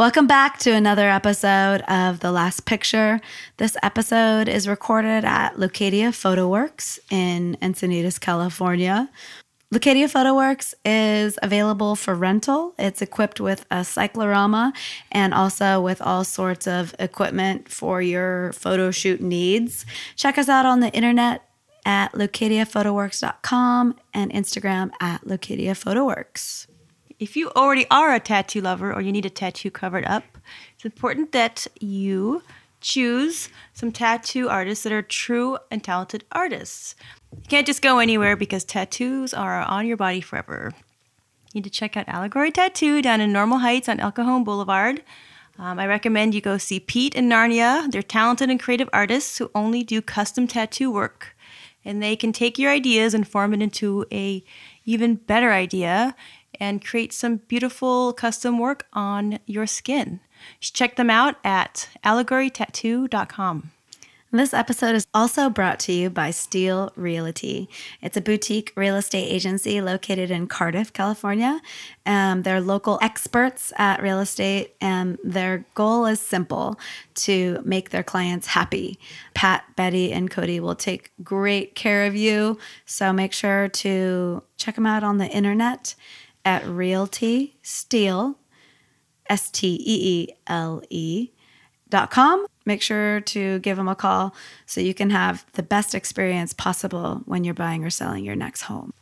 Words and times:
Welcome 0.00 0.26
back 0.26 0.58
to 0.60 0.70
another 0.70 1.10
episode 1.10 1.82
of 1.82 2.20
The 2.20 2.32
Last 2.32 2.64
Picture. 2.64 3.20
This 3.58 3.76
episode 3.82 4.48
is 4.48 4.66
recorded 4.66 5.26
at 5.26 5.56
Leucadia 5.56 6.14
Photo 6.14 6.48
Works 6.48 6.98
in 7.10 7.58
Encinitas, 7.60 8.18
California. 8.18 9.10
Leucadia 9.70 10.06
PhotoWorks 10.06 10.72
is 10.86 11.38
available 11.42 11.96
for 11.96 12.14
rental. 12.14 12.72
It's 12.78 13.02
equipped 13.02 13.42
with 13.42 13.66
a 13.70 13.84
cyclorama 13.84 14.72
and 15.12 15.34
also 15.34 15.82
with 15.82 16.00
all 16.00 16.24
sorts 16.24 16.66
of 16.66 16.94
equipment 16.98 17.68
for 17.68 18.00
your 18.00 18.54
photo 18.54 18.90
shoot 18.90 19.20
needs. 19.20 19.84
Check 20.16 20.38
us 20.38 20.48
out 20.48 20.64
on 20.64 20.80
the 20.80 20.90
internet 20.94 21.46
at 21.84 22.14
leucadiaphotoworks.com 22.14 23.96
and 24.14 24.32
Instagram 24.32 24.92
at 24.98 25.26
Leucadia 25.26 25.72
Photoworks. 25.72 26.69
If 27.20 27.36
you 27.36 27.50
already 27.50 27.86
are 27.90 28.14
a 28.14 28.18
tattoo 28.18 28.62
lover 28.62 28.94
or 28.94 29.02
you 29.02 29.12
need 29.12 29.26
a 29.26 29.30
tattoo 29.30 29.70
covered 29.70 30.06
up, 30.06 30.24
it's 30.74 30.86
important 30.86 31.32
that 31.32 31.66
you 31.78 32.42
choose 32.80 33.50
some 33.74 33.92
tattoo 33.92 34.48
artists 34.48 34.84
that 34.84 34.92
are 34.92 35.02
true 35.02 35.58
and 35.70 35.84
talented 35.84 36.24
artists. 36.32 36.94
You 37.32 37.42
can't 37.46 37.66
just 37.66 37.82
go 37.82 37.98
anywhere 37.98 38.36
because 38.36 38.64
tattoos 38.64 39.34
are 39.34 39.60
on 39.60 39.86
your 39.86 39.98
body 39.98 40.22
forever. 40.22 40.72
You 41.52 41.60
need 41.60 41.64
to 41.64 41.70
check 41.70 41.94
out 41.94 42.08
Allegory 42.08 42.50
Tattoo 42.50 43.02
down 43.02 43.20
in 43.20 43.34
Normal 43.34 43.58
Heights 43.58 43.90
on 43.90 44.00
El 44.00 44.12
Cajon 44.12 44.42
Boulevard. 44.42 45.02
Um, 45.58 45.78
I 45.78 45.86
recommend 45.86 46.34
you 46.34 46.40
go 46.40 46.56
see 46.56 46.80
Pete 46.80 47.14
and 47.14 47.30
Narnia. 47.30 47.90
They're 47.90 48.02
talented 48.02 48.48
and 48.48 48.58
creative 48.58 48.88
artists 48.94 49.36
who 49.36 49.50
only 49.54 49.82
do 49.82 50.00
custom 50.00 50.46
tattoo 50.46 50.90
work, 50.90 51.36
and 51.84 52.02
they 52.02 52.16
can 52.16 52.32
take 52.32 52.58
your 52.58 52.70
ideas 52.70 53.12
and 53.12 53.28
form 53.28 53.52
it 53.52 53.60
into 53.60 54.06
a 54.10 54.42
even 54.86 55.16
better 55.16 55.52
idea 55.52 56.14
and 56.60 56.84
create 56.84 57.12
some 57.12 57.38
beautiful 57.48 58.12
custom 58.12 58.58
work 58.58 58.86
on 58.92 59.38
your 59.46 59.66
skin. 59.66 60.20
check 60.60 60.96
them 60.96 61.10
out 61.10 61.36
at 61.42 61.88
allegorytattoo.com. 62.04 63.70
This 64.32 64.54
episode 64.54 64.94
is 64.94 65.08
also 65.12 65.50
brought 65.50 65.80
to 65.80 65.92
you 65.92 66.08
by 66.08 66.30
Steele 66.30 66.92
Realty. 66.94 67.68
It's 68.00 68.16
a 68.16 68.20
boutique 68.20 68.72
real 68.76 68.94
estate 68.94 69.26
agency 69.26 69.80
located 69.80 70.30
in 70.30 70.46
Cardiff, 70.46 70.92
California. 70.92 71.60
Um, 72.06 72.42
they're 72.42 72.60
local 72.60 73.00
experts 73.02 73.72
at 73.76 74.00
real 74.00 74.20
estate, 74.20 74.76
and 74.80 75.18
their 75.24 75.64
goal 75.74 76.06
is 76.06 76.20
simple 76.20 76.78
to 77.16 77.60
make 77.64 77.90
their 77.90 78.04
clients 78.04 78.46
happy. 78.46 79.00
Pat, 79.34 79.64
Betty, 79.74 80.12
and 80.12 80.30
Cody 80.30 80.60
will 80.60 80.76
take 80.76 81.10
great 81.24 81.74
care 81.74 82.06
of 82.06 82.14
you. 82.14 82.56
So 82.86 83.12
make 83.12 83.32
sure 83.32 83.68
to 83.68 84.44
check 84.56 84.76
them 84.76 84.86
out 84.86 85.02
on 85.02 85.18
the 85.18 85.26
internet 85.26 85.96
at 86.44 86.66
Realty 86.66 87.56
Steele, 87.62 88.38
S 89.28 89.50
T 89.50 89.74
E 89.74 89.78
E 89.84 90.34
L 90.46 90.82
E 90.90 91.30
dot 91.88 92.10
com. 92.10 92.46
Make 92.66 92.82
sure 92.82 93.20
to 93.22 93.58
give 93.60 93.76
them 93.76 93.88
a 93.88 93.94
call 93.94 94.34
so 94.66 94.80
you 94.80 94.94
can 94.94 95.10
have 95.10 95.44
the 95.54 95.62
best 95.62 95.94
experience 95.94 96.52
possible 96.52 97.22
when 97.24 97.42
you're 97.42 97.54
buying 97.54 97.84
or 97.84 97.90
selling 97.90 98.24
your 98.24 98.36
next 98.36 98.62
home. 98.62 98.92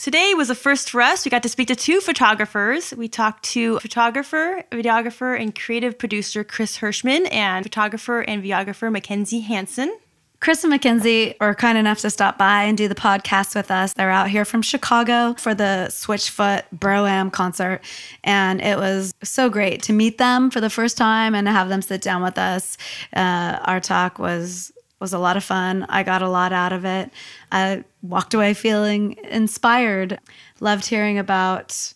Today 0.00 0.32
was 0.34 0.48
a 0.48 0.54
first 0.54 0.90
for 0.90 1.00
us. 1.00 1.24
We 1.24 1.30
got 1.30 1.42
to 1.42 1.48
speak 1.48 1.66
to 1.68 1.74
two 1.74 2.00
photographers. 2.00 2.94
We 2.96 3.08
talked 3.08 3.42
to 3.46 3.80
photographer, 3.80 4.62
videographer, 4.70 5.40
and 5.40 5.52
creative 5.52 5.98
producer 5.98 6.44
Chris 6.44 6.76
Hershman 6.76 7.26
and 7.26 7.64
photographer 7.64 8.20
and 8.20 8.44
videographer 8.44 8.96
McKenzie 8.96 9.42
Hanson. 9.42 9.98
Chris 10.40 10.62
and 10.62 10.72
McKenzie 10.72 11.34
were 11.40 11.54
kind 11.54 11.76
enough 11.76 12.00
to 12.00 12.10
stop 12.10 12.38
by 12.38 12.62
and 12.62 12.78
do 12.78 12.86
the 12.86 12.94
podcast 12.94 13.56
with 13.56 13.70
us. 13.70 13.92
They're 13.94 14.10
out 14.10 14.30
here 14.30 14.44
from 14.44 14.62
Chicago 14.62 15.34
for 15.36 15.52
the 15.52 15.88
Switchfoot 15.90 16.62
Bro-Am 16.72 17.30
concert. 17.30 17.80
And 18.22 18.60
it 18.60 18.78
was 18.78 19.12
so 19.22 19.50
great 19.50 19.82
to 19.84 19.92
meet 19.92 20.18
them 20.18 20.50
for 20.50 20.60
the 20.60 20.70
first 20.70 20.96
time 20.96 21.34
and 21.34 21.46
to 21.46 21.52
have 21.52 21.68
them 21.68 21.82
sit 21.82 22.02
down 22.02 22.22
with 22.22 22.38
us. 22.38 22.78
Uh, 23.14 23.58
our 23.64 23.80
talk 23.80 24.18
was 24.18 24.72
was 25.00 25.12
a 25.12 25.18
lot 25.18 25.36
of 25.36 25.44
fun. 25.44 25.86
I 25.88 26.02
got 26.02 26.22
a 26.22 26.28
lot 26.28 26.52
out 26.52 26.72
of 26.72 26.84
it. 26.84 27.10
I 27.52 27.84
walked 28.02 28.34
away 28.34 28.52
feeling 28.52 29.16
inspired. 29.24 30.18
Loved 30.60 30.86
hearing 30.86 31.18
about 31.18 31.92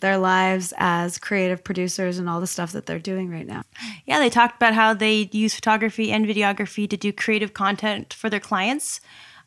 their 0.00 0.18
lives 0.18 0.72
as 0.76 1.18
creative 1.18 1.62
producers 1.62 2.18
and 2.18 2.28
all 2.28 2.40
the 2.40 2.46
stuff 2.46 2.72
that 2.72 2.86
they're 2.86 2.98
doing 2.98 3.30
right 3.30 3.46
now. 3.46 3.62
Yeah, 4.06 4.18
they 4.18 4.30
talked 4.30 4.56
about 4.56 4.74
how 4.74 4.94
they 4.94 5.28
use 5.32 5.54
photography 5.54 6.10
and 6.12 6.26
videography 6.26 6.88
to 6.88 6.96
do 6.96 7.12
creative 7.12 7.54
content 7.54 8.12
for 8.14 8.28
their 8.30 8.40
clients. 8.40 9.00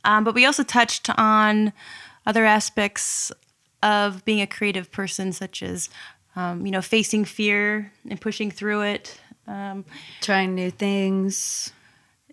Um, 0.03 0.23
but 0.23 0.35
we 0.35 0.45
also 0.45 0.63
touched 0.63 1.09
on 1.17 1.73
other 2.25 2.45
aspects 2.45 3.31
of 3.81 4.23
being 4.25 4.41
a 4.41 4.47
creative 4.47 4.91
person, 4.91 5.31
such 5.33 5.61
as, 5.61 5.89
um, 6.35 6.65
you 6.65 6.71
know, 6.71 6.81
facing 6.81 7.25
fear 7.25 7.91
and 8.09 8.19
pushing 8.19 8.49
through 8.49 8.81
it, 8.81 9.19
um, 9.47 9.85
trying 10.21 10.55
new 10.55 10.71
things. 10.71 11.71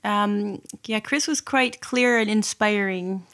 Um, 0.03 0.63
yeah, 0.87 1.01
Chris 1.01 1.27
was 1.27 1.41
quite 1.41 1.81
clear 1.81 2.19
and 2.19 2.31
inspiring. 2.31 3.27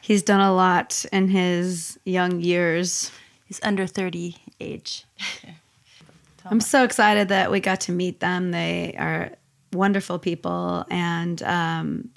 He's 0.00 0.22
done 0.22 0.40
a 0.40 0.54
lot 0.54 1.04
in 1.12 1.28
his 1.28 1.98
young 2.04 2.40
years 2.40 3.10
is 3.48 3.60
under 3.62 3.86
30 3.86 4.36
age. 4.60 5.04
I'm 6.46 6.60
so 6.60 6.84
excited 6.84 7.28
that 7.28 7.50
we 7.50 7.60
got 7.60 7.80
to 7.82 7.92
meet 7.92 8.20
them. 8.20 8.50
They 8.50 8.94
are 8.98 9.30
wonderful 9.72 10.18
people 10.18 10.84
and 10.90 11.42
um, 11.42 12.10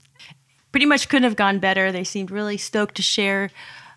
pretty 0.71 0.85
much 0.85 1.09
couldn't 1.09 1.23
have 1.23 1.35
gone 1.35 1.59
better. 1.59 1.91
They 1.91 2.03
seemed 2.03 2.29
really 2.29 2.57
stoked 2.57 2.95
to 2.95 3.01
share 3.01 3.49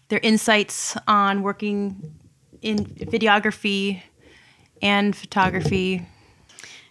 their 0.09 0.21
insights 0.23 0.97
on 1.09 1.43
working 1.43 2.15
in 2.63 2.85
videography 2.85 4.03
and 4.83 5.15
photography. 5.17 6.07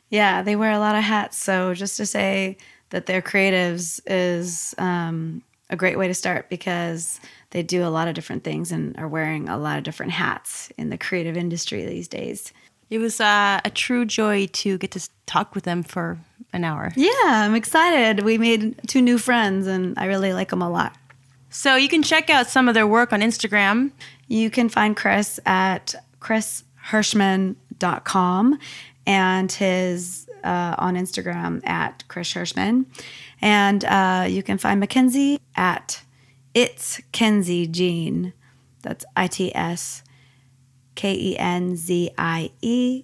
Yeah, 0.09 0.41
they 0.41 0.56
wear 0.56 0.71
a 0.71 0.79
lot 0.79 0.95
of 0.95 1.03
hats. 1.03 1.38
So 1.38 1.73
just 1.73 1.97
to 1.97 2.06
say 2.06 2.57
that 2.89 3.06
they're 3.06 3.21
creatives 3.21 4.00
is 4.06 4.73
um, 4.77 5.44
a 5.69 5.75
great 5.75 5.97
way 5.97 6.07
to 6.07 6.13
start 6.13 6.50
because 6.50 7.19
they 7.52 7.64
do 7.64 7.86
a 7.86 7.90
lot 7.90 8.08
of 8.08 8.16
different 8.16 8.44
things 8.44 8.72
and 8.72 8.96
are 8.98 9.08
wearing 9.08 9.50
a 9.50 9.58
lot 9.58 9.78
of 9.78 9.84
different 9.84 10.12
hats 10.12 10.72
in 10.78 10.90
the 10.90 10.98
creative 10.98 11.36
industry 11.36 11.86
these 11.86 12.08
days. 12.08 12.54
It 12.90 13.00
was 13.00 13.22
uh, 13.22 13.60
a 13.64 13.70
true 13.70 14.06
joy 14.06 14.48
to 14.48 14.78
get 14.78 14.92
to 14.92 15.08
talk 15.26 15.56
with 15.56 15.64
them 15.64 15.84
for 15.84 16.18
an 16.54 16.64
hour. 16.64 16.92
Yeah, 16.96 17.12
I'm 17.26 17.56
excited. 17.56 18.24
We 18.24 18.38
made 18.38 18.80
two 18.88 19.02
new 19.02 19.18
friends 19.18 19.68
and 19.68 19.98
I 19.98 20.06
really 20.06 20.32
like 20.34 20.50
them 20.50 20.62
a 20.62 20.70
lot. 20.70 20.96
So 21.50 21.76
you 21.76 21.90
can 21.90 22.04
check 22.04 22.30
out 22.30 22.48
some 22.48 22.68
of 22.68 22.76
their 22.76 22.88
work 22.88 23.14
on 23.14 23.22
Instagram. 23.22 23.92
You 24.28 24.50
can 24.50 24.70
find 24.70 24.96
Chris 24.96 25.40
at 25.46 25.96
chrishershman.com 26.20 28.60
and 29.06 29.52
his 29.52 30.30
uh, 30.44 30.76
on 30.78 30.96
Instagram 30.96 31.66
at 31.68 32.04
Chris 32.08 32.31
Hershman. 32.34 32.86
And 33.42 33.84
uh, 33.86 34.26
you 34.30 34.44
can 34.44 34.58
find 34.58 34.81
McKenzie 34.81 35.40
at 35.56 36.02
it's 36.54 37.02
Kenzie 37.12 37.68
Jean. 37.68 38.32
That's 38.82 39.04
I 39.16 39.28
T 39.28 39.56
S 39.56 40.04
K 40.96 41.14
E 41.14 41.38
N 41.38 41.76
Z 41.76 42.10
I 42.18 42.50
E 42.62 43.04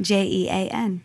J 0.00 0.26
E 0.26 0.48
A 0.48 0.68
N. 0.68 1.02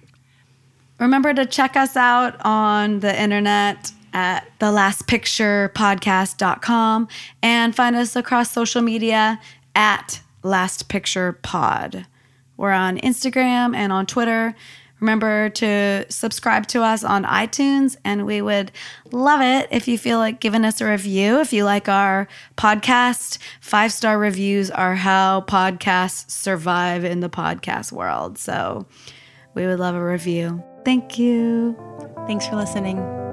Remember 1.00 1.34
to 1.34 1.46
check 1.46 1.76
us 1.76 1.98
out 1.98 2.38
on 2.46 3.02
the 3.02 3.22
internet 3.22 3.92
at 4.14 4.48
thelastpicturepodcast.com 4.60 7.08
and 7.44 7.76
find 7.76 7.98
us 7.98 8.16
across 8.16 8.52
social 8.52 8.82
media 8.82 9.42
at 9.76 10.22
Last 10.42 10.88
Picture 10.88 11.34
Pod. 11.34 12.08
We're 12.56 12.72
on 12.72 12.98
Instagram 13.00 13.76
and 13.76 13.92
on 13.92 14.06
Twitter. 14.06 14.56
Remember 15.00 15.50
to 15.50 16.06
subscribe 16.10 16.68
to 16.68 16.82
us 16.82 17.04
on 17.04 17.26
iTunes, 17.26 17.98
and 18.04 18.26
we 18.26 18.42
would 18.42 18.72
love 19.12 19.42
it 19.42 19.68
if 19.72 19.88
you 19.88 19.98
feel 19.98 20.20
like 20.20 20.40
giving 20.40 20.64
us 20.64 20.82
a 20.82 20.86
review. 20.90 21.40
If 21.40 21.54
you 21.54 21.66
like 21.66 21.90
our 21.90 22.28
podcast, 22.58 23.38
five 23.60 23.92
star 23.92 24.18
reviews 24.18 24.72
are 24.72 24.96
how 24.96 25.42
podcasts 25.42 26.30
survive 26.32 27.04
in 27.04 27.20
the 27.20 27.30
podcast 27.30 27.92
world. 27.92 28.38
So 28.38 28.86
we 29.54 29.66
would 29.66 29.80
love 29.80 29.96
a 29.96 30.04
review. 30.04 30.64
Thank 30.86 31.20
you. 31.20 31.76
Thanks 32.28 32.48
for 32.48 32.56
listening. 32.56 33.25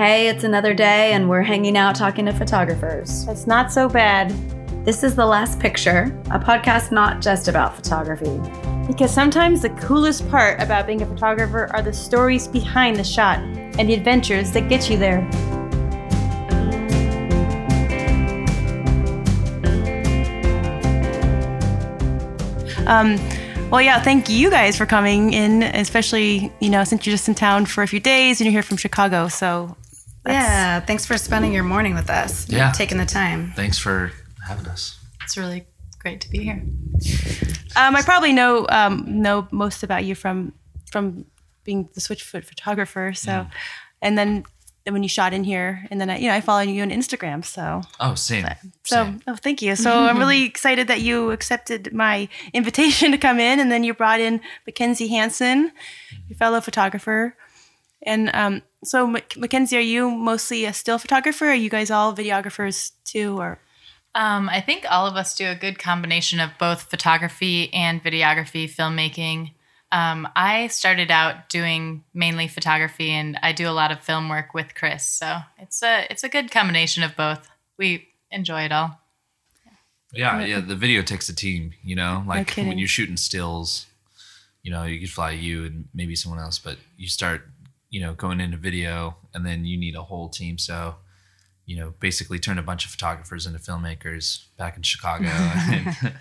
Hey, 0.00 0.28
it's 0.28 0.44
another 0.44 0.72
day, 0.72 1.12
and 1.12 1.28
we're 1.28 1.42
hanging 1.42 1.76
out 1.76 1.94
talking 1.94 2.24
to 2.24 2.32
photographers. 2.32 3.28
It's 3.28 3.46
not 3.46 3.70
so 3.70 3.86
bad. 3.86 4.30
This 4.82 5.02
is 5.02 5.14
The 5.14 5.26
Last 5.26 5.60
Picture, 5.60 6.04
a 6.30 6.38
podcast 6.38 6.90
not 6.90 7.20
just 7.20 7.48
about 7.48 7.76
photography. 7.76 8.40
Because 8.86 9.12
sometimes 9.12 9.60
the 9.60 9.68
coolest 9.68 10.26
part 10.30 10.58
about 10.58 10.86
being 10.86 11.02
a 11.02 11.06
photographer 11.06 11.68
are 11.74 11.82
the 11.82 11.92
stories 11.92 12.48
behind 12.48 12.96
the 12.96 13.04
shot 13.04 13.40
and 13.40 13.90
the 13.90 13.92
adventures 13.92 14.52
that 14.52 14.70
get 14.70 14.88
you 14.88 14.96
there. 14.96 15.18
Um, 22.86 23.18
well, 23.70 23.82
yeah, 23.82 24.00
thank 24.00 24.30
you 24.30 24.48
guys 24.48 24.78
for 24.78 24.86
coming 24.86 25.34
in, 25.34 25.62
especially, 25.62 26.50
you 26.58 26.70
know, 26.70 26.84
since 26.84 27.04
you're 27.04 27.12
just 27.12 27.28
in 27.28 27.34
town 27.34 27.66
for 27.66 27.82
a 27.82 27.86
few 27.86 28.00
days 28.00 28.40
and 28.40 28.46
you're 28.46 28.52
here 28.52 28.62
from 28.62 28.78
Chicago. 28.78 29.28
So 29.28 29.76
Yeah. 30.26 30.80
Thanks 30.80 31.06
for 31.06 31.16
spending 31.18 31.52
your 31.52 31.64
morning 31.64 31.94
with 31.94 32.10
us. 32.10 32.48
Yeah. 32.48 32.72
Taking 32.72 32.98
the 32.98 33.06
time. 33.06 33.52
Thanks 33.56 33.78
for 33.78 34.12
having 34.46 34.66
us. 34.66 34.98
It's 35.22 35.36
really 35.36 35.66
great 35.98 36.20
to 36.22 36.30
be 36.30 36.44
here. 36.44 36.62
Um, 37.76 37.94
I 37.96 38.02
probably 38.02 38.32
know 38.32 38.66
um, 38.68 39.22
know 39.22 39.46
most 39.50 39.82
about 39.82 40.04
you 40.04 40.14
from 40.14 40.52
from 40.90 41.24
being 41.64 41.88
the 41.94 42.00
Switchfoot 42.00 42.44
photographer. 42.44 43.12
So, 43.14 43.46
and 44.02 44.18
then 44.18 44.44
when 44.88 45.02
you 45.04 45.08
shot 45.08 45.32
in 45.32 45.44
here, 45.44 45.86
and 45.90 46.00
then 46.00 46.10
I, 46.10 46.18
you 46.18 46.26
know 46.28 46.34
I 46.34 46.40
follow 46.40 46.62
you 46.62 46.82
on 46.82 46.90
Instagram. 46.90 47.44
So 47.44 47.82
Oh, 48.00 48.14
same. 48.14 48.44
so 48.84 49.04
same. 49.04 49.20
oh 49.26 49.36
thank 49.36 49.62
you. 49.62 49.76
So 49.76 49.90
I'm 49.92 50.18
really 50.18 50.42
excited 50.52 50.88
that 50.88 51.00
you 51.00 51.30
accepted 51.30 51.92
my 51.92 52.28
invitation 52.52 53.12
to 53.12 53.18
come 53.18 53.38
in, 53.38 53.60
and 53.60 53.70
then 53.70 53.84
you 53.84 53.94
brought 53.94 54.20
in 54.20 54.40
McKenzie 54.68 55.08
Hansen, 55.10 55.70
your 56.28 56.36
fellow 56.36 56.60
photographer. 56.60 57.36
And 58.02 58.30
um, 58.34 58.62
so 58.84 59.06
Mac- 59.06 59.30
McKenzie, 59.30 59.76
are 59.76 59.80
you 59.80 60.10
mostly 60.10 60.64
a 60.64 60.72
still 60.72 60.98
photographer? 60.98 61.46
Are 61.46 61.54
you 61.54 61.70
guys 61.70 61.90
all 61.90 62.14
videographers 62.14 62.92
too, 63.04 63.38
or 63.38 63.58
Um, 64.14 64.48
I 64.48 64.60
think 64.60 64.84
all 64.90 65.06
of 65.06 65.14
us 65.14 65.36
do 65.36 65.46
a 65.48 65.54
good 65.54 65.78
combination 65.78 66.40
of 66.40 66.50
both 66.58 66.82
photography 66.82 67.72
and 67.72 68.02
videography, 68.02 68.68
filmmaking. 68.68 69.52
Um, 69.92 70.28
I 70.36 70.68
started 70.68 71.10
out 71.10 71.48
doing 71.48 72.04
mainly 72.14 72.48
photography, 72.48 73.10
and 73.10 73.38
I 73.42 73.52
do 73.52 73.68
a 73.68 73.72
lot 73.72 73.92
of 73.92 74.00
film 74.00 74.28
work 74.28 74.54
with 74.54 74.74
Chris. 74.74 75.04
So 75.06 75.38
it's 75.58 75.82
a 75.82 76.06
it's 76.10 76.24
a 76.24 76.28
good 76.28 76.50
combination 76.50 77.02
of 77.02 77.16
both. 77.16 77.48
We 77.78 78.08
enjoy 78.30 78.62
it 78.62 78.72
all. 78.72 78.98
Yeah, 80.12 80.44
yeah. 80.44 80.60
The 80.60 80.76
video 80.76 81.02
takes 81.02 81.28
a 81.28 81.34
team, 81.34 81.72
you 81.82 81.94
know. 81.96 82.24
Like 82.26 82.48
kidding. 82.48 82.68
when 82.68 82.78
you're 82.78 82.88
shooting 82.88 83.16
stills, 83.16 83.86
you 84.62 84.70
know, 84.70 84.84
you 84.84 85.00
could 85.00 85.10
fly 85.10 85.30
you 85.30 85.64
and 85.64 85.88
maybe 85.94 86.16
someone 86.16 86.40
else, 86.40 86.58
but 86.58 86.76
you 86.96 87.08
start, 87.08 87.48
you 87.90 88.00
know, 88.00 88.14
going 88.14 88.40
into 88.40 88.56
video, 88.56 89.16
and 89.34 89.44
then 89.44 89.64
you 89.64 89.76
need 89.76 89.96
a 89.96 90.02
whole 90.02 90.28
team. 90.28 90.58
So, 90.58 90.96
you 91.66 91.76
know, 91.76 91.94
basically 92.00 92.38
turn 92.38 92.58
a 92.58 92.62
bunch 92.62 92.84
of 92.84 92.90
photographers 92.92 93.46
into 93.46 93.58
filmmakers 93.58 94.44
back 94.56 94.76
in 94.76 94.82
Chicago, 94.82 95.26
and 95.28 96.14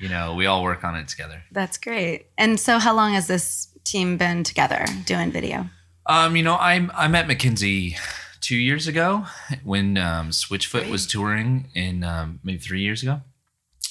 you 0.00 0.08
know, 0.08 0.34
we 0.34 0.46
all 0.46 0.62
work 0.62 0.84
on 0.84 0.96
it 0.96 1.08
together. 1.08 1.42
That's 1.52 1.78
great. 1.78 2.26
And 2.36 2.58
so, 2.58 2.78
how 2.78 2.94
long 2.94 3.12
has 3.14 3.28
this 3.28 3.68
team 3.84 4.16
been 4.16 4.44
together 4.44 4.84
doing 5.06 5.30
video? 5.30 5.66
Um, 6.06 6.36
you 6.36 6.42
know, 6.42 6.54
I 6.54 6.88
I 6.94 7.08
met 7.08 7.26
McKenzie 7.26 7.96
two 8.40 8.56
years 8.56 8.88
ago 8.88 9.24
when 9.62 9.96
um, 9.96 10.30
Switchfoot 10.30 10.90
was 10.90 11.06
touring 11.06 11.68
in 11.74 12.02
um, 12.02 12.40
maybe 12.42 12.58
three 12.58 12.82
years 12.82 13.02
ago. 13.02 13.22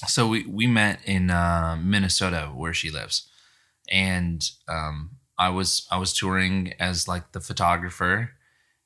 So 0.06 0.28
we 0.28 0.46
we 0.46 0.66
met 0.66 1.00
in 1.06 1.30
uh, 1.30 1.78
Minnesota 1.82 2.50
where 2.54 2.74
she 2.74 2.90
lives, 2.90 3.28
and 3.88 4.44
um, 4.68 5.12
I 5.46 5.48
was 5.50 5.86
I 5.90 5.98
was 5.98 6.12
touring 6.12 6.72
as 6.78 7.06
like 7.08 7.32
the 7.32 7.40
photographer, 7.40 8.30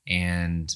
and 0.09 0.75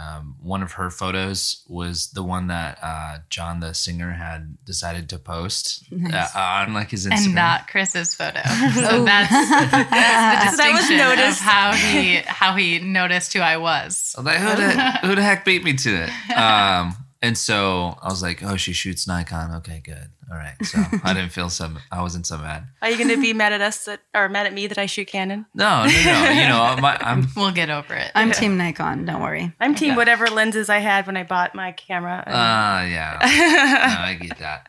um, 0.00 0.36
one 0.40 0.62
of 0.62 0.72
her 0.72 0.88
photos 0.90 1.64
was 1.68 2.12
the 2.12 2.22
one 2.22 2.46
that 2.46 2.78
uh, 2.82 3.18
John 3.28 3.60
the 3.60 3.74
singer 3.74 4.12
had 4.12 4.56
decided 4.64 5.10
to 5.10 5.18
post 5.18 5.84
Nice. 5.92 6.34
uh, 6.34 6.38
on 6.40 6.72
like 6.72 6.90
his 6.90 7.06
Instagram. 7.06 7.26
And 7.26 7.34
not 7.34 7.68
Chris's 7.68 8.14
photo. 8.14 8.40
So 8.72 9.04
that's, 9.04 9.30
that's 9.30 10.50
the 10.50 10.56
So 10.56 10.62
that 10.62 10.72
was 10.72 10.90
noticed. 10.90 11.40
of 11.40 11.46
how 11.46 11.72
he 11.74 12.16
how 12.24 12.56
he 12.56 12.78
noticed 12.78 13.34
who 13.34 13.40
I 13.40 13.58
was. 13.58 14.14
I 14.16 14.20
was 14.22 14.26
like, 14.26 14.38
who 14.38 14.56
the, 14.62 15.06
who 15.08 15.14
the 15.14 15.22
heck 15.22 15.44
beat 15.44 15.62
me 15.62 15.74
to 15.74 15.90
it? 16.04 16.10
Um, 16.36 16.96
and 17.22 17.38
so 17.38 17.96
I 18.02 18.08
was 18.08 18.20
like, 18.22 18.42
oh, 18.42 18.56
she 18.56 18.72
shoots 18.72 19.06
Nikon. 19.06 19.54
Okay, 19.56 19.80
good. 19.84 20.10
All 20.30 20.36
right. 20.36 20.54
So 20.64 20.78
I 21.04 21.14
didn't 21.14 21.30
feel 21.30 21.48
so, 21.50 21.70
I 21.90 22.02
wasn't 22.02 22.26
so 22.26 22.38
mad. 22.38 22.64
are 22.82 22.90
you 22.90 22.96
going 22.96 23.08
to 23.10 23.20
be 23.20 23.32
mad 23.32 23.52
at 23.52 23.60
us 23.60 23.84
that, 23.84 24.00
or 24.14 24.28
mad 24.28 24.46
at 24.46 24.52
me 24.52 24.66
that 24.66 24.78
I 24.78 24.86
shoot 24.86 25.06
Canon? 25.08 25.46
No, 25.54 25.84
no, 25.84 25.90
no. 26.04 26.30
You 26.30 26.48
know, 26.48 26.76
my, 26.80 26.96
I'm, 27.00 27.28
We'll 27.36 27.52
get 27.52 27.70
over 27.70 27.94
it. 27.94 28.10
I'm 28.14 28.32
Team 28.32 28.56
Nikon. 28.56 29.04
Don't 29.04 29.20
worry. 29.22 29.52
I'm 29.60 29.74
team 29.74 29.90
Okay. 29.90 29.96
whatever 29.96 30.26
lenses 30.28 30.68
I 30.68 30.78
had 30.78 31.06
when 31.06 31.16
I 31.16 31.22
bought 31.22 31.54
my 31.54 31.72
camera. 31.72 32.24
uh, 32.26 32.86
yeah. 32.88 33.18
No, 33.22 34.02
I 34.04 34.18
get 34.20 34.38
that. 34.38 34.68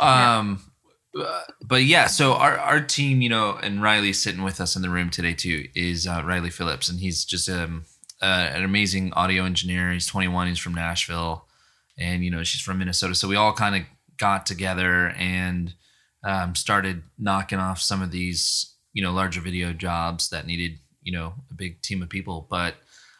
Um, 0.00 0.60
uh, 1.18 1.42
but 1.64 1.84
yeah, 1.84 2.06
so 2.08 2.34
our, 2.34 2.58
our 2.58 2.80
team, 2.80 3.22
you 3.22 3.28
know, 3.28 3.58
and 3.62 3.82
Riley's 3.82 4.20
sitting 4.22 4.42
with 4.42 4.60
us 4.60 4.76
in 4.76 4.82
the 4.82 4.90
room 4.90 5.08
today 5.10 5.32
too, 5.34 5.68
is 5.74 6.06
uh, 6.06 6.22
Riley 6.24 6.50
Phillips. 6.50 6.88
And 6.90 7.00
he's 7.00 7.24
just 7.24 7.48
um, 7.48 7.84
uh, 8.20 8.50
an 8.52 8.64
amazing 8.64 9.12
audio 9.14 9.44
engineer. 9.44 9.92
He's 9.92 10.06
21. 10.06 10.48
He's 10.48 10.58
from 10.58 10.74
Nashville. 10.74 11.45
And, 11.98 12.24
you 12.24 12.30
know, 12.30 12.42
she's 12.42 12.60
from 12.60 12.78
Minnesota. 12.78 13.14
So 13.14 13.28
we 13.28 13.36
all 13.36 13.52
kind 13.52 13.74
of 13.74 13.82
got 14.18 14.46
together 14.46 15.08
and 15.18 15.74
um, 16.24 16.54
started 16.54 17.02
knocking 17.18 17.58
off 17.58 17.80
some 17.80 18.02
of 18.02 18.10
these, 18.10 18.74
you 18.92 19.02
know, 19.02 19.12
larger 19.12 19.40
video 19.40 19.72
jobs 19.72 20.28
that 20.30 20.46
needed, 20.46 20.78
you 21.02 21.12
know, 21.12 21.34
a 21.50 21.54
big 21.54 21.80
team 21.82 22.02
of 22.02 22.08
people. 22.08 22.46
But 22.50 22.74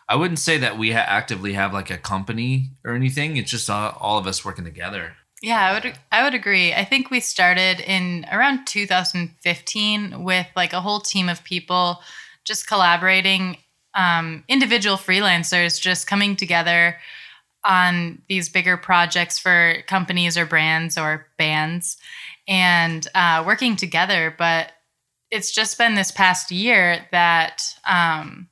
I 0.08 0.16
wouldn't 0.16 0.38
say 0.38 0.58
that 0.58 0.78
we 0.78 0.92
ha- 0.92 1.04
actively 1.06 1.54
have 1.54 1.72
like 1.72 1.90
a 1.90 1.98
company 1.98 2.70
or 2.84 2.94
anything. 2.94 3.36
It's 3.36 3.50
just 3.50 3.70
all, 3.70 3.96
all 4.00 4.18
of 4.18 4.26
us 4.26 4.44
working 4.44 4.64
together. 4.64 5.14
Yeah, 5.42 5.60
I 5.60 5.74
would 5.74 5.98
I 6.10 6.22
would 6.22 6.34
agree. 6.34 6.72
I 6.72 6.84
think 6.84 7.10
we 7.10 7.20
started 7.20 7.80
in 7.80 8.26
around 8.32 8.66
2015 8.66 10.24
with 10.24 10.46
like 10.56 10.72
a 10.72 10.80
whole 10.80 11.00
team 11.00 11.28
of 11.28 11.44
people 11.44 12.00
just 12.44 12.66
collaborating 12.66 13.58
um, 13.94 14.44
individual 14.48 14.96
freelancers 14.96 15.80
just 15.80 16.06
coming 16.06 16.36
together 16.36 16.96
on 17.66 18.22
these 18.28 18.48
bigger 18.48 18.76
projects 18.76 19.38
for 19.38 19.76
companies 19.86 20.38
or 20.38 20.46
brands 20.46 20.96
or 20.96 21.26
bands 21.36 21.96
and 22.46 23.06
uh, 23.14 23.42
working 23.46 23.76
together. 23.76 24.34
But 24.36 24.72
it's 25.30 25.52
just 25.52 25.76
been 25.78 25.94
this 25.94 26.12
past 26.12 26.50
year 26.52 27.06
that 27.10 27.64
um, 27.84 28.48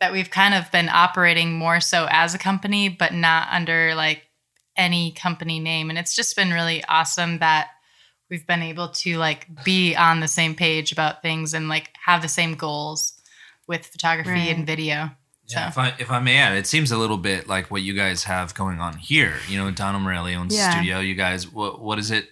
that 0.00 0.12
we've 0.12 0.30
kind 0.30 0.54
of 0.54 0.70
been 0.72 0.88
operating 0.88 1.52
more 1.52 1.80
so 1.80 2.06
as 2.10 2.34
a 2.34 2.38
company, 2.38 2.88
but 2.88 3.12
not 3.12 3.48
under 3.50 3.94
like 3.94 4.22
any 4.76 5.12
company 5.12 5.58
name. 5.58 5.90
And 5.90 5.98
it's 5.98 6.14
just 6.16 6.36
been 6.36 6.52
really 6.52 6.84
awesome 6.84 7.40
that 7.40 7.68
we've 8.30 8.46
been 8.46 8.62
able 8.62 8.88
to 8.90 9.18
like 9.18 9.46
be 9.64 9.96
on 9.96 10.20
the 10.20 10.28
same 10.28 10.54
page 10.54 10.92
about 10.92 11.20
things 11.20 11.52
and 11.52 11.68
like 11.68 11.90
have 12.06 12.22
the 12.22 12.28
same 12.28 12.54
goals 12.54 13.14
with 13.66 13.86
photography 13.86 14.30
Right. 14.30 14.56
and 14.56 14.66
video. 14.66 15.10
So 15.48 15.58
Yeah, 15.58 15.68
if 15.68 15.78
I 15.78 15.94
if 15.98 16.10
I 16.10 16.20
may 16.20 16.36
add, 16.36 16.56
it 16.56 16.66
seems 16.66 16.92
a 16.92 16.96
little 16.98 17.16
bit 17.18 17.48
like 17.48 17.70
what 17.70 17.82
you 17.82 17.94
guys 17.94 18.24
have 18.24 18.54
going 18.54 18.80
on 18.80 18.96
here. 18.98 19.34
You 19.48 19.58
know, 19.58 19.70
Donald 19.70 20.02
Morelli 20.04 20.34
owns 20.34 20.54
Yeah. 20.54 20.66
the 20.68 20.72
studio. 20.76 21.00
You 21.00 21.14
guys, 21.14 21.50
what 21.50 21.80
what 21.80 21.98
is 21.98 22.10
it? 22.10 22.28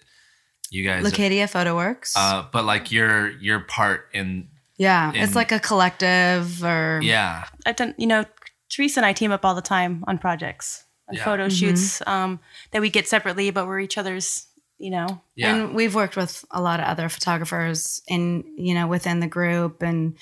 You 0.71 0.85
guys, 0.85 1.05
Leucadia 1.05 1.49
Photo 1.49 1.77
Works. 1.77 2.15
uh, 2.17 2.45
but 2.53 2.65
like 2.65 2.93
your 2.93 3.31
your 3.39 3.61
part 3.61 4.09
in 4.13 4.49
yeah, 4.79 5.11
in- 5.13 5.23
it's 5.23 5.35
like 5.35 5.51
a 5.53 5.61
collective 5.61 6.63
or 6.63 7.01
yeah, 7.03 7.45
I've 7.65 7.77
done, 7.77 7.95
you 7.97 8.07
know, 8.07 8.25
Teresa 8.69 9.01
and 9.01 9.07
I 9.07 9.13
team 9.13 9.31
up 9.33 9.45
all 9.45 9.55
the 9.55 9.63
time 9.63 10.05
on 10.07 10.19
projects, 10.19 10.85
on 11.09 11.15
Yeah. 11.17 11.25
photo 11.25 11.49
shoots 11.49 12.03
um, 12.07 12.41
that 12.73 12.83
we 12.83 12.91
get 12.91 13.09
separately, 13.09 13.51
but 13.51 13.67
we're 13.67 13.81
each 13.81 13.97
other's, 13.97 14.49
you 14.77 14.91
know. 14.91 15.23
yeah, 15.37 15.55
And 15.55 15.75
we've 15.75 15.94
worked 15.94 16.17
with 16.17 16.44
a 16.51 16.61
lot 16.61 16.81
of 16.81 16.87
other 16.87 17.08
photographers 17.08 18.03
in, 18.08 18.44
you 18.58 18.75
know, 18.75 18.87
within 18.89 19.20
the 19.20 19.29
group 19.29 19.82
and 19.82 20.17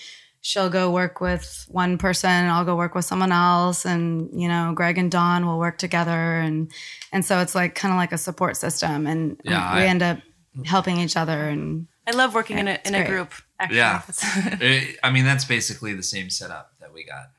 she'll 0.47 0.69
go 0.69 0.91
work 0.91 1.23
with 1.23 1.65
one 1.71 1.97
person, 1.97 2.29
I'll 2.31 2.67
go 2.67 2.77
work 2.77 2.95
with 2.95 3.07
someone 3.07 3.33
else 3.33 3.87
and, 3.87 4.29
you 4.39 4.47
know, 4.47 4.73
Greg 4.75 4.99
and 4.99 5.11
Dawn 5.11 5.47
will 5.47 5.59
work 5.59 5.79
together 5.79 6.11
and 6.41 6.71
and 7.13 7.25
so 7.25 7.41
it's 7.41 7.55
like 7.55 7.75
kind 7.75 7.93
of 7.95 7.97
like 7.99 8.13
a 8.13 8.19
support 8.19 8.57
system 8.59 9.07
and 9.07 9.41
Yeah, 9.43 9.75
we 9.75 9.81
I- 9.83 9.87
end 9.87 10.03
up 10.03 10.19
helping 10.67 10.99
each 11.01 11.17
other 11.17 11.49
and 11.49 11.87
I 12.07 12.11
love 12.11 12.35
working 12.35 12.59
in 12.59 12.69
a, 12.69 12.73
It's 12.73 12.89
in 12.91 12.95
a 12.95 12.99
great. 12.99 13.09
group, 13.09 13.33
actually. 13.59 13.79
Yeah. 13.79 14.03
That's- 14.07 14.59
Eh, 14.61 14.93
I 15.03 15.11
mean, 15.11 15.25
that's 15.25 15.47
basically 15.47 15.95
the 15.95 16.03
same 16.03 16.29
setup 16.29 16.75
that 16.81 16.93
we 16.93 17.05
got. 17.05 17.31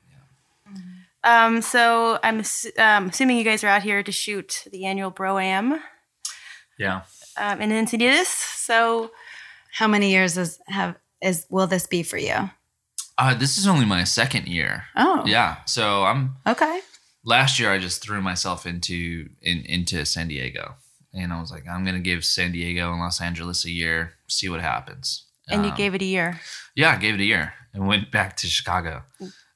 Yeah. 0.74 1.46
um, 1.46 1.62
so 1.62 2.18
I'm 2.24 2.40
um, 2.80 3.10
assuming 3.10 3.38
you 3.38 3.44
guys 3.44 3.64
are 3.64 3.68
out 3.68 3.84
here 3.84 4.02
to 4.02 4.12
shoot 4.12 4.64
the 4.72 4.86
annual 4.86 5.12
Bro-Am 5.12 5.80
Yeah. 6.80 7.02
um, 7.38 7.62
in 7.62 7.70
Encinitas. 7.70 8.26
So 8.58 9.12
how 9.74 9.88
many 9.88 10.10
years 10.10 10.38
is 10.40 10.60
have 10.68 10.96
is 11.22 11.46
will 11.52 11.68
this 11.68 11.86
be 11.86 12.02
for 12.02 12.18
you? 12.18 12.50
Uh, 13.18 13.34
this 13.34 13.58
is 13.58 13.66
only 13.68 13.86
my 13.86 14.04
second 14.04 14.48
year. 14.48 14.86
Oh. 14.96 15.24
Yeah. 15.26 15.58
So 15.66 16.04
I'm 16.04 16.36
Okay. 16.46 16.82
last 17.24 17.60
year 17.60 17.72
I 17.72 17.78
just 17.80 18.02
threw 18.02 18.22
myself 18.22 18.66
into 18.66 19.30
in, 19.42 19.60
into 19.66 20.06
San 20.06 20.28
Diego. 20.28 20.76
And 21.14 21.32
I 21.32 21.40
was 21.40 21.50
like, 21.52 21.66
I'm 21.68 21.86
gonna 21.86 22.00
give 22.00 22.26
San 22.26 22.52
Diego 22.52 22.92
and 22.92 23.00
Los 23.00 23.22
Angeles 23.22 23.64
a 23.66 23.72
year, 23.72 24.14
see 24.28 24.50
what 24.50 24.60
happens. 24.62 25.24
and 25.48 25.64
you 25.64 25.72
Um, 25.72 25.78
gave 25.78 25.94
it 25.94 26.02
a 26.02 26.06
year. 26.06 26.42
Yeah, 26.76 26.92
I 26.92 26.98
gave 26.98 27.14
it 27.14 27.22
a 27.22 27.26
year 27.26 27.54
and 27.74 27.88
went 27.88 28.12
back 28.12 28.36
to 28.38 28.48
Chicago. 28.48 29.04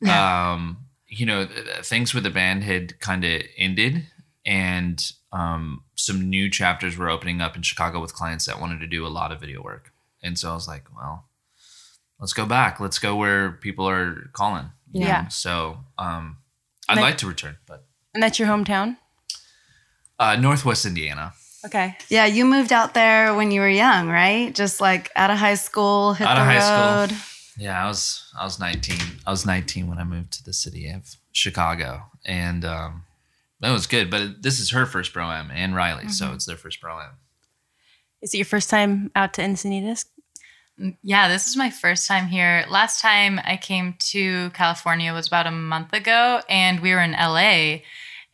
Um, 0.08 0.86
you 1.08 1.25
know, 1.25 1.46
th- 1.46 1.66
th- 1.66 1.86
things 1.86 2.13
with 2.13 2.24
the 2.24 2.30
band 2.30 2.63
had 2.63 3.00
kind 3.00 3.24
of 3.25 3.42
ended, 3.58 4.08
and 4.46 5.04
um, 5.34 5.84
some 5.96 6.30
new 6.30 6.50
chapters 6.50 6.96
were 6.98 7.10
opening 7.10 7.42
up 7.42 7.56
in 7.56 7.62
Chicago 7.63 8.00
with 8.00 8.13
clients 8.13 8.46
that 8.46 8.62
wanted 8.62 8.80
to 8.82 8.88
do 8.88 9.06
a 9.06 9.10
lot 9.10 9.32
of 9.32 9.39
video 9.39 9.62
work. 9.62 9.92
And 10.24 10.38
so 10.38 10.51
I 10.51 10.54
was 10.54 10.68
like, 10.68 10.86
well, 10.96 11.25
let's 12.19 12.33
go 12.33 12.45
back. 12.45 12.79
Let's 12.79 12.99
go 12.99 13.15
where 13.15 13.51
people 13.51 13.88
are 13.89 14.29
calling. 14.33 14.71
you 14.91 15.05
Yeah. 15.05 15.27
So 15.29 15.77
um, 15.97 16.38
I'd 16.88 16.95
Like- 16.97 17.03
like 17.03 17.17
to 17.19 17.27
return, 17.27 17.57
but 17.65 17.85
And 18.13 18.21
that's 18.23 18.39
your 18.39 18.47
hometown? 18.47 18.97
uh, 20.19 20.35
Northwest 20.35 20.85
Indiana. 20.85 21.33
Okay. 21.65 21.97
Yeah, 22.09 22.25
you 22.25 22.45
moved 22.45 22.71
out 22.71 22.93
there 22.93 23.33
when 23.35 23.51
you 23.51 23.59
were 23.61 23.69
young, 23.69 24.07
right? 24.07 24.53
Just 24.55 24.79
like 24.79 25.11
out 25.15 25.29
of 25.29 25.38
high 25.38 25.55
school, 25.55 26.13
hit 26.13 26.25
Out 26.27 26.35
the 26.35 26.41
of 26.41 26.47
high 26.47 26.59
school. 27.07 27.17
Yeah, 27.57 27.83
I 27.83 27.88
was 27.88 28.31
I 28.39 28.45
was 28.45 28.59
19. 28.59 28.97
I 29.27 29.31
was 29.31 29.45
19 29.45 29.88
when 29.89 29.97
I 29.99 30.05
moved 30.05 30.31
to 30.33 30.43
the 30.43 30.53
city 30.53 30.89
of 30.89 31.15
Chicago, 31.33 32.03
and 32.25 32.63
um, 32.63 33.03
that 33.59 33.71
was 33.71 33.88
good. 33.88 34.09
But 34.09 34.41
this 34.41 34.59
is 34.61 34.69
her 34.71 34.85
first 34.85 35.11
Bro-Am 35.13 35.51
and 35.51 35.75
Riley, 35.75 36.07
so 36.07 36.31
it's 36.31 36.45
their 36.45 36.55
first 36.55 36.79
Bro-Am. 36.79 37.17
Is 38.21 38.33
it 38.33 38.38
your 38.38 38.45
first 38.45 38.69
time 38.69 39.11
out 39.13 39.33
to 39.33 39.41
Encinitas? 39.41 40.05
Yeah, 41.03 41.27
this 41.27 41.48
is 41.48 41.57
my 41.57 41.69
first 41.69 42.07
time 42.07 42.27
here. 42.27 42.65
Last 42.69 43.01
time 43.01 43.39
I 43.43 43.57
came 43.57 43.95
to 44.00 44.50
California 44.51 45.13
was 45.13 45.27
about 45.27 45.48
a 45.48 45.51
month 45.51 45.93
ago, 45.93 46.41
and 46.50 46.79
we 46.79 46.91
were 46.93 47.01
in 47.01 47.12
LA. 47.12 47.79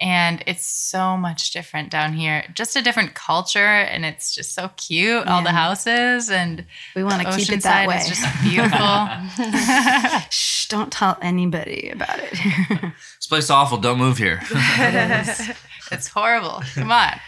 And 0.02 0.44
it's 0.46 0.66
so 0.66 1.16
much 1.16 1.52
different 1.52 1.90
down 1.90 2.12
here. 2.14 2.44
Just 2.54 2.76
a 2.76 2.82
different 2.82 3.14
culture, 3.14 3.60
and 3.60 4.04
it's 4.06 4.36
just 4.36 4.54
so 4.54 4.70
cute. 4.76 5.26
All 5.26 5.42
the 5.42 5.54
houses 5.54 6.30
and 6.30 6.66
We 6.98 7.04
want 7.04 7.22
to 7.26 7.32
keep 7.36 7.50
it 7.50 7.64
that 7.64 7.88
way. 7.88 7.96
is 7.96 8.10
just 8.10 8.42
beautiful. 8.44 9.08
Shh, 10.30 10.68
don't 10.68 10.92
tell 10.92 11.18
anybody 11.22 11.90
about 11.90 12.20
it. 12.20 12.34
This 13.18 13.28
place 13.28 13.46
is 13.46 13.50
awful. 13.50 13.78
Don't 13.80 13.98
move 13.98 14.18
here. 14.20 14.40
it's 15.92 16.08
horrible. 16.10 16.62
Come 16.76 16.92
on. 16.92 17.20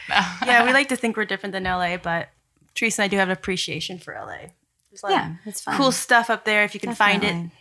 Yeah, 0.46 0.64
we 0.66 0.74
like 0.74 0.90
to 0.90 0.96
think 0.96 1.18
we're 1.18 1.26
different 1.26 1.54
than 1.54 1.64
LA, 1.64 1.98
but 1.98 2.30
Teresa 2.76 3.02
and 3.02 3.06
I 3.06 3.08
do 3.08 3.18
have 3.18 3.30
an 3.30 3.34
appreciation 3.34 3.98
for 3.98 4.14
LA. 4.14 4.50
There's 5.02 5.04
a 5.04 5.08
lot 5.08 5.12
yeah, 5.14 5.36
it's 5.46 5.62
fun. 5.62 5.78
cool 5.78 5.92
stuff 5.92 6.30
up 6.30 6.46
there 6.46 6.64
if 6.64 6.74
you 6.74 6.80
can 6.80 6.96
find 6.96 7.24
it. 7.24 7.28
Definitely. 7.28 7.52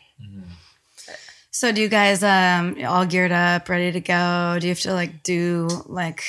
So 1.51 1.73
do 1.73 1.81
you 1.81 1.89
guys 1.89 2.23
um 2.23 2.77
all 2.87 3.07
geared 3.07 3.33
up, 3.33 3.69
ready 3.69 3.93
to 3.93 4.01
go? 4.01 4.59
Do 4.61 4.67
you 4.67 4.73
have 4.73 4.81
to 4.81 4.93
like 4.93 5.23
do 5.23 5.69
like 5.87 6.23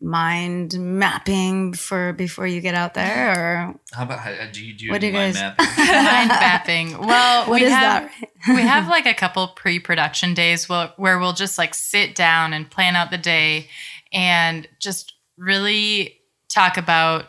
mind 0.00 0.74
mapping 0.78 1.72
for 1.74 2.12
before 2.12 2.46
you 2.46 2.60
get 2.60 2.74
out 2.74 2.94
there 2.94 3.30
or 3.30 3.74
How 3.92 4.02
about 4.02 4.18
how, 4.18 4.32
do 4.52 4.64
you 4.64 4.74
do 4.74 4.90
What 4.90 5.00
do 5.00 5.06
you 5.06 5.12
mind 5.12 5.34
guys- 5.34 5.42
mapping? 5.58 5.66
Mind 6.04 6.28
mapping. 6.28 6.98
Well, 6.98 7.48
what 7.48 7.60
we 7.60 7.66
is 7.66 7.72
have, 7.72 8.10
that? 8.46 8.56
we 8.56 8.62
have 8.62 8.88
like 8.88 9.06
a 9.06 9.14
couple 9.14 9.46
pre-production 9.48 10.34
days 10.34 10.68
where, 10.68 10.92
where 10.96 11.18
we'll 11.18 11.34
just 11.34 11.56
like 11.58 11.74
sit 11.74 12.14
down 12.16 12.52
and 12.52 12.68
plan 12.70 12.96
out 12.96 13.10
the 13.10 13.18
day 13.18 13.68
and 14.12 14.66
just 14.80 15.12
really 15.36 16.18
talk 16.48 16.76
about 16.76 17.26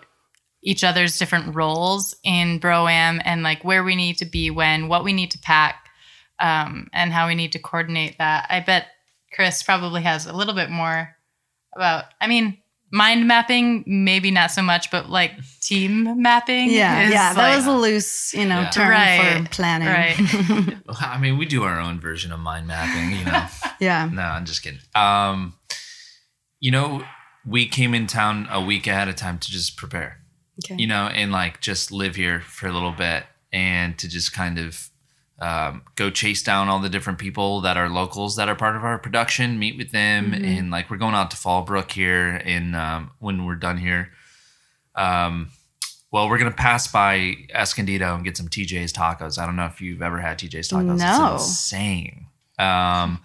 each 0.64 0.84
other's 0.84 1.18
different 1.20 1.54
roles 1.56 2.16
in 2.24 2.60
Broam 2.60 3.22
and 3.26 3.44
like 3.44 3.64
where 3.64 3.84
we 3.84 3.96
need 3.96 4.18
to 4.18 4.26
be 4.26 4.50
when, 4.50 4.88
what 4.88 5.04
we 5.04 5.14
need 5.14 5.32
to 5.32 5.40
pack, 5.40 5.76
um, 6.40 6.88
and 6.94 7.12
how 7.14 7.28
we 7.28 7.36
need 7.36 7.52
to 7.52 7.60
coordinate 7.60 8.18
that. 8.18 8.48
I 8.50 8.60
bet 8.62 8.88
Chris 9.34 9.62
probably 9.62 10.02
has 10.04 10.26
a 10.26 10.34
little 10.34 10.54
bit 10.54 10.70
more 10.70 11.16
about, 11.76 12.06
I 12.22 12.28
mean, 12.28 12.58
mind 12.92 13.28
mapping, 13.28 13.84
maybe 13.88 14.30
not 14.32 14.52
so 14.52 14.62
much, 14.62 14.92
but 14.92 15.10
like 15.10 15.32
team 15.62 16.22
mapping. 16.22 16.70
Yeah, 16.72 17.04
is, 17.08 17.12
yeah, 17.12 17.34
that 17.34 17.50
like- 17.50 17.56
was 17.58 17.66
a 17.66 17.72
loose, 17.72 18.34
you 18.34 18.46
know, 18.46 18.62
Yeah. 18.62 18.70
term 18.70 18.90
Right, 18.90 19.44
for 19.44 19.50
planning. 19.50 19.88
right. 19.88 20.78
I 21.02 21.18
mean, 21.20 21.38
we 21.38 21.46
do 21.46 21.64
our 21.64 21.80
own 21.80 22.00
version 22.00 22.32
of 22.32 22.40
mind 22.40 22.68
mapping, 22.68 23.18
you 23.18 23.26
know. 23.26 23.46
yeah. 23.80 24.10
no, 24.14 24.22
I'm 24.22 24.46
just 24.46 24.62
kidding. 24.64 24.80
Um, 24.96 25.56
you 26.60 26.72
know, 26.72 27.04
we 27.46 27.68
came 27.68 27.94
in 27.94 28.08
town 28.08 28.48
a 28.52 28.64
week 28.64 28.88
ahead 28.88 29.08
of 29.10 29.16
time 29.16 29.40
to 29.40 29.52
just 29.52 29.76
prepare. 29.76 30.20
Okay. 30.60 30.76
you 30.80 30.88
know, 30.88 31.08
and 31.08 31.32
like 31.32 31.62
just 31.62 31.92
live 31.92 32.16
here 32.16 32.42
for 32.42 32.68
a 32.68 32.72
little 32.72 32.92
bit 32.92 33.24
and 33.52 33.98
to 34.00 34.08
just 34.08 34.34
kind 34.34 34.60
of 34.60 34.90
um, 35.40 35.82
go 35.96 36.10
chase 36.10 36.44
down 36.44 36.70
all 36.70 36.80
the 36.80 36.90
different 36.90 37.20
people 37.20 37.62
that 37.62 37.76
are 37.76 37.90
locals 37.90 38.36
that 38.36 38.48
are 38.48 38.56
part 38.56 38.76
of 38.76 38.84
our 38.84 38.98
production, 38.98 39.60
meet 39.60 39.78
with 39.78 39.92
them, 39.92 40.34
and 40.34 40.72
like 40.72 40.90
we're 40.90 40.98
going 40.98 41.16
out 41.16 41.32
to 41.32 41.38
Fallbrook 41.38 41.92
here, 41.92 42.42
and 42.46 42.76
um, 42.76 43.12
when 43.20 43.46
we're 43.46 43.56
done 43.56 43.78
here, 43.78 44.10
um, 44.96 45.50
well, 46.12 46.30
we're 46.30 46.38
gonna 46.38 46.52
pass 46.52 46.88
by 46.88 47.36
Escondido 47.54 48.16
and 48.16 48.24
get 48.24 48.38
some 48.38 48.48
TJ's 48.48 48.94
tacos. 48.94 49.40
I 49.40 49.46
don't 49.46 49.56
know 49.56 49.66
if 49.66 49.82
you've 49.82 50.02
ever 50.02 50.20
had 50.20 50.38
TJ's 50.38 50.70
tacos. 50.70 51.00
No. 51.00 51.36
It's 51.36 51.48
insane. 51.48 52.28
Um, 52.60 53.20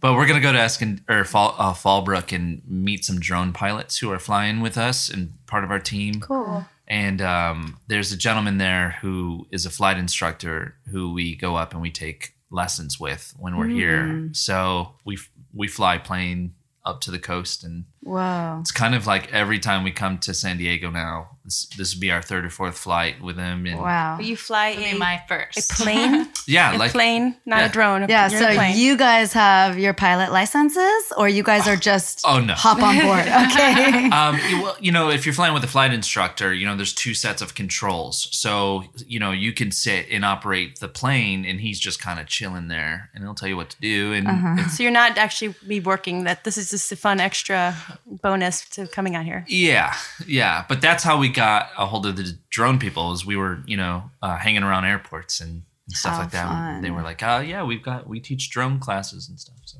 but 0.00 0.12
we're 0.12 0.26
gonna 0.26 0.40
go 0.40 0.52
to 0.52 0.58
Escond 0.60 1.02
or 1.08 1.24
Fall, 1.24 1.54
uh, 1.58 1.72
Fallbrook 1.72 2.32
and 2.32 2.62
meet 2.68 3.04
some 3.04 3.18
drone 3.18 3.52
pilots 3.52 3.98
who 3.98 4.12
are 4.12 4.18
flying 4.18 4.60
with 4.60 4.76
us 4.76 5.08
and 5.08 5.32
part 5.46 5.64
of 5.64 5.70
our 5.70 5.80
team. 5.80 6.20
Cool. 6.20 6.66
And 6.86 7.22
um, 7.22 7.78
there's 7.86 8.12
a 8.12 8.16
gentleman 8.16 8.58
there 8.58 8.96
who 9.00 9.46
is 9.50 9.64
a 9.64 9.70
flight 9.70 9.96
instructor 9.96 10.76
who 10.90 11.12
we 11.12 11.34
go 11.34 11.56
up 11.56 11.72
and 11.72 11.80
we 11.80 11.90
take 11.90 12.34
lessons 12.50 13.00
with 13.00 13.34
when 13.38 13.56
we're 13.56 13.68
here. 13.68 14.28
So 14.32 14.94
we 15.04 15.18
we 15.52 15.66
fly 15.68 15.98
plane 15.98 16.54
up 16.84 17.00
to 17.00 17.10
the 17.10 17.18
coast, 17.18 17.64
and 17.64 17.86
Whoa. 18.04 18.58
it's 18.60 18.70
kind 18.70 18.94
of 18.94 19.06
like 19.06 19.32
every 19.32 19.58
time 19.58 19.82
we 19.82 19.90
come 19.90 20.18
to 20.18 20.34
San 20.34 20.58
Diego 20.58 20.90
now. 20.90 21.30
This, 21.44 21.66
this 21.76 21.94
would 21.94 22.00
be 22.00 22.10
our 22.10 22.22
third 22.22 22.46
or 22.46 22.48
fourth 22.50 22.78
flight 22.78 23.20
with 23.20 23.36
him. 23.36 23.66
And 23.66 23.78
Wow. 23.78 24.18
You 24.18 24.34
fly 24.34 24.68
It'll 24.68 24.84
a, 24.84 24.92
be 24.92 24.98
my 24.98 25.14
a 25.22 25.26
first. 25.28 25.72
plane, 25.72 26.26
yeah, 26.48 26.74
a 26.74 26.78
like 26.78 26.92
plane, 26.92 27.36
not 27.44 27.58
yeah. 27.58 27.66
a 27.66 27.68
drone. 27.68 28.06
Yeah, 28.08 28.30
You're 28.30 28.40
so 28.54 28.62
you 28.62 28.96
guys 28.96 29.34
have 29.34 29.78
your 29.78 29.92
pilot 29.92 30.32
licenses 30.32 31.12
or 31.18 31.28
you 31.28 31.42
guys 31.42 31.68
are 31.68 31.76
just 31.76 32.22
Oh, 32.26 32.40
no. 32.40 32.54
hop 32.54 32.80
on 32.82 32.98
board. 32.98 33.26
Okay. 33.52 34.08
um, 34.10 34.38
you- 34.48 34.62
well, 34.62 34.76
you 34.80 34.90
know, 34.90 35.10
if 35.10 35.26
you're 35.26 35.34
flying 35.34 35.52
with 35.52 35.64
a 35.64 35.68
flight 35.68 35.92
instructor, 35.92 36.54
you 36.54 36.64
know, 36.66 36.76
there's 36.76 36.94
two 36.94 37.12
sets 37.12 37.42
of 37.42 37.54
controls. 37.54 38.28
So, 38.32 38.84
you 39.06 39.18
know, 39.20 39.30
you 39.32 39.52
can 39.52 39.70
sit 39.70 40.06
and 40.10 40.24
operate 40.24 40.80
the 40.80 40.88
plane, 40.88 41.44
and 41.44 41.60
he's 41.60 41.78
just 41.78 42.00
kind 42.00 42.18
of 42.20 42.26
chilling 42.26 42.68
there, 42.68 43.10
and 43.14 43.22
he'll 43.22 43.34
tell 43.34 43.48
you 43.50 43.56
what 43.58 43.68
to 43.70 43.80
do. 43.82 44.14
And 44.14 44.26
it's 44.60 44.78
so 44.78 44.82
you're 44.82 44.92
not 44.92 45.18
actually 45.18 45.54
be 45.66 45.80
working. 45.80 46.24
That 46.24 46.44
this 46.44 46.56
is 46.56 46.70
just 46.70 46.90
a 46.90 46.96
fun 46.96 47.20
extra 47.20 47.76
bonus 48.24 48.66
to 48.70 48.86
coming 48.88 49.14
out 49.14 49.24
here. 49.26 49.44
Yeah, 49.46 49.94
yeah, 50.26 50.64
but 50.68 50.80
that's 50.80 51.04
how 51.04 51.18
we 51.18 51.28
got 51.28 51.68
a 51.78 51.86
hold 51.86 52.06
of 52.06 52.16
the 52.16 52.36
drone 52.50 52.78
people. 52.80 53.12
Is 53.12 53.24
we 53.24 53.36
were, 53.36 53.62
you 53.66 53.76
know, 53.76 54.10
uh, 54.22 54.36
hanging 54.38 54.62
around 54.64 54.86
airports 54.86 55.40
and, 55.40 55.50
and 55.86 55.96
stuff 55.96 56.14
How 56.14 56.18
like 56.20 56.30
that. 56.32 56.48
fun. 56.48 56.82
They 56.82 56.90
were 56.90 57.02
like, 57.02 57.22
"Oh, 57.22 57.38
yeah, 57.40 57.62
we've 57.62 57.82
got 57.82 58.08
we 58.08 58.18
teach 58.20 58.50
drone 58.50 58.80
classes 58.80 59.28
and 59.28 59.38
stuff." 59.38 59.56
So 59.66 59.78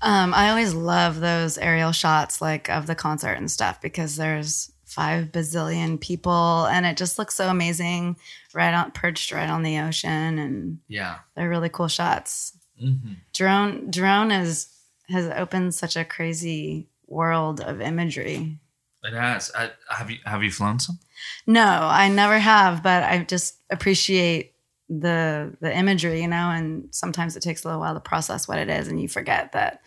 Um, 0.00 0.32
I 0.34 0.48
always 0.48 0.72
love 0.74 1.20
those 1.20 1.58
aerial 1.58 1.92
shots 1.92 2.40
like 2.40 2.68
of 2.70 2.86
the 2.86 2.94
concert 2.94 3.34
and 3.34 3.50
stuff 3.50 3.80
because 3.80 4.16
there's 4.16 4.72
five 4.86 5.26
bazillion 5.32 5.98
people 6.00 6.66
and 6.66 6.84
it 6.84 6.98
just 6.98 7.18
looks 7.18 7.34
so 7.34 7.48
amazing 7.48 8.14
right 8.52 8.74
on 8.74 8.90
perched 8.90 9.32
right 9.32 9.48
on 9.48 9.62
the 9.62 9.78
ocean 9.78 10.38
and 10.38 10.78
yeah, 10.88 11.18
they're 11.34 11.48
really 11.48 11.68
cool 11.70 11.88
shots. 11.88 12.52
hmm 12.80 13.14
Drone 13.34 13.90
drone 13.90 14.30
is 14.30 14.68
has 15.08 15.26
opened 15.36 15.74
such 15.74 15.96
a 15.96 16.04
crazy 16.04 16.88
world 17.12 17.60
of 17.60 17.80
imagery. 17.80 18.58
it 19.04 19.12
has. 19.12 19.50
I, 19.54 19.70
have 19.88 20.10
you 20.10 20.18
have 20.24 20.42
you 20.42 20.50
flown 20.50 20.78
some? 20.78 20.98
No, 21.46 21.62
I 21.62 22.08
never 22.08 22.38
have, 22.38 22.82
but 22.82 23.02
I 23.04 23.24
just 23.24 23.56
appreciate 23.70 24.54
the 24.88 25.56
the 25.60 25.76
imagery, 25.76 26.22
you 26.22 26.28
know, 26.28 26.50
and 26.50 26.88
sometimes 26.90 27.36
it 27.36 27.42
takes 27.42 27.64
a 27.64 27.68
little 27.68 27.80
while 27.80 27.94
to 27.94 28.00
process 28.00 28.48
what 28.48 28.58
it 28.58 28.68
is 28.68 28.88
and 28.88 29.00
you 29.00 29.08
forget 29.08 29.52
that 29.52 29.82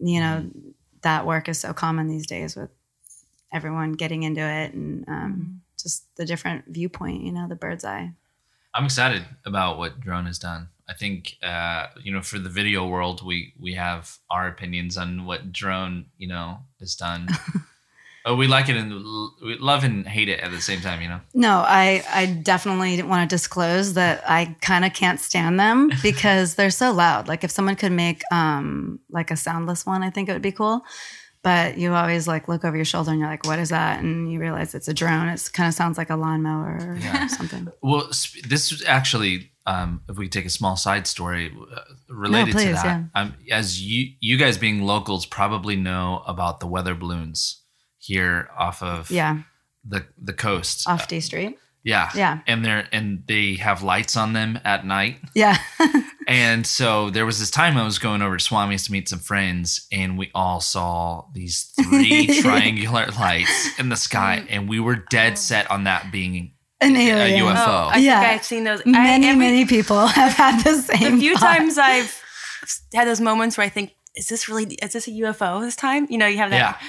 you 0.00 0.20
know 0.20 0.50
that 1.02 1.26
work 1.26 1.48
is 1.48 1.58
so 1.58 1.72
common 1.72 2.08
these 2.08 2.26
days 2.26 2.56
with 2.56 2.70
everyone 3.52 3.92
getting 3.92 4.22
into 4.22 4.40
it 4.40 4.72
and 4.72 5.04
um, 5.08 5.60
just 5.78 6.04
the 6.16 6.24
different 6.24 6.64
viewpoint, 6.68 7.22
you 7.22 7.32
know, 7.32 7.48
the 7.48 7.56
bird's 7.56 7.84
eye. 7.84 8.12
I'm 8.74 8.84
excited 8.84 9.24
about 9.44 9.78
what 9.78 10.00
drone 10.00 10.26
has 10.26 10.38
done. 10.38 10.68
I 10.88 10.94
think 10.94 11.36
uh, 11.42 11.86
you 12.02 12.12
know 12.12 12.22
for 12.22 12.38
the 12.38 12.48
video 12.48 12.86
world, 12.86 13.24
we 13.24 13.54
we 13.58 13.74
have 13.74 14.18
our 14.30 14.48
opinions 14.48 14.96
on 14.96 15.24
what 15.24 15.52
drone 15.52 16.06
you 16.18 16.28
know 16.28 16.58
has 16.80 16.94
done. 16.94 17.28
oh, 18.24 18.34
we 18.34 18.46
like 18.46 18.68
it 18.68 18.76
and 18.76 18.92
we 19.42 19.56
love 19.58 19.84
and 19.84 20.06
hate 20.06 20.28
it 20.28 20.40
at 20.40 20.50
the 20.50 20.60
same 20.60 20.80
time. 20.80 21.00
You 21.00 21.08
know. 21.08 21.20
No, 21.34 21.64
I 21.66 22.02
I 22.12 22.26
definitely 22.26 23.02
want 23.02 23.28
to 23.28 23.34
disclose 23.34 23.94
that 23.94 24.22
I 24.28 24.56
kind 24.60 24.84
of 24.84 24.92
can't 24.92 25.20
stand 25.20 25.58
them 25.60 25.90
because 26.02 26.56
they're 26.56 26.70
so 26.70 26.92
loud. 26.92 27.28
Like 27.28 27.44
if 27.44 27.50
someone 27.50 27.76
could 27.76 27.92
make 27.92 28.22
um 28.30 29.00
like 29.10 29.30
a 29.30 29.36
soundless 29.36 29.86
one, 29.86 30.02
I 30.02 30.10
think 30.10 30.28
it 30.28 30.32
would 30.32 30.42
be 30.42 30.52
cool. 30.52 30.84
But 31.42 31.76
you 31.76 31.92
always 31.92 32.28
like 32.28 32.46
look 32.46 32.64
over 32.64 32.76
your 32.76 32.84
shoulder 32.84 33.10
and 33.10 33.18
you're 33.18 33.28
like, 33.28 33.44
"What 33.46 33.58
is 33.58 33.70
that?" 33.70 34.00
And 34.00 34.30
you 34.30 34.38
realize 34.38 34.74
it's 34.76 34.86
a 34.86 34.94
drone. 34.94 35.26
It 35.28 35.50
kind 35.52 35.66
of 35.68 35.74
sounds 35.74 35.98
like 35.98 36.08
a 36.10 36.14
lawnmower 36.16 36.78
or 36.90 36.96
Yeah. 37.00 37.26
something. 37.38 37.66
Well, 37.82 38.12
sp- 38.14 38.46
this 38.46 38.70
is 38.70 38.84
actually, 38.86 39.50
um, 39.66 40.02
if 40.08 40.16
we 40.16 40.28
take 40.28 40.46
a 40.46 40.50
small 40.50 40.76
side 40.76 41.08
story 41.08 41.52
uh, 41.74 41.80
related 42.08 42.52
to 42.52 42.56
please, 42.58 42.74
that, 42.76 42.84
yeah. 42.84 43.04
um, 43.20 43.34
as 43.50 43.82
you 43.82 44.12
you 44.20 44.36
guys 44.38 44.56
being 44.56 44.82
locals 44.82 45.26
probably 45.26 45.74
know 45.74 46.22
about 46.28 46.60
the 46.60 46.66
weather 46.68 46.94
balloons 46.94 47.60
here 47.98 48.48
off 48.56 48.80
of 48.80 49.10
Yeah, 49.10 49.38
the 49.84 50.04
the 50.22 50.32
coast. 50.32 50.88
off 50.88 51.08
D 51.08 51.18
Street. 51.20 51.58
yeah, 51.82 52.08
yeah. 52.14 52.38
and 52.46 52.64
they're 52.64 52.86
and 52.92 53.24
they 53.26 53.54
have 53.56 53.82
lights 53.82 54.16
on 54.16 54.32
them 54.32 54.60
at 54.64 54.86
night. 54.86 55.16
Yeah, 55.34 55.58
And 56.32 56.66
so 56.66 57.10
there 57.10 57.26
was 57.26 57.38
this 57.38 57.50
time 57.50 57.76
I 57.76 57.84
was 57.84 57.98
going 57.98 58.22
over 58.22 58.36
to 58.36 58.42
Swami's 58.44 58.84
to 58.86 58.92
meet 58.92 59.08
some 59.08 59.18
friends, 59.18 59.86
and 59.92 60.16
we 60.16 60.30
all 60.34 60.60
saw 60.60 61.26
these 61.34 61.72
three 61.90 62.26
triangular 62.40 63.06
lights 63.18 63.78
in 63.78 63.88
the 63.90 63.96
sky, 63.96 64.42
mm. 64.42 64.46
and 64.48 64.68
we 64.68 64.80
were 64.80 64.96
dead 64.96 65.32
oh. 65.32 65.36
set 65.36 65.70
on 65.70 65.84
that 65.84 66.10
being 66.10 66.52
an 66.80 66.96
alien. 66.96 67.42
a. 67.42 67.44
UFO. 67.44 67.66
Oh, 67.66 67.90
I 67.92 67.98
Yeah. 67.98 68.20
think 68.20 68.32
I've 68.32 68.44
seen 68.44 68.64
those. 68.64 68.80
I, 68.86 68.90
Many 68.90 69.26
every- 69.28 69.38
many 69.38 69.64
people 69.66 70.06
have 70.06 70.32
had 70.32 70.64
the 70.64 70.74
same. 70.80 71.14
a 71.14 71.18
few 71.18 71.36
thought. 71.36 71.58
times 71.58 71.78
I've 71.78 72.22
had 72.94 73.06
those 73.06 73.20
moments 73.20 73.58
where 73.58 73.66
I 73.66 73.70
think, 73.70 73.92
is 74.16 74.28
this 74.28 74.48
really, 74.48 74.74
is 74.76 74.92
this 74.92 75.06
a 75.08 75.10
UFO 75.10 75.60
this 75.60 75.76
time? 75.76 76.06
You 76.10 76.18
know, 76.18 76.26
you 76.26 76.38
have 76.38 76.50
that. 76.50 76.56
Yeah. 76.80 76.88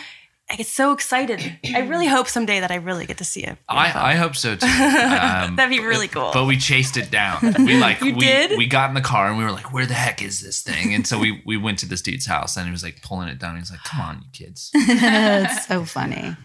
I 0.53 0.55
get 0.55 0.67
so 0.67 0.91
excited. 0.91 1.57
I 1.73 1.79
really 1.79 2.05
hope 2.05 2.27
someday 2.27 2.59
that 2.59 2.69
I 2.69 2.75
really 2.75 3.07
get 3.07 3.17
to 3.17 3.23
see 3.23 3.43
it. 3.43 3.57
I, 3.67 4.11
I 4.11 4.15
hope 4.15 4.35
so 4.35 4.55
too. 4.55 4.67
Um, 4.67 5.55
That'd 5.55 5.75
be 5.75 5.83
really 5.83 6.07
cool. 6.07 6.29
But 6.31 6.45
we 6.45 6.57
chased 6.57 6.95
it 6.95 7.09
down. 7.09 7.39
We 7.57 7.79
like 7.79 8.01
You 8.01 8.13
we 8.13 8.19
did? 8.19 8.55
we 8.55 8.67
got 8.67 8.89
in 8.89 8.93
the 8.93 9.01
car 9.01 9.27
and 9.29 9.37
we 9.39 9.43
were 9.43 9.51
like, 9.51 9.73
"Where 9.73 9.87
the 9.87 9.95
heck 9.95 10.21
is 10.21 10.41
this 10.41 10.61
thing?" 10.61 10.93
And 10.93 11.07
so 11.07 11.17
we 11.17 11.41
we 11.43 11.57
went 11.57 11.79
to 11.79 11.87
this 11.87 12.03
dude's 12.03 12.27
house 12.27 12.55
and 12.55 12.67
he 12.67 12.71
was 12.71 12.83
like 12.83 13.01
pulling 13.01 13.29
it 13.29 13.39
down. 13.39 13.55
He 13.55 13.61
was 13.61 13.71
like, 13.71 13.83
"Come 13.83 14.01
on, 14.01 14.17
you 14.17 14.27
kids." 14.31 14.69
it's 14.75 15.65
so 15.65 15.85
funny. 15.85 16.37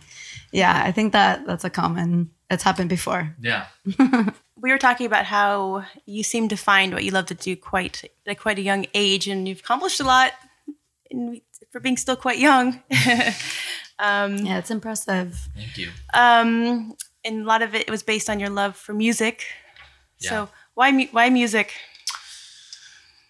Yeah, 0.53 0.83
I 0.83 0.91
think 0.91 1.13
that 1.13 1.47
that's 1.47 1.65
a 1.65 1.71
common. 1.71 2.31
It's 2.49 2.63
happened 2.63 2.89
before. 2.89 3.37
Yeah. 3.43 3.67
we 4.57 4.71
were 4.71 4.79
talking 4.79 5.07
about 5.07 5.27
how 5.27 5.85
you 6.07 6.23
seem 6.23 6.49
to 6.49 6.57
find 6.57 6.95
what 6.95 7.05
you 7.05 7.11
love 7.11 7.27
to 7.27 7.35
do 7.35 7.57
quite 7.57 8.11
at 8.27 8.41
quite 8.41 8.59
a 8.59 8.63
young 8.63 8.87
age, 8.95 9.29
and 9.29 9.47
you've 9.47 9.61
accomplished 9.61 10.01
a 10.01 10.05
lot 10.05 10.33
in, 11.11 11.43
for 11.71 11.81
being 11.81 11.99
still 11.99 12.17
quite 12.17 12.39
young. 12.39 12.83
Yeah, 14.01 14.59
it's 14.59 14.71
impressive. 14.71 15.49
Thank 15.55 15.77
you. 15.79 15.91
um, 16.15 16.95
and 17.25 17.43
a 17.43 17.45
lot 17.45 17.63
of 17.63 17.75
it 17.75 17.91
was 17.91 18.03
based 18.03 18.31
on 18.31 18.39
your 18.41 18.49
love 18.51 18.77
for 18.77 18.93
music. 18.95 19.45
Yeah. 20.21 20.31
So 20.31 20.49
why 20.75 20.93
mu- 20.93 21.09
why 21.11 21.31
music? 21.31 21.73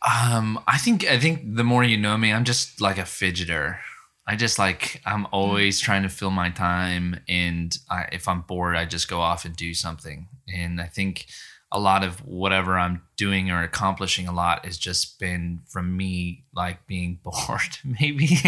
Um, 0.06 0.60
I 0.66 0.78
think 0.78 1.04
I 1.06 1.18
think 1.18 1.56
the 1.56 1.64
more 1.64 1.82
you 1.82 1.96
know 1.96 2.16
me, 2.16 2.32
I'm 2.32 2.44
just 2.44 2.80
like 2.80 2.98
a 2.98 3.02
fidgeter. 3.02 3.78
I 4.26 4.36
just 4.36 4.58
like 4.58 5.00
I'm 5.06 5.26
always 5.32 5.80
trying 5.80 6.02
to 6.02 6.08
fill 6.08 6.30
my 6.30 6.50
time, 6.50 7.20
and 7.28 7.76
I, 7.90 8.06
if 8.12 8.28
I'm 8.28 8.42
bored, 8.42 8.76
I 8.76 8.84
just 8.84 9.08
go 9.08 9.20
off 9.20 9.44
and 9.44 9.56
do 9.56 9.74
something. 9.74 10.28
And 10.54 10.80
I 10.80 10.86
think 10.86 11.26
a 11.70 11.78
lot 11.78 12.02
of 12.02 12.20
whatever 12.26 12.78
I'm 12.78 13.02
doing 13.16 13.50
or 13.50 13.62
accomplishing 13.62 14.26
a 14.26 14.32
lot 14.32 14.64
has 14.64 14.78
just 14.78 15.18
been 15.18 15.60
from 15.66 15.96
me 15.96 16.44
like 16.54 16.86
being 16.86 17.20
bored, 17.24 17.78
maybe, 17.84 18.38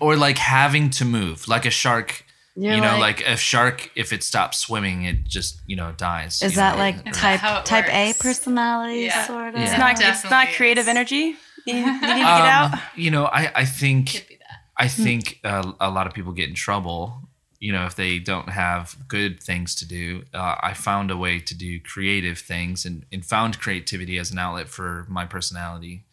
or 0.00 0.16
like 0.16 0.38
having 0.38 0.90
to 0.90 1.04
move, 1.04 1.46
like 1.48 1.66
a 1.66 1.70
shark. 1.70 2.24
You're 2.56 2.74
you 2.76 2.80
know, 2.80 2.98
like- 2.98 3.18
like, 3.18 3.28
a 3.28 3.36
shark, 3.36 3.90
if 3.96 4.12
it 4.12 4.22
stops 4.22 4.58
swimming, 4.58 5.04
it 5.04 5.24
just 5.24 5.60
you 5.66 5.74
know 5.76 5.92
dies. 5.96 6.40
Is 6.40 6.54
that 6.54 6.74
know, 6.76 6.78
like 6.84 7.06
or- 7.06 7.10
type 7.10 7.40
that 7.42 7.66
type 7.66 7.88
A 7.92 8.14
personality 8.18 9.00
Yeah. 9.02 9.26
sort 9.26 9.48
of? 9.48 9.54
Yeah. 9.60 9.62
It's 9.68 9.78
not 9.78 10.00
it's 10.00 10.30
not 10.30 10.48
creative 10.56 10.82
is. 10.84 10.88
energy. 10.88 11.36
You, 11.66 11.74
you 11.76 11.84
need 11.86 12.00
to 12.00 12.06
get 12.06 12.26
Um, 12.26 12.72
out. 12.74 12.78
You 12.94 13.10
know, 13.10 13.24
I 13.26 13.50
I 13.56 13.64
think 13.64 14.12
Could 14.12 14.28
be 14.28 14.36
that. 14.36 14.58
I 14.76 14.88
think 14.88 15.40
uh, 15.44 15.72
a 15.80 15.90
lot 15.90 16.06
of 16.06 16.14
people 16.14 16.32
get 16.32 16.48
in 16.48 16.54
trouble, 16.54 17.23
you 17.64 17.72
know, 17.72 17.86
if 17.86 17.96
they 17.96 18.18
don't 18.18 18.50
have 18.50 18.94
good 19.08 19.42
things 19.42 19.74
to 19.74 19.88
do. 19.88 20.22
Uh, 20.34 20.54
I 20.60 20.74
found 20.74 21.10
a 21.10 21.16
way 21.16 21.40
to 21.40 21.54
do 21.54 21.80
creative 21.80 22.38
things 22.38 22.84
and, 22.84 23.06
and 23.10 23.24
found 23.24 23.58
creativity 23.58 24.18
as 24.18 24.30
an 24.30 24.38
outlet 24.38 24.68
for 24.68 25.06
my 25.08 25.24
personality. 25.24 26.04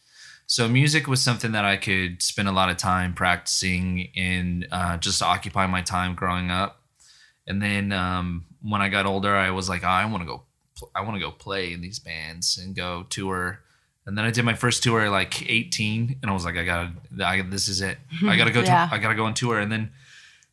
So 0.48 0.70
music 0.70 1.10
was 1.10 1.22
something 1.22 1.51
that 1.51 1.65
I 1.65 1.75
could 1.75 2.24
spend 2.24 2.48
a 2.48 2.53
lot 2.53 2.70
of 2.70 2.77
time 2.77 3.13
practicing 3.13 4.12
and 4.15 4.65
uh, 4.72 4.96
just 4.96 5.20
to 5.20 5.25
occupy 5.25 5.67
my 5.67 5.81
time 5.81 6.15
growing 6.15 6.50
up. 6.50 6.84
And 7.46 7.62
then 7.62 7.91
um, 7.91 8.46
when 8.62 8.81
I 8.81 8.88
got 8.88 9.05
older, 9.05 9.36
I 9.36 9.51
was 9.51 9.67
like, 9.67 9.84
I 9.84 10.05
want 10.05 10.24
to 10.24 10.27
go, 10.27 10.43
pl- 10.77 10.91
I 10.96 11.01
want 11.01 11.15
to 11.15 11.20
go 11.20 11.31
play 11.31 11.74
in 11.74 11.81
these 11.81 12.00
bands 12.00 12.58
and 12.58 12.74
go 12.74 13.05
tour. 13.10 13.60
And 14.05 14.17
then 14.17 14.24
I 14.24 14.31
did 14.31 14.46
my 14.46 14.55
first 14.55 14.84
tour 14.84 15.01
at 15.01 15.12
like 15.12 15.50
18, 15.50 16.20
and 16.22 16.31
I 16.31 16.34
was 16.34 16.46
like, 16.46 16.55
I 16.55 16.63
gotta, 16.63 16.91
I, 17.22 17.41
this 17.41 17.67
is 17.67 17.81
it. 17.81 17.98
I 18.25 18.38
gotta 18.38 18.51
go. 18.51 18.62
Yeah. 18.62 18.88
To, 18.88 18.93
I 18.96 19.00
gotta 19.00 19.15
go 19.15 19.25
on 19.25 19.34
tour. 19.34 19.60
And 19.60 19.70
then 19.70 19.91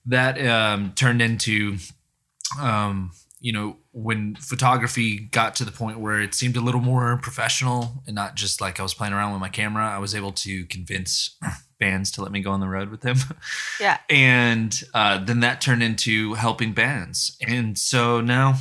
that 0.07 0.41
um, 0.47 0.93
turned 0.95 1.21
into, 1.23 1.77
um, 2.61 3.13
you 3.41 3.53
know, 3.53 3.77
when 3.93 4.37
photography 4.37 5.19
got 5.19 5.55
to 5.57 5.65
the 5.65 5.73
point 5.73 5.99
where 6.01 6.21
it 6.21 6.35
seemed 6.35 6.57
a 6.57 6.61
little 6.61 6.81
more 6.81 7.19
professional 7.23 8.03
and 8.07 8.15
not 8.15 8.35
just 8.37 8.61
like 8.61 8.79
I 8.81 8.83
was 8.83 8.95
playing 8.95 9.13
around 9.13 9.33
with 9.33 9.41
my 9.41 9.49
camera, 9.49 9.87
I 9.89 9.99
was 9.99 10.15
able 10.15 10.33
to 10.33 10.65
convince 10.67 11.37
bands 11.81 12.11
to 12.13 12.23
let 12.23 12.33
me 12.33 12.41
go 12.41 12.51
on 12.51 12.61
the 12.61 12.69
road 12.69 12.91
with 12.91 13.03
them. 13.03 13.17
Yeah. 13.81 13.99
and 14.11 14.83
uh, 14.95 15.23
then 15.25 15.41
that 15.41 15.61
turned 15.61 15.83
into 15.85 16.35
helping 16.35 16.73
bands 16.73 17.37
and 17.47 17.79
so 17.79 18.21
now 18.21 18.57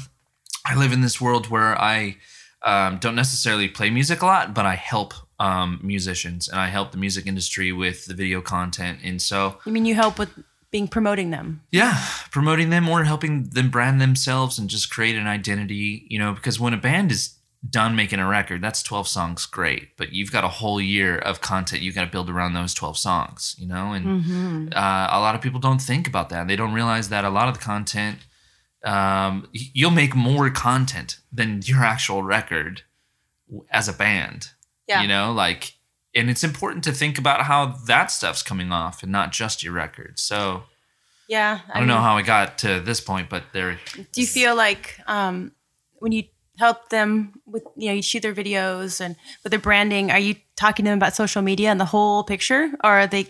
i 0.63 0.75
live 0.75 0.91
in 0.91 1.01
this 1.01 1.19
world 1.19 1.49
where 1.49 1.75
i 1.81 2.17
um, 2.61 2.99
don't 2.99 3.15
necessarily 3.15 3.67
play 3.67 3.89
music 3.89 4.21
a 4.21 4.25
lot 4.27 4.53
but 4.53 4.67
i 4.67 4.75
help 4.75 5.15
um, 5.39 5.79
musicians 5.81 6.47
and 6.47 6.59
i 6.59 6.67
help 6.67 6.91
the 6.91 6.97
music 6.99 7.25
industry 7.25 7.71
with 7.71 8.05
the 8.05 8.13
video 8.13 8.41
content 8.41 8.99
and 9.03 9.19
so 9.19 9.57
You 9.65 9.71
mean 9.71 9.85
you 9.85 9.95
help 9.95 10.19
with 10.19 10.29
being 10.71 10.87
promoting 10.87 11.29
them? 11.31 11.61
yeah 11.71 12.03
promoting 12.31 12.69
them 12.69 12.87
or 12.89 13.03
helping 13.05 13.49
them 13.49 13.69
brand 13.69 13.99
themselves 14.01 14.59
and 14.59 14.69
just 14.69 14.89
create 14.91 15.15
an 15.15 15.27
identity 15.27 16.05
you 16.09 16.19
know 16.19 16.33
because 16.33 16.59
when 16.59 16.73
a 16.73 16.77
band 16.77 17.11
is 17.11 17.33
done 17.69 17.95
making 17.95 18.19
a 18.19 18.27
record 18.27 18.61
that's 18.61 18.83
12 18.83 19.07
songs 19.07 19.45
great 19.47 19.89
but 19.97 20.13
you've 20.13 20.31
got 20.31 20.43
a 20.43 20.47
whole 20.47 20.79
year 20.79 21.17
of 21.17 21.41
content 21.41 21.81
you 21.81 21.91
got 21.91 22.05
to 22.05 22.11
build 22.11 22.29
around 22.29 22.53
those 22.53 22.73
12 22.73 22.97
songs 22.97 23.55
you 23.57 23.67
know 23.67 23.93
and 23.93 24.73
uh, 24.75 25.07
a 25.11 25.19
lot 25.19 25.33
of 25.35 25.41
people 25.41 25.59
don't 25.59 25.81
think 25.81 26.07
about 26.07 26.29
that 26.29 26.47
they 26.47 26.55
don't 26.55 26.73
realize 26.73 27.09
that 27.09 27.25
a 27.25 27.29
lot 27.29 27.47
of 27.47 27.55
the 27.55 27.59
content 27.59 28.19
um, 28.85 29.47
you'll 29.51 29.89
make 29.91 30.15
more 30.15 30.49
content 30.51 31.17
than 31.33 31.61
your 31.63 31.83
actual 31.83 32.21
record 32.23 32.83
as 33.71 33.87
a 33.87 33.93
band 33.93 34.49
Yeah. 34.87 35.01
you 35.01 35.07
know 35.07 35.31
like 35.33 35.73
and 36.17 36.29
it's 36.29 36.43
important 36.43 36.83
to 36.83 36.91
think 36.91 37.17
about 37.17 37.43
how 37.43 37.77
that 37.85 38.11
stuff's 38.11 38.43
coming 38.43 38.71
off 38.71 39.03
and 39.03 39.11
not 39.11 39.31
just 39.31 39.63
your 39.63 39.73
record 39.73 40.19
so 40.19 40.63
Yeah. 41.29 41.59
I 41.73 41.79
don't 41.79 41.87
know 41.87 41.99
how 41.99 42.17
I 42.17 42.21
got 42.21 42.57
to 42.59 42.79
this 42.79 43.01
point, 43.01 43.29
but 43.29 43.43
there. 43.53 43.77
Do 44.13 44.21
you 44.21 44.27
feel 44.27 44.55
like 44.55 44.99
um, 45.07 45.51
when 45.99 46.11
you 46.11 46.23
help 46.57 46.89
them 46.89 47.41
with, 47.45 47.63
you 47.75 47.89
know, 47.89 47.95
you 47.95 48.01
shoot 48.01 48.21
their 48.21 48.33
videos 48.33 49.01
and 49.01 49.15
with 49.43 49.51
their 49.51 49.59
branding, 49.59 50.09
are 50.09 50.19
you 50.19 50.35
talking 50.55 50.85
to 50.85 50.89
them 50.91 50.97
about 50.97 51.15
social 51.15 51.41
media 51.41 51.69
and 51.69 51.79
the 51.79 51.85
whole 51.85 52.23
picture? 52.23 52.71
Or 52.83 52.91
are 52.91 53.07
they, 53.07 53.27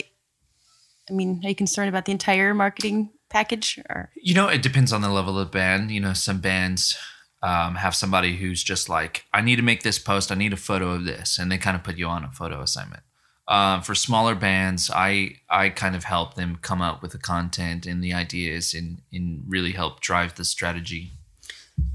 I 1.10 1.14
mean, 1.14 1.42
are 1.44 1.50
you 1.50 1.56
concerned 1.56 1.90
about 1.90 2.06
the 2.06 2.12
entire 2.12 2.54
marketing 2.54 3.10
package? 3.30 3.80
Or 3.90 4.10
You 4.16 4.36
know, 4.36 4.48
it 4.48 4.62
depends 4.62 4.94
on 4.94 5.02
the 5.02 5.10
level 5.10 5.38
of 5.40 5.52
band. 5.52 5.92
You 5.92 6.00
know, 6.00 6.14
some 6.14 6.40
bands 6.40 6.98
um, 7.42 7.76
have 7.76 7.96
somebody 7.96 8.38
who's 8.38 8.64
just 8.64 8.90
like, 8.90 9.26
I 9.34 9.42
need 9.42 9.58
to 9.58 9.62
make 9.62 9.84
this 9.84 10.00
post. 10.00 10.32
I 10.32 10.36
need 10.36 10.54
a 10.54 10.58
photo 10.58 10.92
of 10.92 11.06
this, 11.06 11.38
and 11.38 11.52
they 11.52 11.58
kind 11.58 11.76
of 11.76 11.84
put 11.84 11.98
you 11.98 12.08
on 12.08 12.24
a 12.24 12.32
photo 12.32 12.62
assignment. 12.62 13.04
Um, 13.48 13.82
for 13.82 13.96
smaller 13.96 14.36
bands, 14.36 14.92
I 14.94 15.38
I 15.50 15.70
kind 15.70 15.96
of 15.96 16.04
help 16.04 16.34
them 16.34 16.58
come 16.62 16.82
up 16.82 17.02
with 17.02 17.12
the 17.12 17.18
content 17.18 17.86
and 17.86 18.04
the 18.04 18.14
ideas, 18.14 18.74
and 18.74 19.02
and 19.14 19.44
really 19.48 19.72
help 19.72 20.02
drive 20.02 20.36
the 20.36 20.44
strategy. 20.44 21.12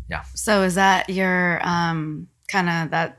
Yeah. 0.08 0.22
So 0.34 0.62
is 0.62 0.76
that 0.76 1.10
your 1.10 1.60
um, 1.62 2.28
kind 2.48 2.68
of 2.70 2.90
that 2.90 3.18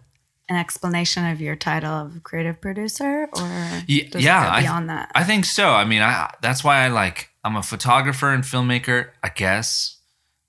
an 0.49 0.55
explanation 0.55 1.25
of 1.25 1.39
your 1.39 1.55
title 1.55 1.91
of 1.91 2.23
creative 2.23 2.59
producer, 2.59 3.29
or 3.33 3.81
yeah, 3.87 4.09
go 4.09 4.19
I- 4.19 4.61
beyond 4.61 4.89
that? 4.89 5.11
I 5.13 5.23
think 5.23 5.45
so. 5.45 5.69
I 5.69 5.85
mean, 5.85 6.01
I 6.01 6.31
that's 6.41 6.63
why 6.63 6.83
I 6.85 6.87
like 6.87 7.29
I'm 7.43 7.55
a 7.55 7.63
photographer 7.63 8.31
and 8.31 8.43
filmmaker, 8.43 9.09
I 9.21 9.29
guess, 9.29 9.97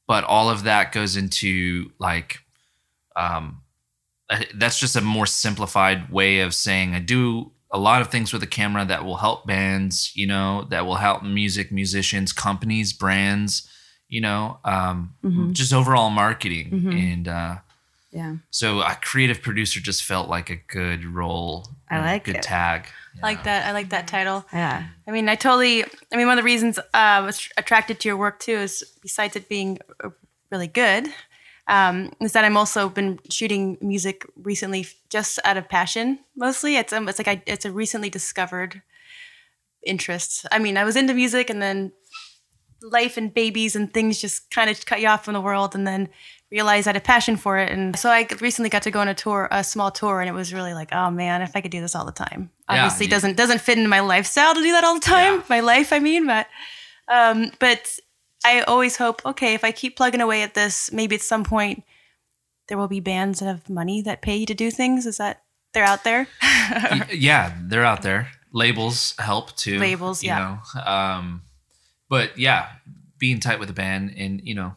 but 0.07 0.25
all 0.25 0.51
of 0.51 0.65
that 0.65 0.93
goes 0.93 1.17
into 1.17 1.91
like 1.99 2.41
um 3.17 3.61
that's 4.55 4.79
just 4.81 4.97
a 4.97 5.01
more 5.01 5.27
simplified 5.27 6.11
way 6.11 6.41
of 6.41 6.55
saying 6.55 6.95
I 6.95 7.01
do 7.01 7.53
a 7.71 7.79
lot 7.79 8.01
of 8.03 8.09
things 8.09 8.33
with 8.33 8.43
a 8.43 8.47
camera 8.47 8.85
that 8.85 9.05
will 9.05 9.17
help 9.17 9.47
bands, 9.47 10.13
you 10.15 10.27
know, 10.27 10.65
that 10.71 10.87
will 10.87 10.95
help 10.97 11.23
music 11.23 11.71
musicians, 11.73 12.33
companies, 12.33 12.93
brands, 12.93 13.69
you 14.09 14.21
know, 14.21 14.59
um 14.65 15.15
Mhm. 15.25 15.53
just 15.53 15.73
overall 15.73 16.11
marketing 16.11 16.71
Mhm. 16.71 16.95
and 17.13 17.29
uh 17.29 17.57
yeah, 18.11 18.37
so 18.51 18.81
a 18.81 18.97
creative 19.03 19.43
producer 19.43 19.81
just 19.81 20.05
felt 20.05 20.29
like 20.29 20.49
a 20.49 20.57
good 20.57 21.05
role. 21.05 21.69
I 21.91 21.99
a 21.99 22.01
like 22.03 22.25
good 22.25 22.37
it. 22.37 22.43
tag. 22.43 22.87
I 23.23 23.27
like 23.27 23.45
that. 23.45 23.67
I 23.67 23.73
like 23.73 23.91
that 23.91 24.07
title. 24.09 24.45
yeah. 24.53 24.85
I 25.07 25.11
mean, 25.11 25.29
I 25.29 25.35
totally. 25.35 25.85
I 25.85 26.17
mean, 26.17 26.27
one 26.27 26.39
of 26.39 26.43
the 26.43 26.47
reasons 26.47 26.79
uh, 26.79 26.83
I 26.93 27.21
was 27.21 27.49
attracted 27.57 28.01
to 28.01 28.09
your 28.09 28.17
work 28.17 28.41
too 28.41 28.57
is 28.57 28.85
besides 29.03 29.37
it 29.37 29.49
being 29.49 29.79
uh, 30.03 30.11
really 30.51 30.67
good, 30.67 31.09
um, 31.69 32.13
is 32.21 32.33
that 32.33 32.45
I'm 32.45 32.57
also 32.57 32.89
been 32.89 33.19
shooting 33.31 33.79
music 33.81 34.27
recently 34.37 34.87
just 35.11 35.39
out 35.45 35.57
of 35.57 35.69
passion. 35.69 36.19
Mostly, 36.37 36.77
it's 36.77 36.93
um, 36.93 37.09
it's 37.09 37.19
like 37.19 37.29
I, 37.29 37.43
it's 37.47 37.65
a 37.65 37.73
recently 37.73 38.11
discovered 38.11 38.83
interest. 39.87 40.47
I 40.51 40.59
mean, 40.59 40.77
I 40.77 40.85
was 40.85 40.97
into 40.97 41.15
music, 41.15 41.51
and 41.51 41.63
then 41.63 41.93
life 42.83 43.17
and 43.17 43.33
babies 43.33 43.75
and 43.77 43.93
things 43.93 44.21
just 44.21 44.51
kind 44.51 44.69
of 44.69 44.85
cut 44.85 45.01
you 45.01 45.09
off 45.09 45.25
from 45.25 45.35
the 45.35 45.41
world, 45.41 45.75
and 45.75 45.87
then 45.87 46.09
realized 46.55 46.87
I 46.87 46.91
had 46.91 46.97
a 46.97 47.01
passion 47.01 47.37
for 47.37 47.59
it. 47.59 47.71
And 47.71 47.99
so 47.99 48.09
I 48.11 48.27
recently 48.41 48.71
got 48.71 48.83
to 48.85 48.91
go 48.91 49.01
on 49.01 49.09
a 49.09 49.15
tour, 49.15 49.49
a 49.51 49.63
small 49.65 49.91
tour, 49.91 50.21
and 50.21 50.29
it 50.29 50.33
was 50.33 50.55
really 50.55 50.73
like, 50.73 50.91
oh 50.93 51.11
man, 51.11 51.43
if 51.43 51.55
I 51.55 51.61
could 51.61 51.71
do 51.71 51.81
this 51.81 51.95
all 51.95 52.07
the 52.07 52.13
time. 52.13 52.51
Yeah, 52.71 52.85
Obviously, 52.85 53.07
you- 53.07 53.11
doesn't 53.11 53.37
doesn't 53.37 53.61
fit 53.61 53.77
into 53.77 53.91
my 53.91 54.01
lifestyle 54.01 54.55
to 54.55 54.63
do 54.63 54.73
that 54.73 54.85
all 54.85 54.95
the 54.95 55.01
time. 55.01 55.35
Yeah. 55.35 55.43
My 55.51 55.61
life, 55.61 55.93
I 55.93 55.99
mean, 55.99 56.27
but 56.27 56.47
um, 57.09 57.51
but 57.59 57.99
I 58.47 58.61
always 58.63 58.97
hope, 58.97 59.21
okay, 59.27 59.55
if 59.55 59.65
I 59.65 59.73
keep 59.73 59.97
plugging 59.97 60.21
away 60.21 60.43
at 60.43 60.55
this, 60.55 60.93
maybe 60.93 61.17
at 61.17 61.23
some 61.23 61.45
point 61.45 61.83
there 62.69 62.79
will 62.79 62.89
be 62.89 63.01
bands 63.01 63.41
that 63.41 63.47
have 63.47 63.69
money 63.69 64.01
that 64.03 64.23
pay 64.23 64.37
you 64.37 64.47
to 64.47 64.55
do 64.55 64.71
things. 64.71 65.05
Is 65.07 65.19
that 65.19 65.43
they're 65.75 65.85
out 65.85 66.05
there? 66.05 66.29
Yeah, 67.13 67.53
they're 67.61 67.85
out 67.85 68.01
there. 68.01 68.29
Labels 68.53 69.15
help 69.19 69.55
too. 69.57 69.79
Labels, 69.79 70.23
you 70.23 70.29
yeah. 70.29 70.59
Know? 70.75 70.81
Um, 70.81 71.43
but 72.09 72.39
yeah, 72.39 72.69
being 73.19 73.39
tight 73.41 73.59
with 73.61 73.69
a 73.69 73.75
band, 73.75 74.15
and 74.17 74.41
you 74.43 74.55
know, 74.55 74.77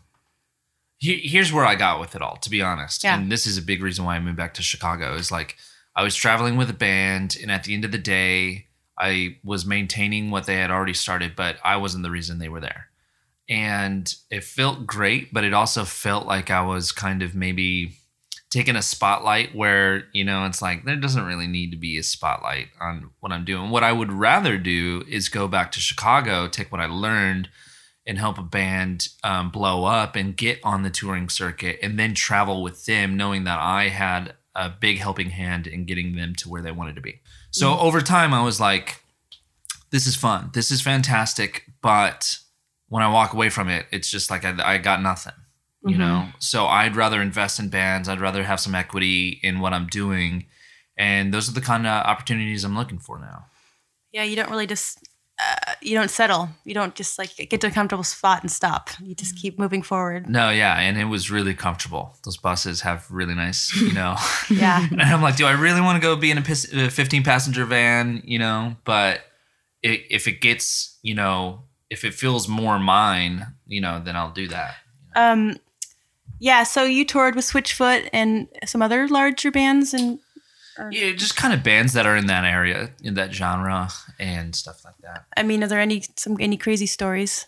here's 1.00 1.54
where 1.54 1.66
I 1.66 1.76
got 1.76 2.00
with 2.00 2.16
it 2.16 2.22
all. 2.22 2.38
To 2.38 2.50
be 2.50 2.62
honest, 2.62 3.04
Yeah. 3.04 3.18
and 3.18 3.32
this 3.32 3.46
is 3.46 3.58
a 3.58 3.62
big 3.62 3.82
reason 3.82 4.06
why 4.06 4.16
I 4.16 4.20
moved 4.20 4.38
back 4.38 4.54
to 4.56 4.64
Chicago. 4.64 5.16
Is 5.16 5.32
like 5.32 5.56
I 5.96 6.04
was 6.04 6.16
traveling 6.16 6.58
with 6.58 6.70
a 6.70 6.74
band, 6.74 7.38
and 7.42 7.52
at 7.52 7.64
the 7.64 7.74
end 7.74 7.86
of 7.86 7.92
the 7.92 7.98
day, 7.98 8.68
I 9.00 9.38
was 9.44 9.66
maintaining 9.66 10.32
what 10.32 10.46
they 10.46 10.56
had 10.56 10.72
already 10.72 10.94
started, 10.94 11.36
but 11.36 11.58
I 11.64 11.78
wasn't 11.78 12.04
the 12.04 12.12
reason 12.12 12.40
they 12.40 12.50
were 12.50 12.60
there. 12.62 12.88
And 13.50 14.14
it 14.30 14.44
felt 14.44 14.86
great, 14.86 15.34
but 15.34 15.44
it 15.44 15.54
also 15.54 15.86
felt 15.86 16.26
like 16.28 16.50
I 16.52 16.62
was 16.62 16.92
kind 16.92 17.22
of 17.22 17.34
maybe 17.34 17.94
taking 18.50 18.76
a 18.76 18.82
spotlight 18.82 19.56
where, 19.56 20.06
you 20.14 20.24
know, 20.24 20.46
it's 20.46 20.62
like 20.62 20.84
there 20.84 20.96
doesn't 20.96 21.26
really 21.26 21.48
need 21.48 21.72
to 21.72 21.78
be 21.78 21.98
a 21.98 22.04
spotlight 22.04 22.68
on 22.82 23.12
what 23.20 23.32
I'm 23.32 23.46
doing. 23.46 23.70
What 23.70 23.84
I 23.84 23.92
would 23.94 24.12
rather 24.12 24.58
do 24.58 25.04
is 25.08 25.30
go 25.30 25.48
back 25.48 25.72
to 25.74 25.80
Chicago, 25.80 26.48
take 26.48 26.72
what 26.72 26.82
I 26.82 26.86
learned 26.88 27.50
and 28.08 28.18
help 28.18 28.38
a 28.38 28.44
band 28.44 29.10
um, 29.24 29.50
blow 29.52 29.84
up 29.84 30.16
and 30.16 30.36
get 30.36 30.60
on 30.64 30.82
the 30.84 30.90
touring 30.90 31.28
circuit 31.30 31.78
and 31.84 32.00
then 32.00 32.14
travel 32.16 32.64
with 32.64 32.86
them, 32.86 33.18
knowing 33.18 33.44
that 33.44 33.60
I 33.60 33.90
had 33.90 34.34
a 34.56 34.70
big 34.70 34.98
helping 34.98 35.30
hand 35.32 35.68
in 35.68 35.86
getting 35.86 36.16
them 36.16 36.34
to 36.36 36.50
where 36.50 36.62
they 36.64 36.72
wanted 36.72 36.96
to 36.96 37.02
be. 37.02 37.20
So 37.52 37.72
Mm. 37.74 37.80
over 37.82 38.02
time, 38.02 38.34
I 38.34 38.42
was 38.44 38.60
like, 38.60 39.04
this 39.92 40.08
is 40.08 40.16
fun. 40.16 40.50
This 40.54 40.72
is 40.72 40.82
fantastic. 40.82 41.66
But 41.82 42.40
when 42.90 43.04
I 43.04 43.10
walk 43.12 43.34
away 43.34 43.50
from 43.50 43.68
it, 43.70 43.86
it's 43.92 44.10
just 44.10 44.32
like 44.32 44.46
I, 44.46 44.56
I 44.74 44.78
got 44.78 45.02
nothing, 45.02 45.34
you 45.84 45.92
Mm-hmm. 45.92 46.00
know? 46.00 46.28
So 46.40 46.66
I'd 46.66 46.96
rather 46.96 47.22
invest 47.22 47.60
in 47.60 47.70
bands. 47.70 48.08
I'd 48.10 48.22
rather 48.22 48.44
have 48.44 48.60
some 48.60 48.74
equity 48.76 49.40
in 49.44 49.60
what 49.60 49.74
I'm 49.74 49.88
doing. 49.88 50.46
And 50.98 51.34
those 51.34 51.48
are 51.50 51.54
the 51.54 51.62
kind 51.62 51.86
of 51.86 52.06
opportunities 52.06 52.64
I'm 52.64 52.76
looking 52.76 53.00
for 53.00 53.20
now. 53.20 53.46
Yeah, 54.12 54.24
you 54.24 54.36
don't 54.36 54.50
really 54.50 54.66
just 54.68 54.98
uh, 55.40 55.74
you 55.82 55.96
don't 55.96 56.10
settle. 56.10 56.50
You 56.64 56.74
don't 56.74 56.96
just 56.96 57.20
like 57.20 57.36
get 57.36 57.62
to 57.62 57.68
a 57.68 57.72
comfortable 57.72 58.04
spot 58.04 58.42
and 58.42 58.52
stop. 58.52 58.90
You 59.02 59.14
just 59.14 59.36
keep 59.36 59.60
moving 59.60 59.84
forward. 59.84 60.28
No, 60.28 60.50
yeah. 60.50 60.80
And 60.80 60.98
it 60.98 61.06
was 61.06 61.30
really 61.30 61.54
comfortable. 61.54 62.16
Those 62.26 62.38
buses 62.38 62.82
have 62.82 63.06
really 63.12 63.36
nice, 63.36 63.76
you 63.76 63.94
know. 63.94 64.16
Yeah. 64.50 64.88
And 64.92 65.02
I'm 65.02 65.22
like, 65.22 65.36
do 65.36 65.46
I 65.46 65.52
really 65.52 65.82
want 65.82 65.98
to 65.98 66.02
go 66.02 66.16
be 66.16 66.32
in 66.32 66.38
a 66.38 66.42
15 66.42 67.24
passenger 67.24 67.66
van? 67.66 68.22
You 68.26 68.40
know, 68.40 68.76
but 68.86 69.22
i 69.86 70.04
if 70.10 70.28
it 70.28 70.42
gets, 70.42 70.98
you 71.02 71.14
know, 71.14 71.64
if 71.90 72.04
it 72.04 72.14
feels 72.14 72.48
more 72.48 72.80
mine, 72.80 73.46
you 73.66 73.82
know, 73.82 74.02
then 74.04 74.16
I'll 74.16 74.32
do 74.32 74.48
that. 74.48 74.76
Um, 75.16 75.58
yeah. 76.40 76.64
So 76.64 76.84
you 76.84 77.06
toured 77.06 77.36
with 77.36 77.46
Switchfoot 77.46 78.10
and 78.14 78.48
some 78.66 78.82
other 78.82 79.08
larger 79.08 79.52
bands, 79.52 79.94
and 79.94 80.20
Yeah, 80.92 81.14
just 81.14 81.36
kind 81.36 81.54
of 81.54 81.64
bands 81.64 81.94
that 81.94 82.06
are 82.06 82.16
in 82.16 82.28
that 82.28 82.46
area, 82.46 82.92
in 83.02 83.16
that 83.16 83.34
genre, 83.34 83.90
and 84.20 84.56
stuff 84.56 84.84
like 84.86 84.98
that. 85.04 85.26
I 85.36 85.44
mean, 85.44 85.64
are 85.64 85.68
there 85.68 85.80
any 85.80 86.04
some 86.16 86.38
any 86.40 86.58
crazy 86.58 86.86
stories 86.86 87.48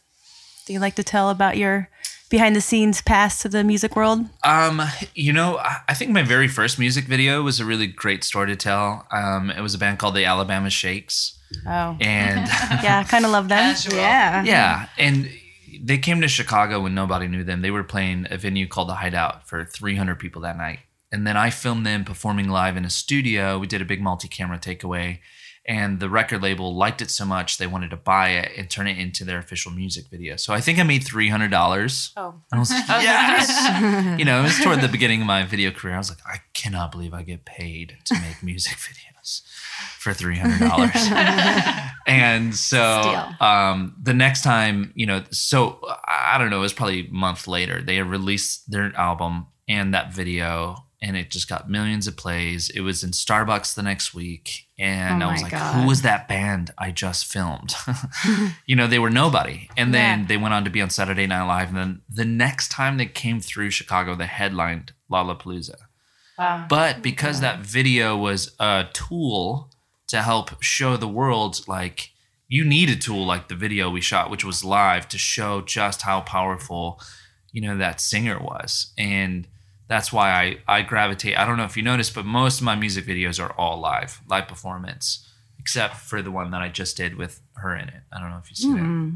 that 0.65 0.73
you 0.73 0.79
like 0.79 0.95
to 0.95 1.03
tell 1.03 1.29
about 1.29 1.57
your 1.57 1.89
behind 2.29 2.55
the 2.55 2.61
scenes 2.61 3.01
past 3.01 3.41
to 3.41 3.49
the 3.49 3.63
music 3.63 3.95
world? 3.95 4.25
Um, 4.43 4.81
you 5.15 5.33
know, 5.33 5.57
I 5.57 5.77
I 5.89 5.93
think 5.93 6.11
my 6.11 6.23
very 6.23 6.47
first 6.47 6.79
music 6.79 7.05
video 7.05 7.41
was 7.43 7.59
a 7.59 7.65
really 7.65 7.87
great 7.87 8.23
story 8.23 8.47
to 8.47 8.55
tell. 8.55 9.05
Um, 9.11 9.49
it 9.49 9.61
was 9.61 9.73
a 9.73 9.77
band 9.77 9.99
called 9.99 10.15
the 10.15 10.25
Alabama 10.25 10.69
Shakes, 10.69 11.37
Oh, 11.67 11.97
and 11.99 12.47
yeah, 12.83 13.03
I 13.05 13.09
kind 13.09 13.25
of 13.25 13.31
love 13.31 13.49
them. 13.49 13.75
Yeah. 13.91 14.43
Yeah, 14.43 14.87
and 14.97 15.29
they 15.81 15.97
came 15.97 16.21
to 16.21 16.27
Chicago 16.27 16.81
when 16.81 16.93
nobody 16.93 17.27
knew 17.27 17.43
them. 17.43 17.61
They 17.61 17.71
were 17.71 17.83
playing 17.83 18.27
a 18.29 18.37
venue 18.37 18.67
called 18.67 18.89
the 18.89 18.95
Hideout 18.95 19.47
for 19.47 19.65
300 19.65 20.19
people 20.19 20.41
that 20.41 20.57
night. 20.57 20.79
And 21.11 21.25
then 21.25 21.35
I 21.37 21.49
filmed 21.49 21.85
them 21.85 22.05
performing 22.05 22.49
live 22.49 22.77
in 22.77 22.85
a 22.85 22.89
studio. 22.89 23.57
We 23.57 23.67
did 23.67 23.81
a 23.81 23.85
big 23.85 24.01
multi-camera 24.01 24.59
takeaway, 24.59 25.19
and 25.65 25.99
the 25.99 26.09
record 26.09 26.41
label 26.41 26.75
liked 26.75 27.01
it 27.01 27.11
so 27.11 27.25
much 27.25 27.57
they 27.57 27.67
wanted 27.67 27.91
to 27.91 27.95
buy 27.95 28.29
it 28.29 28.51
and 28.57 28.69
turn 28.69 28.87
it 28.87 28.97
into 28.97 29.23
their 29.23 29.37
official 29.37 29.71
music 29.71 30.05
video. 30.09 30.35
So 30.35 30.53
I 30.53 30.61
think 30.61 30.79
I 30.79 30.83
made 30.83 31.03
$300. 31.03 32.11
Oh, 32.17 32.35
I 32.51 32.59
was 32.59 32.71
like, 32.71 32.85
yes. 32.89 34.19
you 34.19 34.25
know, 34.25 34.39
it 34.39 34.43
was 34.43 34.59
toward 34.59 34.81
the 34.81 34.87
beginning 34.87 35.21
of 35.21 35.27
my 35.27 35.43
video 35.43 35.71
career. 35.71 35.95
I 35.95 35.97
was 35.97 36.09
like, 36.09 36.25
I 36.25 36.41
cannot 36.53 36.91
believe 36.91 37.13
I 37.13 37.23
get 37.23 37.45
paid 37.45 37.97
to 38.05 38.15
make 38.15 38.41
music 38.41 38.73
videos 38.77 39.41
for 39.99 40.13
three 40.13 40.37
hundred 40.37 40.67
dollars. 40.67 40.91
and 42.07 42.55
so, 42.55 43.01
um, 43.39 43.95
the 44.01 44.13
next 44.13 44.43
time, 44.43 44.91
you 44.95 45.05
know, 45.05 45.23
so 45.29 45.79
I 46.07 46.37
don't 46.37 46.49
know, 46.49 46.57
it 46.57 46.61
was 46.61 46.73
probably 46.73 47.07
a 47.07 47.11
month 47.11 47.47
later. 47.47 47.81
They 47.81 48.01
released 48.01 48.71
their 48.71 48.95
album 48.95 49.47
and 49.67 49.93
that 49.93 50.13
video, 50.13 50.85
and 51.01 51.15
it 51.15 51.31
just 51.31 51.47
got 51.47 51.69
millions 51.69 52.07
of 52.07 52.17
plays. 52.17 52.69
It 52.69 52.81
was 52.81 53.03
in 53.03 53.11
Starbucks 53.11 53.73
the 53.73 53.83
next 53.83 54.13
week, 54.13 54.67
and 54.77 55.23
Oh 55.23 55.27
I 55.29 55.31
was 55.31 55.41
like, 55.43 55.51
God. 55.53 55.75
"Who 55.81 55.87
was 55.87 56.01
that 56.01 56.27
band 56.27 56.71
I 56.77 56.91
just 56.91 57.25
filmed?" 57.25 57.73
you 58.65 58.75
know, 58.75 58.87
they 58.87 58.99
were 58.99 59.09
nobody. 59.09 59.69
And 59.77 59.93
then 59.93 60.19
Yeah. 60.21 60.25
they 60.27 60.37
went 60.37 60.53
on 60.53 60.63
to 60.65 60.69
be 60.69 60.81
on 60.81 60.89
Saturday 60.89 61.25
Night 61.27 61.47
Live. 61.47 61.69
And 61.69 61.77
then 61.77 62.01
the 62.09 62.25
next 62.25 62.69
time 62.71 62.97
they 62.97 63.05
came 63.05 63.39
through 63.39 63.69
Chicago, 63.71 64.15
they 64.15 64.25
headlined 64.25 64.93
Lollapalooza. 65.11 65.75
wow. 66.37 66.65
But 66.69 67.01
because 67.01 67.39
that 67.41 67.59
video 67.59 68.15
was 68.17 68.55
a 68.59 68.85
tool 68.93 69.71
to 70.07 70.21
help 70.21 70.61
show 70.61 70.97
the 70.97 71.07
world, 71.07 71.61
like, 71.67 72.09
you 72.47 72.65
need 72.65 72.89
a 72.89 72.95
tool 72.95 73.25
like 73.25 73.47
the 73.47 73.55
video 73.55 73.89
we 73.89 74.01
shot, 74.01 74.29
which 74.31 74.43
was 74.43 74.63
live, 74.63 75.07
to 75.09 75.17
show 75.17 75.61
just 75.61 76.01
how 76.01 76.21
powerful, 76.21 76.99
you 77.51 77.61
know, 77.61 77.77
that 77.77 78.01
singer 78.01 78.39
was. 78.39 78.91
And 78.97 79.47
that's 79.89 80.13
why 80.13 80.31
I, 80.31 80.57
I 80.77 80.81
gravitate. 80.83 81.37
I 81.37 81.45
don't 81.45 81.57
know 81.57 81.65
if 81.65 81.75
you 81.75 81.83
noticed, 81.83 82.15
but 82.15 82.25
most 82.25 82.59
of 82.59 82.63
my 82.63 82.75
music 82.75 83.05
videos 83.05 83.43
are 83.43 83.51
all 83.57 83.77
live, 83.79 84.21
live 84.29 84.47
performance, 84.47 85.27
except 85.59 85.95
for 85.97 86.21
the 86.21 86.31
one 86.31 86.51
that 86.51 86.61
I 86.61 86.69
just 86.69 86.95
did 86.95 87.15
with 87.17 87.41
her 87.55 87.75
in 87.75 87.89
it. 87.89 88.01
I 88.13 88.19
don't 88.21 88.29
know 88.29 88.37
if 88.41 88.49
you 88.49 88.55
see 88.55 88.71
that. 88.73 89.13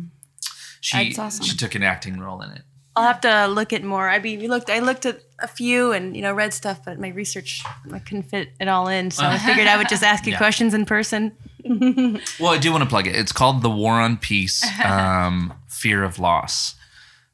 She 0.82 0.98
That's 1.06 1.20
awesome. 1.20 1.46
she 1.46 1.56
took 1.56 1.76
an 1.76 1.84
acting 1.84 2.20
role 2.20 2.42
in 2.42 2.50
it. 2.52 2.64
I'll 2.96 3.08
have 3.08 3.22
to 3.22 3.48
look 3.48 3.72
at 3.74 3.84
more. 3.84 4.08
I 4.10 4.20
mean, 4.20 4.40
we 4.40 4.48
looked. 4.48 4.70
I 4.70 4.80
looked 4.80 5.06
at 5.06 5.20
a 5.40 5.48
few 5.48 5.92
and 5.94 6.16
you 6.16 6.22
know 6.22 6.32
read 6.34 6.54
stuff, 6.54 6.84
but 6.86 7.00
my 7.00 7.08
research 7.10 7.64
I 7.92 7.98
couldn't 8.00 8.24
fit 8.24 8.50
it 8.60 8.68
all 8.68 8.88
in. 8.88 9.10
So 9.10 9.26
I 9.26 9.38
figured 9.40 9.68
I 9.68 9.78
would 9.78 9.90
just 9.90 10.04
ask 10.04 10.26
you 10.28 10.32
Yeah. 10.34 10.38
questions 10.38 10.74
in 10.76 10.86
person. 10.86 11.32
Well, 11.66 12.54
I 12.54 12.58
do 12.60 12.72
want 12.72 12.84
to 12.84 12.90
plug 12.90 13.08
it. 13.08 13.16
It's 13.16 13.32
called 13.32 13.62
The 13.64 13.70
War 13.70 13.94
on 13.94 14.18
Peace, 14.18 14.64
um, 14.86 15.54
Fear 15.68 16.04
of 16.04 16.20
Loss. 16.20 16.76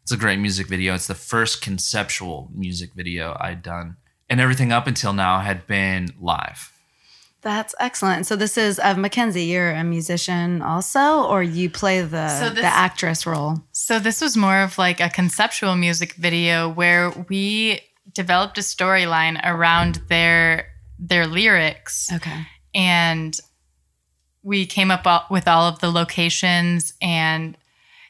It's 0.09 0.15
a 0.15 0.17
great 0.17 0.39
music 0.39 0.65
video. 0.65 0.95
It's 0.95 1.05
the 1.05 1.13
first 1.13 1.61
conceptual 1.61 2.49
music 2.51 2.95
video 2.95 3.37
I'd 3.39 3.61
done. 3.61 3.97
And 4.27 4.41
everything 4.41 4.71
up 4.71 4.87
until 4.87 5.13
now 5.13 5.41
had 5.41 5.67
been 5.67 6.15
live. 6.19 6.73
That's 7.43 7.75
excellent. 7.79 8.25
So 8.25 8.35
this 8.35 8.57
is 8.57 8.79
of 8.79 8.97
McKenzie. 8.97 9.47
You're 9.47 9.69
a 9.69 9.83
musician 9.83 10.63
also, 10.63 11.21
or 11.25 11.43
you 11.43 11.69
play 11.69 12.01
the 12.01 12.27
So 12.39 12.49
this- 12.49 12.61
the 12.61 12.65
actress 12.65 13.27
role? 13.27 13.61
So 13.71 13.99
this 13.99 14.19
was 14.19 14.35
more 14.35 14.61
of 14.63 14.79
like 14.79 14.99
a 14.99 15.11
conceptual 15.11 15.75
music 15.75 16.13
video 16.13 16.67
where 16.67 17.11
we 17.29 17.79
developed 18.11 18.57
a 18.57 18.61
storyline 18.61 19.39
around 19.43 20.01
their 20.09 20.69
their 20.97 21.27
lyrics 21.27 22.11
Okay. 22.11 22.47
and 22.73 23.37
we 24.41 24.65
came 24.65 24.89
up 24.89 25.29
with 25.29 25.47
all 25.47 25.67
of 25.67 25.77
the 25.81 25.91
locations 25.91 26.95
and 26.99 27.53
it 27.53 27.59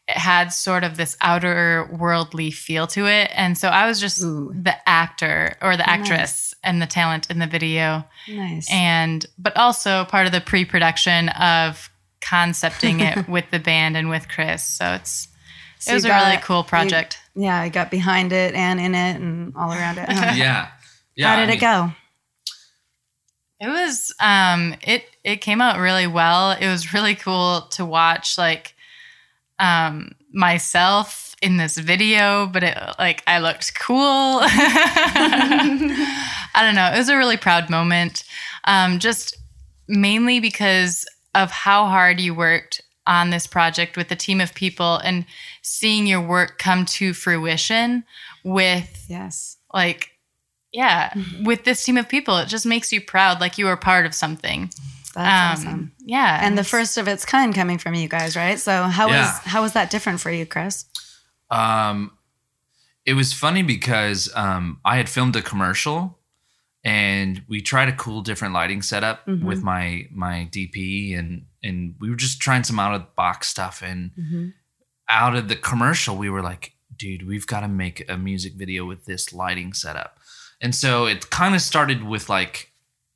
had 0.10 0.50
sort 0.54 0.84
of 0.84 0.98
this 0.98 1.16
outer 1.22 1.88
worldly 1.98 2.52
feel 2.52 2.88
to 2.88 3.06
it 3.08 3.30
and 3.36 3.58
so 3.58 3.68
i 3.70 3.88
was 3.88 4.00
just 4.00 4.22
Ooh. 4.24 4.52
the 4.60 4.76
actor 4.90 5.56
or 5.62 5.78
the 5.78 5.88
actress 5.90 6.54
and 6.64 6.82
the 6.82 6.88
talent 6.88 7.30
in 7.30 7.40
the 7.40 7.48
video 7.48 8.04
Nice. 8.28 8.68
and 8.72 9.26
but 9.38 9.56
also 9.56 10.06
part 10.06 10.26
of 10.26 10.32
the 10.32 10.42
pre-production 10.42 11.30
of 11.30 11.90
concepting 12.22 13.00
it 13.02 13.28
with 13.30 13.46
the 13.52 13.60
band 13.60 13.96
and 13.96 14.10
with 14.10 14.28
chris 14.28 14.64
so 14.64 14.94
it's 14.94 15.28
So 15.80 15.92
it 15.92 15.96
was 15.96 16.06
you 16.06 16.12
a 16.12 16.16
really 16.16 16.36
got- 16.36 16.44
cool 16.44 16.64
project 16.64 17.20
yeah, 17.36 17.58
I 17.62 17.70
got 17.70 17.90
behind 17.90 18.34
it 18.34 18.54
and 18.54 18.82
in 18.82 18.94
it 18.96 19.16
and 19.16 19.56
all 19.56 19.72
around 19.72 19.98
it. 19.98 20.10
huh? 20.10 20.34
Yeah. 20.36 20.68
Yeah. 21.16 21.30
How 21.30 21.40
did 21.40 21.50
I 21.50 21.54
it 21.54 21.62
go? 21.62 21.92
It 23.62 23.68
was 23.70 24.14
um 24.20 24.76
it 24.82 25.06
it 25.24 25.38
came 25.38 25.62
out 25.62 25.80
really 25.80 26.08
well. 26.08 26.52
It 26.52 26.68
was 26.68 26.94
really 26.94 27.16
cool 27.16 27.62
to 27.72 27.86
watch 27.86 28.38
like 28.38 28.74
um 29.60 30.12
myself 30.34 31.36
in 31.42 31.58
this 31.58 31.78
video, 31.78 32.48
but 32.48 32.64
it 32.64 32.78
like 33.00 33.24
I 33.28 33.40
looked 33.40 33.78
cool. 33.80 34.40
I 35.34 36.62
don't 36.62 36.76
know. 36.76 36.92
It 36.94 36.98
was 36.98 37.10
a 37.10 37.18
really 37.18 37.38
proud 37.38 37.70
moment. 37.70 38.24
Um 38.66 39.00
just 39.00 39.38
mainly 39.88 40.40
because 40.40 41.06
of 41.36 41.52
how 41.52 41.86
hard 41.86 42.20
you 42.20 42.34
worked 42.34 42.82
on 43.08 43.30
this 43.32 43.48
project 43.48 43.98
with 43.98 44.12
a 44.12 44.16
team 44.16 44.40
of 44.42 44.54
people 44.54 44.98
and 44.98 45.26
seeing 45.62 46.06
your 46.06 46.22
work 46.22 46.58
come 46.60 46.86
to 46.86 47.14
fruition 47.14 48.04
with 48.44 49.06
Yes. 49.10 49.58
like 49.74 50.12
yeah 50.72 51.12
with 51.44 51.64
this 51.64 51.84
team 51.84 51.98
of 51.98 52.08
people 52.08 52.38
it 52.38 52.48
just 52.48 52.66
makes 52.68 52.92
you 52.94 53.02
proud 53.02 53.42
like 53.42 53.58
you 53.58 53.66
were 53.66 53.76
part 53.76 54.06
of 54.06 54.14
something 54.14 54.70
That's 55.14 55.64
Um, 55.66 55.68
awesome. 55.68 55.92
yeah 56.06 56.40
And 56.46 56.58
the 56.58 56.64
first 56.64 56.98
of 56.98 57.08
its 57.08 57.26
kind 57.26 57.54
coming 57.54 57.78
from 57.78 57.94
you 57.96 58.08
guys, 58.08 58.36
right? 58.36 58.60
So 58.60 58.84
how 58.84 59.08
Yeah. 59.10 59.22
was 59.22 59.38
how 59.54 59.62
was 59.62 59.74
that 59.74 59.90
different 59.90 60.20
for 60.22 60.32
you, 60.32 60.46
Chris? 60.46 60.86
Um, 61.50 62.12
it 63.06 63.14
was 63.14 63.34
funny 63.34 63.64
because 63.64 64.30
um, 64.36 64.80
I 64.86 64.98
had 64.98 65.10
filmed 65.10 65.36
a 65.36 65.42
commercial, 65.42 66.20
and 66.84 67.44
we 67.48 67.62
tried 67.62 67.90
a 67.90 67.94
cool 67.94 68.22
different 68.22 68.54
lighting 68.54 68.82
setup 68.82 69.26
Mhm. 69.26 69.44
with 69.44 69.64
my 69.64 70.08
my 70.12 70.48
DP, 70.52 71.16
and 71.18 71.46
and 71.64 71.96
we 72.00 72.10
were 72.10 72.16
just 72.16 72.40
trying 72.40 72.64
some 72.64 72.80
out 72.80 72.94
of 72.94 73.02
the 73.02 73.08
box 73.16 73.48
stuff. 73.50 73.82
And 73.82 74.12
out 75.10 75.36
of 75.36 75.48
the 75.48 75.56
commercial, 75.56 76.16
we 76.18 76.30
were 76.30 76.42
like, 76.44 76.74
dude, 76.96 77.28
we've 77.28 77.48
got 77.48 77.62
to 77.62 77.68
make 77.68 78.08
a 78.10 78.18
music 78.18 78.54
video 78.54 78.86
with 78.86 79.06
this 79.06 79.34
lighting 79.34 79.74
setup. 79.74 80.18
And 80.62 80.74
so 80.76 81.06
it 81.06 81.30
kind 81.32 81.56
of 81.56 81.62
started 81.62 82.04
with 82.04 82.30
like 82.30 82.69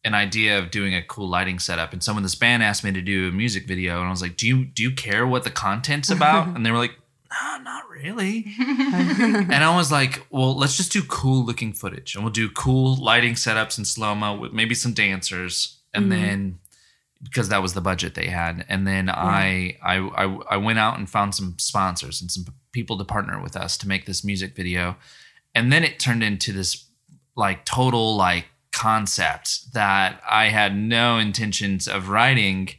an 0.06 0.14
idea 0.14 0.60
of 0.60 0.70
doing 0.70 0.94
a 0.94 1.02
cool 1.02 1.28
lighting 1.28 1.60
setup, 1.60 1.94
and 1.94 2.04
someone 2.04 2.24
this 2.24 2.36
band 2.36 2.62
asked 2.62 2.84
me 2.84 2.92
to 2.92 3.02
do 3.02 3.30
a 3.30 3.32
music 3.32 3.66
video, 3.66 4.00
and 4.00 4.08
I 4.08 4.10
was 4.10 4.22
like, 4.22 4.36
"Do 4.36 4.48
you 4.48 4.66
do 4.66 4.84
you 4.84 4.92
care 4.92 5.26
what 5.26 5.44
the 5.44 5.50
content's 5.50 6.10
about?" 6.10 6.48
and 6.56 6.66
they 6.66 6.72
were 6.72 6.78
like, 6.78 6.98
"No, 7.32 7.58
not 7.64 7.90
really." 7.90 8.46
and 8.60 9.54
I 9.54 9.76
was 9.76 9.92
like, 9.92 10.26
"Well, 10.30 10.56
let's 10.56 10.76
just 10.76 10.92
do 10.92 11.04
cool 11.04 11.46
looking 11.46 11.74
footage, 11.74 12.16
and 12.16 12.24
we'll 12.24 12.34
do 12.34 12.50
cool 12.50 12.96
lighting 12.96 13.36
setups 13.36 13.78
in 13.78 13.86
slow 13.86 14.14
mo 14.14 14.36
with 14.36 14.52
maybe 14.52 14.76
some 14.76 14.94
dancers, 14.94 15.80
and 15.94 16.06
mm-hmm. 16.06 16.22
then." 16.22 16.60
Because 17.24 17.48
that 17.48 17.62
was 17.62 17.74
the 17.74 17.80
budget 17.80 18.16
they 18.16 18.28
had, 18.28 18.66
and 18.68 18.86
then 18.86 19.10
I, 19.10 19.78
I 19.82 19.96
I 19.96 20.40
I 20.50 20.58
went 20.58 20.78
out 20.78 20.98
and 20.98 21.10
found 21.10 21.34
some 21.34 21.56
sponsors 21.58 22.22
and 22.22 22.30
some 22.30 22.44
people 22.74 22.98
to 22.98 23.06
partner 23.06 23.42
with 23.42 23.56
us 23.56 23.78
to 23.78 23.88
make 23.88 24.06
this 24.06 24.26
music 24.26 24.58
video, 24.58 24.98
and 25.56 25.72
then 25.72 25.86
it 25.86 26.00
turned 26.00 26.22
into 26.22 26.52
this 26.52 26.86
like 27.38 27.64
total 27.64 28.18
like 28.18 28.48
concept 28.74 29.74
that 29.74 30.22
I 30.30 30.46
had 30.50 30.76
no 30.76 31.18
intentions 31.18 31.88
of 31.88 32.10
writing. 32.10 32.70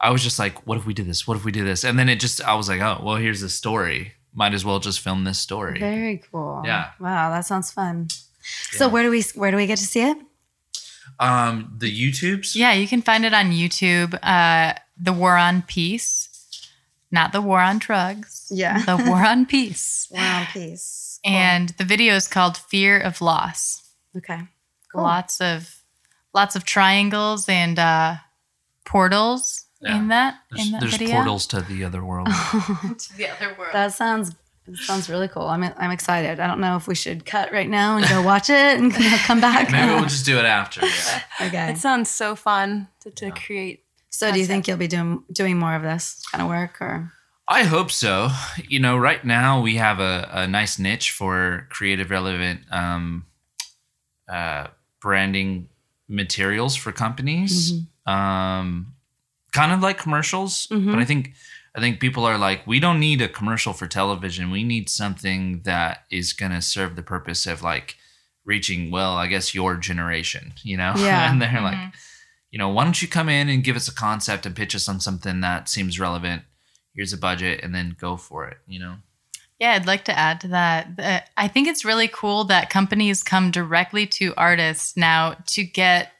I 0.00 0.10
was 0.10 0.22
just 0.22 0.38
like, 0.38 0.66
what 0.66 0.78
if 0.78 0.86
we 0.86 0.94
did 0.94 1.06
this? 1.06 1.26
What 1.26 1.36
if 1.36 1.44
we 1.44 1.52
did 1.52 1.66
this? 1.66 1.84
And 1.84 1.98
then 1.98 2.08
it 2.08 2.20
just, 2.20 2.42
I 2.42 2.54
was 2.54 2.68
like, 2.68 2.80
oh, 2.80 3.00
well, 3.04 3.16
here's 3.16 3.40
the 3.40 3.48
story. 3.48 4.12
Might 4.34 4.54
as 4.54 4.64
well 4.64 4.78
just 4.80 5.00
film 5.00 5.24
this 5.24 5.38
story. 5.38 5.78
Very 5.78 6.22
cool. 6.30 6.62
Yeah. 6.64 6.90
Wow, 6.98 7.30
that 7.30 7.44
sounds 7.44 7.70
fun. 7.70 8.08
So 8.70 8.88
where 8.88 9.02
do 9.02 9.10
we 9.10 9.22
where 9.34 9.50
do 9.50 9.56
we 9.56 9.66
get 9.66 9.78
to 9.78 9.86
see 9.86 10.00
it? 10.02 10.16
Um, 11.20 11.74
the 11.78 11.90
YouTubes. 11.90 12.56
Yeah, 12.56 12.72
you 12.72 12.88
can 12.88 13.02
find 13.02 13.24
it 13.24 13.34
on 13.34 13.52
YouTube. 13.52 14.18
Uh, 14.22 14.74
the 14.96 15.12
War 15.12 15.36
on 15.36 15.62
Peace, 15.62 16.28
not 17.10 17.32
the 17.32 17.40
War 17.42 17.60
on 17.60 17.78
Drugs. 17.78 18.48
Yeah. 18.50 18.84
the 18.84 18.96
War 18.96 19.24
on 19.24 19.46
Peace. 19.46 20.08
Wow, 20.12 20.46
peace. 20.52 21.20
And 21.24 21.70
the 21.78 21.84
video 21.84 22.14
is 22.14 22.28
called 22.28 22.56
Fear 22.58 23.00
of 23.00 23.20
Loss. 23.22 23.82
Okay. 24.16 24.40
Cool. 24.92 25.02
Lots 25.02 25.40
of 25.40 25.82
lots 26.34 26.56
of 26.56 26.64
triangles 26.64 27.48
and 27.48 27.78
uh, 27.78 28.16
portals 28.84 29.64
Yeah. 29.80 29.96
in 29.98 30.08
that 30.08 30.38
There's, 30.50 30.66
in 30.66 30.72
that 30.72 30.80
there's 30.80 30.96
video. 30.96 31.14
portals 31.16 31.46
to 31.48 31.60
the 31.62 31.84
other 31.84 32.04
world. 32.04 32.26
to 32.98 33.16
the 33.16 33.28
other 33.28 33.54
world. 33.58 33.72
That 33.72 33.92
sounds 33.94 34.32
that 34.66 34.76
sounds 34.76 35.08
really 35.10 35.28
cool. 35.28 35.48
I'm 35.48 35.64
I'm 35.76 35.90
excited. 35.90 36.38
I 36.40 36.46
don't 36.46 36.60
know 36.60 36.76
if 36.76 36.86
we 36.86 36.94
should 36.94 37.24
cut 37.26 37.52
right 37.52 37.68
now 37.68 37.96
and 37.96 38.06
go 38.08 38.22
watch 38.22 38.48
it 38.50 38.78
and 38.78 38.92
come 38.92 39.40
back. 39.48 39.70
Maybe 39.72 39.92
we'll 39.92 40.04
just 40.04 40.24
do 40.26 40.38
it 40.38 40.44
after. 40.44 40.84
Yeah. 40.86 41.22
okay. 41.48 41.70
It 41.72 41.78
sounds 41.78 42.10
so 42.10 42.36
fun 42.36 42.88
to, 43.00 43.10
to 43.10 43.30
create. 43.32 43.84
So 44.10 44.30
do 44.30 44.38
you 44.38 44.46
think 44.46 44.68
you'll 44.68 44.76
be 44.76 44.88
doing 44.88 45.24
doing 45.32 45.58
more 45.58 45.74
of 45.74 45.82
this 45.82 46.22
kind 46.30 46.42
of 46.42 46.48
work 46.48 46.80
or 46.80 47.12
I 47.48 47.64
hope 47.64 47.90
so. 47.90 48.28
You 48.68 48.78
know, 48.78 48.96
right 48.96 49.22
now 49.24 49.60
we 49.60 49.74
have 49.76 49.98
a, 49.98 50.28
a 50.32 50.46
nice 50.46 50.78
niche 50.78 51.10
for 51.10 51.66
creative, 51.70 52.10
relevant 52.10 52.60
um, 52.70 53.26
uh, 54.28 54.68
branding 55.02 55.68
materials 56.08 56.76
for 56.76 56.92
companies. 56.92 57.72
Mm-hmm. 57.72 58.12
Um, 58.12 58.94
kind 59.52 59.72
of 59.72 59.80
like 59.80 59.98
commercials, 59.98 60.66
mm-hmm. 60.68 60.90
but 60.90 60.98
I 60.98 61.04
think 61.04 61.34
I 61.74 61.80
think 61.80 62.00
people 62.00 62.24
are 62.24 62.36
like, 62.38 62.66
we 62.66 62.80
don't 62.80 63.00
need 63.00 63.22
a 63.22 63.28
commercial 63.28 63.72
for 63.72 63.86
television. 63.86 64.50
We 64.50 64.62
need 64.62 64.90
something 64.90 65.62
that 65.62 66.04
is 66.10 66.32
going 66.32 66.52
to 66.52 66.60
serve 66.60 66.96
the 66.96 67.02
purpose 67.02 67.46
of 67.46 67.62
like 67.62 67.96
reaching, 68.44 68.90
well, 68.90 69.16
I 69.16 69.26
guess 69.26 69.54
your 69.54 69.76
generation. 69.76 70.52
You 70.62 70.76
know, 70.76 70.92
Yeah. 70.98 71.30
and 71.30 71.40
they're 71.40 71.60
like, 71.62 71.76
mm-hmm. 71.76 71.96
you 72.50 72.58
know, 72.58 72.68
why 72.68 72.84
don't 72.84 73.00
you 73.00 73.08
come 73.08 73.28
in 73.28 73.48
and 73.48 73.64
give 73.64 73.76
us 73.76 73.88
a 73.88 73.94
concept 73.94 74.44
and 74.44 74.54
pitch 74.54 74.74
us 74.74 74.88
on 74.88 75.00
something 75.00 75.40
that 75.40 75.68
seems 75.68 75.98
relevant? 75.98 76.42
Here's 76.94 77.14
a 77.14 77.18
budget, 77.18 77.60
and 77.62 77.74
then 77.74 77.96
go 77.98 78.18
for 78.18 78.46
it. 78.46 78.58
You 78.66 78.78
know. 78.78 78.96
Yeah, 79.62 79.74
I'd 79.74 79.86
like 79.86 80.06
to 80.06 80.18
add 80.18 80.40
to 80.40 80.48
that. 80.48 81.30
I 81.36 81.46
think 81.46 81.68
it's 81.68 81.84
really 81.84 82.08
cool 82.08 82.42
that 82.46 82.68
companies 82.68 83.22
come 83.22 83.52
directly 83.52 84.08
to 84.08 84.34
artists 84.36 84.96
now 84.96 85.36
to 85.50 85.62
get 85.62 86.10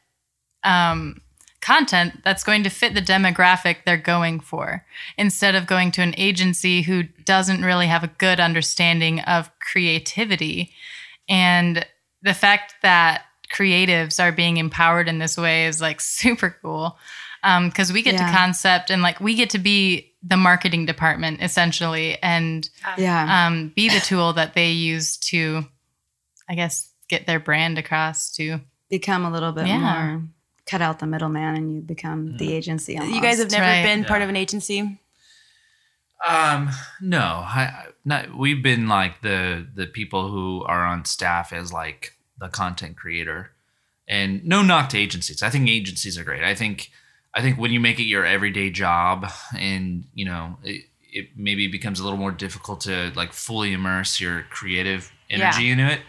um, 0.63 1.21
content 1.61 2.21
that's 2.23 2.45
going 2.45 2.63
to 2.63 2.71
fit 2.71 2.95
the 2.95 3.03
demographic 3.03 3.79
they're 3.85 3.97
going 3.97 4.39
for 4.39 4.87
instead 5.19 5.57
of 5.57 5.67
going 5.67 5.91
to 5.91 6.03
an 6.03 6.15
agency 6.17 6.83
who 6.83 7.03
doesn't 7.25 7.65
really 7.65 7.89
have 7.89 8.05
a 8.05 8.15
good 8.19 8.39
understanding 8.39 9.19
of 9.23 9.51
creativity. 9.59 10.71
And 11.29 11.85
the 12.23 12.35
fact 12.35 12.77
that 12.83 13.25
creatives 13.53 14.23
are 14.23 14.31
being 14.31 14.59
empowered 14.59 15.09
in 15.09 15.19
this 15.19 15.37
way 15.37 15.67
is 15.67 15.81
like 15.81 16.01
super 16.21 16.57
cool 16.63 16.97
because 17.43 17.93
we 17.93 18.03
get 18.03 18.15
Yeah. 18.15 18.27
to 18.27 18.33
concept 18.37 18.91
and 18.91 19.03
like 19.03 19.21
we 19.21 19.35
get 19.35 19.51
to 19.51 19.59
be 19.59 20.13
the 20.23 20.37
marketing 20.37 20.87
department 20.87 21.43
essentially 21.43 22.17
and 22.23 22.69
yeah. 22.97 23.47
um, 23.47 23.73
be 23.75 23.89
the 23.89 23.99
tool 24.01 24.33
that 24.35 24.55
they 24.55 24.71
use 24.71 25.17
to, 25.17 25.65
I 26.49 26.55
guess, 26.55 26.89
get 27.09 27.27
their 27.27 27.41
brand 27.41 27.79
across 27.79 28.31
to. 28.37 28.61
become 28.89 29.25
a 29.25 29.31
little 29.31 29.53
bit 29.53 29.67
Yeah. 29.67 29.79
more 29.81 30.23
cut 30.67 30.81
out 30.81 31.01
the 31.01 31.07
middleman 31.07 31.57
and 31.57 31.75
you 31.75 31.81
become 31.81 32.37
the 32.37 32.53
agency 32.53 32.97
almost. 32.97 33.15
You 33.17 33.21
guys 33.21 33.39
have 33.39 33.51
never 33.51 33.65
right. 33.65 33.83
been 33.83 34.05
part 34.05 34.23
of 34.23 34.29
an 34.29 34.37
agency. 34.37 35.01
Um, 36.27 36.71
no, 37.01 37.19
I, 37.19 37.63
I- 37.63 37.87
not. 38.05 38.37
We've 38.37 38.63
been 38.63 38.87
like 38.89 39.23
the 39.23 39.67
the 39.75 39.87
people 39.87 40.29
who 40.29 40.63
are 40.65 40.85
on 40.87 41.05
staff 41.05 41.53
as 41.53 41.73
like 41.73 42.17
the 42.39 42.49
content 42.49 42.97
creator, 42.97 43.51
and 44.07 44.45
no 44.45 44.63
knock 44.63 44.89
to 44.91 44.99
agencies. 44.99 45.43
I 45.43 45.51
think 45.51 45.69
agencies 45.69 46.17
are 46.19 46.25
great. 46.25 46.45
I 46.45 46.55
think 46.55 46.91
I 47.35 47.41
think 47.41 47.59
when 47.59 47.73
you 47.73 47.81
make 47.81 47.99
it 47.99 48.05
your 48.05 48.25
everyday 48.25 48.71
job, 48.71 49.27
and 49.57 50.05
you 50.15 50.25
know, 50.25 50.59
it, 50.63 50.85
it 51.11 51.29
maybe 51.37 51.69
becomes 51.69 52.01
a 52.01 52.05
little 52.05 52.19
more 52.19 52.33
difficult 52.33 52.83
to 52.83 53.13
like 53.15 53.33
fully 53.33 53.73
immerse 53.73 54.21
your 54.21 54.43
creative 54.51 55.11
energy 55.31 55.71
into 55.71 55.87
it. 55.87 56.01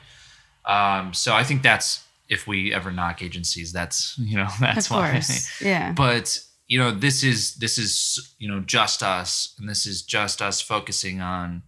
Um, 0.66 1.14
so 1.14 1.34
I 1.34 1.44
think 1.44 1.62
that's 1.62 2.06
if 2.30 2.48
we 2.48 2.74
ever 2.74 2.92
knock 2.92 3.22
agencies, 3.22 3.72
that's 3.72 4.18
you 4.18 4.38
know 4.38 4.48
that's 4.60 4.88
of 4.88 4.98
why 4.98 5.12
course. 5.12 5.62
Yeah. 5.62 5.94
but 5.94 6.40
you 6.68 6.80
know 6.80 6.92
this 6.92 7.24
is 7.24 7.56
this 7.56 7.78
is 7.78 8.36
you 8.40 8.50
know 8.50 8.60
just 8.62 9.04
us 9.04 9.54
and 9.60 9.70
this 9.70 9.86
is 9.86 10.02
just 10.02 10.42
us 10.42 10.62
focusing 10.62 11.22
on 11.22 11.64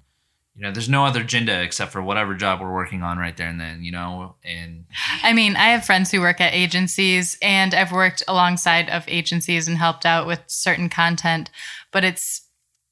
you 0.55 0.61
know 0.63 0.71
there's 0.71 0.87
no 0.89 1.05
other 1.05 1.21
agenda 1.21 1.61
except 1.61 1.91
for 1.91 2.01
whatever 2.01 2.33
job 2.33 2.61
we're 2.61 2.73
working 2.73 3.03
on 3.03 3.17
right 3.17 3.35
there 3.35 3.47
and 3.49 3.59
then 3.59 3.83
you 3.83 3.91
know 3.91 4.35
and 4.43 4.85
I 5.23 5.33
mean, 5.33 5.55
I 5.55 5.69
have 5.69 5.85
friends 5.85 6.11
who 6.11 6.21
work 6.21 6.39
at 6.39 6.53
agencies, 6.53 7.37
and 7.41 7.73
I've 7.73 7.91
worked 7.91 8.23
alongside 8.27 8.89
of 8.89 9.03
agencies 9.07 9.67
and 9.67 9.77
helped 9.77 10.05
out 10.05 10.25
with 10.27 10.39
certain 10.47 10.87
content, 10.89 11.49
but 11.91 12.03
it's 12.05 12.41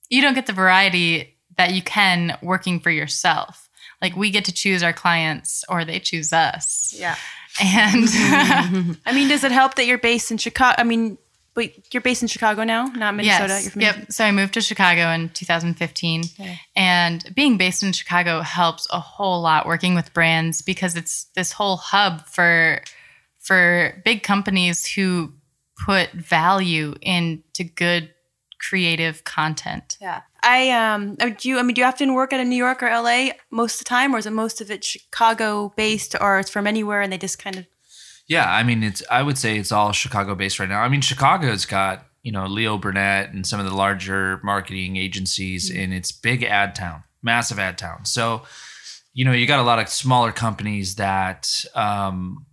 you 0.09 0.21
don't 0.21 0.33
get 0.33 0.45
the 0.47 0.53
variety 0.53 1.37
that 1.57 1.73
you 1.73 1.81
can 1.81 2.37
working 2.41 2.79
for 2.79 2.89
yourself. 2.91 3.69
Like 4.01 4.15
we 4.15 4.31
get 4.31 4.45
to 4.45 4.51
choose 4.51 4.83
our 4.83 4.91
clients, 4.93 5.63
or 5.69 5.85
they 5.85 5.99
choose 5.99 6.33
us, 6.33 6.93
Yeah. 6.97 7.15
and. 7.63 8.07
I 9.05 9.11
mean, 9.13 9.29
does 9.29 9.43
it 9.43 9.51
help 9.51 9.75
that 9.75 9.85
you're 9.85 9.97
based 9.99 10.31
in 10.31 10.37
Chicago? 10.37 10.75
I 10.79 10.83
mean, 10.83 11.17
wait, 11.55 11.87
you're 11.91 12.01
based 12.01 12.21
in 12.21 12.27
Chicago 12.27 12.63
now, 12.63 12.85
not 12.85 13.15
Minnesota. 13.15 13.53
You're 13.53 13.57
Yes. 13.57 13.69
from 13.69 13.81
Yep. 13.81 14.11
So 14.11 14.25
I 14.25 14.31
moved 14.31 14.53
to 14.55 14.61
Chicago 14.61 15.09
in 15.11 15.29
2015. 15.29 16.23
And 16.75 17.23
being 17.35 17.57
based 17.57 17.83
in 17.83 17.93
Chicago 17.93 18.41
helps 18.41 18.87
a 18.91 18.99
whole 18.99 19.41
lot 19.41 19.65
working 19.65 19.95
with 19.95 20.13
brands 20.13 20.61
because 20.61 20.95
it's 20.95 21.25
this 21.35 21.51
whole 21.51 21.77
hub 21.77 22.25
for 22.27 22.81
for 23.39 24.01
big 24.05 24.23
companies 24.23 24.85
who 24.85 25.33
put 25.85 26.11
value 26.11 26.95
into 27.01 27.63
good 27.63 28.09
creative 28.59 29.23
content. 29.25 29.97
Yeah. 29.99 30.21
I 30.41 30.69
um 30.71 31.15
do 31.15 31.49
you 31.49 31.59
I 31.59 31.63
mean 31.63 31.73
do 31.73 31.81
you 31.81 31.87
often 31.87 32.13
work 32.13 32.31
at 32.33 32.39
a 32.39 32.45
New 32.45 32.55
York 32.55 32.81
or 32.81 32.87
LA 32.89 33.31
most 33.51 33.75
of 33.75 33.79
the 33.79 33.85
time 33.89 34.15
or 34.15 34.17
is 34.17 34.25
it 34.25 34.31
most 34.31 34.61
of 34.61 34.71
it 34.71 34.83
Chicago 34.83 35.73
based 35.75 36.15
or 36.19 36.39
it's 36.39 36.49
from 36.49 36.67
anywhere 36.67 37.01
and 37.01 37.11
they 37.11 37.17
just 37.17 37.39
kind 37.39 37.57
of 37.57 37.65
yeah 38.27 38.49
i 38.49 38.63
mean 38.63 38.83
it's 38.83 39.03
i 39.11 39.21
would 39.21 39.37
say 39.37 39.57
it's 39.57 39.71
all 39.71 39.91
chicago 39.91 40.35
based 40.35 40.59
right 40.59 40.69
now. 40.69 40.81
I 40.81 40.89
mean 40.89 41.01
chicago's 41.01 41.65
got 41.65 42.05
you 42.21 42.31
know 42.31 42.45
leo 42.45 42.77
burnett 42.77 43.33
and 43.33 43.45
some 43.45 43.59
of 43.59 43.65
the 43.65 43.75
larger 43.75 44.39
marketing 44.43 44.95
agencies 44.97 45.69
and 45.69 45.93
it's 45.93 46.11
big 46.11 46.43
ad 46.43 46.75
town 46.75 47.03
massive 47.23 47.57
ad 47.57 47.77
town. 47.77 48.05
So 48.05 48.43
you 49.13 49.25
know 49.25 49.31
you 49.31 49.47
got 49.47 49.59
a 49.59 49.63
lot 49.63 49.79
of 49.79 49.89
smaller 49.89 50.31
companies 50.31 50.95
that 50.95 51.65
um 51.75 52.45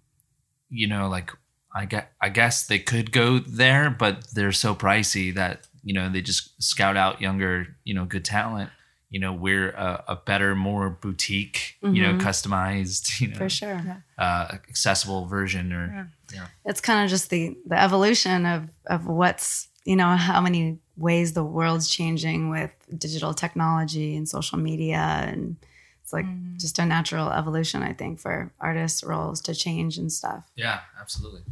you 0.68 0.87
know 0.87 1.09
like 1.09 1.33
i 1.74 1.85
get 1.85 2.12
i 2.20 2.28
guess 2.28 2.66
they 2.66 2.78
could 2.78 3.12
go 3.12 3.38
there 3.38 3.90
but 3.90 4.26
they're 4.35 4.52
so 4.52 4.74
pricey 4.74 5.35
that 5.35 5.66
you 5.83 5.94
know 5.94 6.11
they 6.11 6.20
just 6.20 6.62
scout 6.62 6.96
out 6.96 7.20
younger 7.20 7.66
you 7.85 7.94
know 7.94 8.04
good 8.04 8.24
talent 8.24 8.70
you 9.10 9.18
know 9.20 9.32
we're 9.32 9.70
a, 9.70 10.04
a 10.08 10.16
better 10.16 10.54
more 10.54 10.88
boutique 10.90 11.76
you 11.82 12.02
know 12.02 12.14
customized 12.14 13.20
you 13.20 13.28
know 13.28 13.36
For 13.36 13.48
sure. 13.48 14.04
uh, 14.18 14.48
accessible 14.68 15.26
version 15.26 15.72
or 15.72 16.08
yeah. 16.32 16.46
It's 16.64 16.80
kind 16.80 17.04
of 17.04 17.10
just 17.10 17.30
the 17.30 17.56
the 17.66 17.80
evolution 17.80 18.46
of 18.46 18.68
of 18.86 19.06
what's 19.06 19.68
you 19.84 19.96
know 19.96 20.16
how 20.16 20.40
many 20.40 20.78
ways 20.96 21.32
the 21.32 21.42
world's 21.44 21.88
changing 21.88 22.50
with 22.50 22.70
digital 22.96 23.34
technology 23.34 24.16
and 24.16 24.28
social 24.28 24.58
media 24.58 24.98
and 25.26 25.56
it's 26.02 26.12
like 26.12 26.26
just 26.58 26.78
a 26.78 26.84
natural 26.86 27.30
evolution 27.30 27.82
I 27.82 27.92
think 27.94 28.20
for 28.20 28.52
artists 28.60 29.02
roles 29.02 29.40
to 29.42 29.54
change 29.54 29.98
and 29.98 30.12
stuff. 30.12 30.44
yeah 30.56 30.80
absolutely 31.00 31.42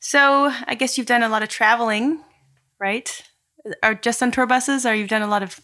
So, 0.00 0.52
I 0.66 0.74
guess 0.74 0.96
you've 0.98 1.06
done 1.06 1.22
a 1.22 1.28
lot 1.30 1.42
of 1.42 1.48
traveling, 1.48 2.20
right? 2.78 3.08
Or 3.82 3.94
just 3.94 4.22
on 4.22 4.30
tour 4.30 4.46
buses 4.46 4.84
or 4.86 4.94
you've 4.94 5.08
done 5.08 5.22
a 5.22 5.26
lot 5.34 5.42
of 5.42 5.58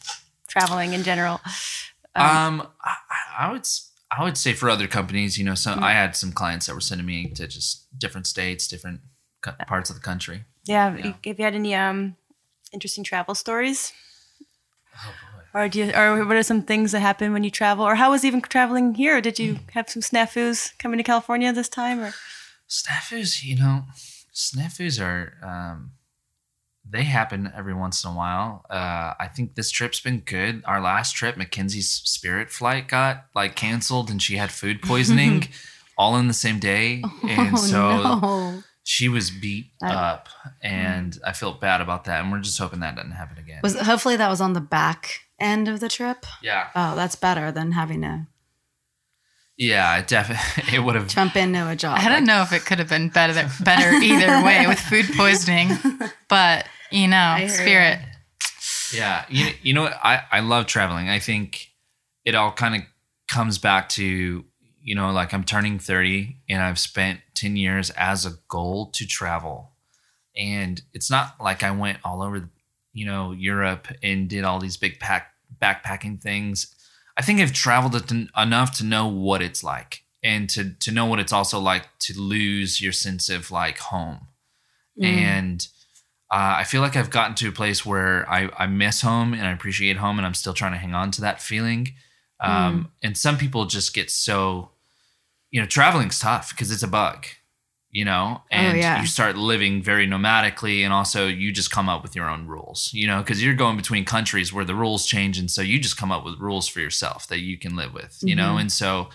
traveling 0.51 0.93
in 0.93 1.03
general? 1.03 1.41
um 2.17 2.67
I, 2.83 2.97
I 3.47 3.53
would 3.53 3.67
i 4.11 4.25
would 4.25 4.37
say 4.37 4.53
for 4.53 4.69
other 4.69 4.89
companies 4.89 5.39
you 5.39 5.45
know 5.45 5.55
so 5.55 5.77
i 5.81 5.93
had 5.93 6.17
some 6.17 6.33
clients 6.33 6.67
that 6.67 6.75
were 6.75 6.81
sending 6.81 7.07
me 7.07 7.29
to 7.37 7.47
just 7.47 7.87
different 7.97 8.27
states 8.27 8.67
different 8.67 9.01
parts 9.67 9.91
of 9.91 9.97
the 9.97 10.03
country. 10.03 10.45
Yeah. 10.65 10.97
Yeah. 10.97 11.15
Have 11.25 11.39
you 11.39 11.45
had 11.45 11.55
any 11.55 11.75
um 11.75 12.17
interesting 12.73 13.05
travel 13.05 13.35
stories? 13.35 13.93
Oh, 14.95 15.15
boy. 15.53 15.61
Or 15.61 15.69
do 15.69 15.79
you, 15.81 15.93
or 15.93 16.25
what 16.27 16.37
are 16.37 16.43
some 16.43 16.63
things 16.63 16.93
that 16.93 17.01
happen 17.01 17.33
when 17.33 17.43
you 17.43 17.51
travel? 17.51 17.85
Or 17.85 17.97
how 17.97 18.11
was 18.11 18.25
even 18.25 18.41
traveling 18.41 18.95
here? 18.95 19.21
Did 19.21 19.39
you 19.39 19.59
have 19.73 19.89
some 19.89 20.03
snafus 20.03 20.77
coming 20.79 20.99
to 20.99 21.03
California 21.03 21.53
this 21.53 21.69
time? 21.69 22.01
Or 22.01 22.13
Snafus, 22.69 23.43
you 23.43 23.57
know, 23.57 23.85
snafus 24.33 25.01
are 25.03 25.35
um, 25.43 25.93
they 26.90 27.05
happen 27.05 27.53
every 27.57 27.74
once 27.74 28.05
in 28.05 28.11
a 28.11 28.14
while. 28.14 28.64
Uh, 28.70 29.14
I 29.18 29.29
think 29.35 29.55
this 29.55 29.70
trip's 29.70 30.00
been 30.00 30.20
good. 30.20 30.62
Our 30.66 30.81
last 30.81 31.12
trip, 31.14 31.37
McKenzie's 31.37 31.88
Spirit 31.90 32.50
flight 32.50 32.88
got 32.88 33.26
like 33.35 33.55
canceled, 33.57 34.11
and 34.11 34.20
she 34.22 34.37
had 34.37 34.50
food 34.50 34.83
poisoning 34.83 35.48
all 35.98 36.16
in 36.16 36.29
the 36.29 36.35
same 36.35 36.59
day, 36.59 37.03
and 37.29 37.59
so 37.59 38.00
Oh, 38.05 38.18
no. 38.22 38.62
she 38.85 39.09
was 39.09 39.31
beat 39.31 39.72
That- 39.81 39.92
up, 39.94 40.29
and 40.62 41.18
I 41.26 41.33
felt 41.33 41.61
bad 41.61 41.81
about 41.81 42.05
that. 42.05 42.22
And 42.22 42.33
we're 42.33 42.40
just 42.40 42.59
hoping 42.59 42.81
that 42.81 42.96
doesn't 42.96 43.12
happen 43.12 43.38
again. 43.38 43.61
Was 43.62 43.79
hopefully 43.79 44.16
that 44.16 44.29
was 44.29 44.40
on 44.40 44.53
the 44.55 44.61
back 44.61 45.20
end 45.38 45.68
of 45.68 45.81
the 45.81 45.88
trip. 45.88 46.26
yeah, 46.42 46.68
Oh, 46.74 46.94
that's 46.96 47.16
better 47.16 47.50
than 47.53 47.72
having 47.72 48.03
to 48.03 48.26
yeah, 49.57 49.98
it 49.98 50.09
definitely 50.09 50.74
it 50.74 50.81
would 50.81 50.94
have. 50.94 51.09
jump 51.09 51.37
into 51.37 51.68
a 51.68 51.76
job. 51.76 51.98
I 51.98 52.05
don't 52.05 52.20
Like, 52.20 52.24
know 52.24 52.42
if 52.42 52.53
it 52.53 52.64
could 52.64 52.79
have 52.79 52.88
been 52.88 53.11
better 53.11 53.35
better 53.62 53.90
either 53.94 54.42
way 54.44 54.66
with 54.66 54.81
food 54.81 55.07
poisoning, 55.16 55.70
but 56.29 56.66
you 56.90 57.09
know, 57.09 57.35
hear 57.38 57.48
spirit. 57.48 57.98
Yeah, 58.92 59.24
you 59.29 59.44
know, 59.44 59.50
you 59.62 59.74
know 59.74 59.83
what? 59.83 59.98
I 60.03 60.22
I 60.31 60.40
love 60.40 60.66
traveling. 60.66 61.09
I 61.09 61.18
think 61.18 61.68
it 62.24 62.35
all 62.35 62.53
kind 62.53 62.74
of 62.74 62.83
comes 63.29 63.59
back 63.59 63.88
to 63.90 64.44
you 64.83 64.94
know 64.94 65.11
like 65.12 65.33
I'm 65.33 65.44
turning 65.44 65.79
30 65.79 66.37
and 66.48 66.62
I've 66.62 66.79
spent 66.79 67.20
10 67.35 67.57
years 67.57 67.90
as 67.90 68.26
a 68.26 68.33
goal 68.48 68.90
to 68.92 69.07
travel. 69.07 69.72
And 70.37 70.81
it's 70.92 71.11
not 71.11 71.35
like 71.40 71.62
I 71.62 71.70
went 71.70 71.98
all 72.05 72.22
over 72.22 72.50
you 72.92 73.07
know 73.07 73.33
Europe 73.33 73.88
and 74.03 74.29
did 74.29 74.44
all 74.44 74.59
these 74.59 74.76
big 74.76 74.98
pack 74.98 75.33
backpacking 75.61 76.20
things. 76.20 76.74
I 77.16 77.22
think 77.22 77.40
I've 77.40 77.53
traveled 77.53 77.94
it 77.94 78.11
enough 78.37 78.76
to 78.79 78.85
know 78.85 79.07
what 79.07 79.42
it's 79.42 79.62
like 79.62 80.03
and 80.22 80.48
to 80.50 80.74
to 80.74 80.90
know 80.90 81.07
what 81.07 81.20
it's 81.20 81.33
also 81.33 81.59
like 81.59 81.87
to 82.00 82.18
lose 82.18 82.81
your 82.81 82.92
sense 82.92 83.29
of 83.29 83.50
like 83.50 83.79
home. 83.79 84.29
Mm. 84.98 85.05
And 85.05 85.68
uh, 86.31 86.57
I 86.59 86.64
feel 86.64 86.81
like 86.81 86.97
I've 86.97 87.11
gotten 87.11 87.35
to 87.37 87.49
a 87.49 87.53
place 87.53 87.85
where 87.85 88.29
I, 88.31 88.49
I 88.57 88.66
miss 88.66 89.03
home 89.03 89.35
and 89.35 89.45
I 89.45 89.51
appreciate 89.51 89.97
home, 89.97 90.19
and 90.19 90.27
I'm 90.27 90.35
still 90.35 90.55
trying 90.55 90.73
to 90.73 90.79
hang 90.79 90.95
on 90.95 91.11
to 91.12 91.21
that 91.23 91.43
feeling. 91.43 91.95
Um, 92.38 92.93
And 93.03 93.19
some 93.19 93.37
people 93.37 93.66
just 93.66 93.93
get 93.95 94.11
so, 94.11 94.71
you 95.51 95.61
know, 95.61 95.66
traveling's 95.66 96.19
tough 96.19 96.51
because 96.51 96.71
it's 96.71 96.83
a 96.85 96.88
bug, 96.88 97.27
you 97.90 98.05
know, 98.05 98.43
and 98.51 98.79
yeah. 98.79 99.01
you 99.01 99.07
start 99.09 99.37
living 99.37 99.83
very 99.83 100.07
nomadically, 100.07 100.85
and 100.85 100.93
also 100.93 101.27
you 101.27 101.53
just 101.53 101.71
come 101.71 101.88
up 101.88 102.03
with 102.03 102.14
your 102.14 102.31
own 102.31 102.47
rules, 102.47 102.90
you 102.95 103.07
know, 103.07 103.19
because 103.19 103.43
you're 103.43 103.55
going 103.55 103.77
between 103.77 104.05
countries 104.05 104.53
where 104.53 104.64
the 104.64 104.75
rules 104.77 105.07
change, 105.07 105.38
and 105.38 105.51
so 105.51 105.62
you 105.62 105.81
just 105.81 105.97
come 105.97 106.12
up 106.12 106.25
with 106.25 106.38
rules 106.38 106.69
for 106.69 106.81
yourself 106.81 107.27
that 107.27 107.40
you 107.40 107.59
can 107.59 107.75
live 107.75 107.93
with, 107.93 108.19
you 108.23 108.37
know, 108.37 108.57
and 108.57 108.71
so 108.71 109.09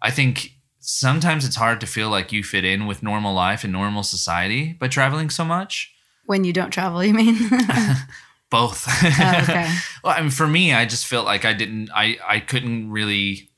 I 0.00 0.10
think 0.12 0.52
sometimes 0.78 1.44
it's 1.44 1.56
hard 1.56 1.80
to 1.80 1.86
feel 1.86 2.08
like 2.08 2.32
you 2.32 2.42
fit 2.42 2.64
in 2.64 2.86
with 2.86 3.02
normal 3.02 3.34
life 3.34 3.64
and 3.64 3.72
normal 3.72 4.02
society 4.02 4.72
by 4.72 4.88
traveling 4.88 5.28
so 5.28 5.44
much 5.44 5.92
when 6.30 6.44
you 6.44 6.52
don't 6.52 6.70
travel, 6.70 7.02
you 7.04 7.12
mean? 7.12 7.36
both 8.50 8.86
Oh, 8.88 9.38
okay. 9.44 9.72
well 10.02 10.12
i 10.16 10.20
mean 10.20 10.30
for 10.30 10.48
me 10.48 10.72
i 10.74 10.84
just 10.84 11.06
felt 11.06 11.24
like 11.24 11.44
i 11.44 11.52
didn't 11.52 11.88
i 11.94 12.18
i 12.26 12.40
couldn't 12.40 12.90
really 12.90 13.48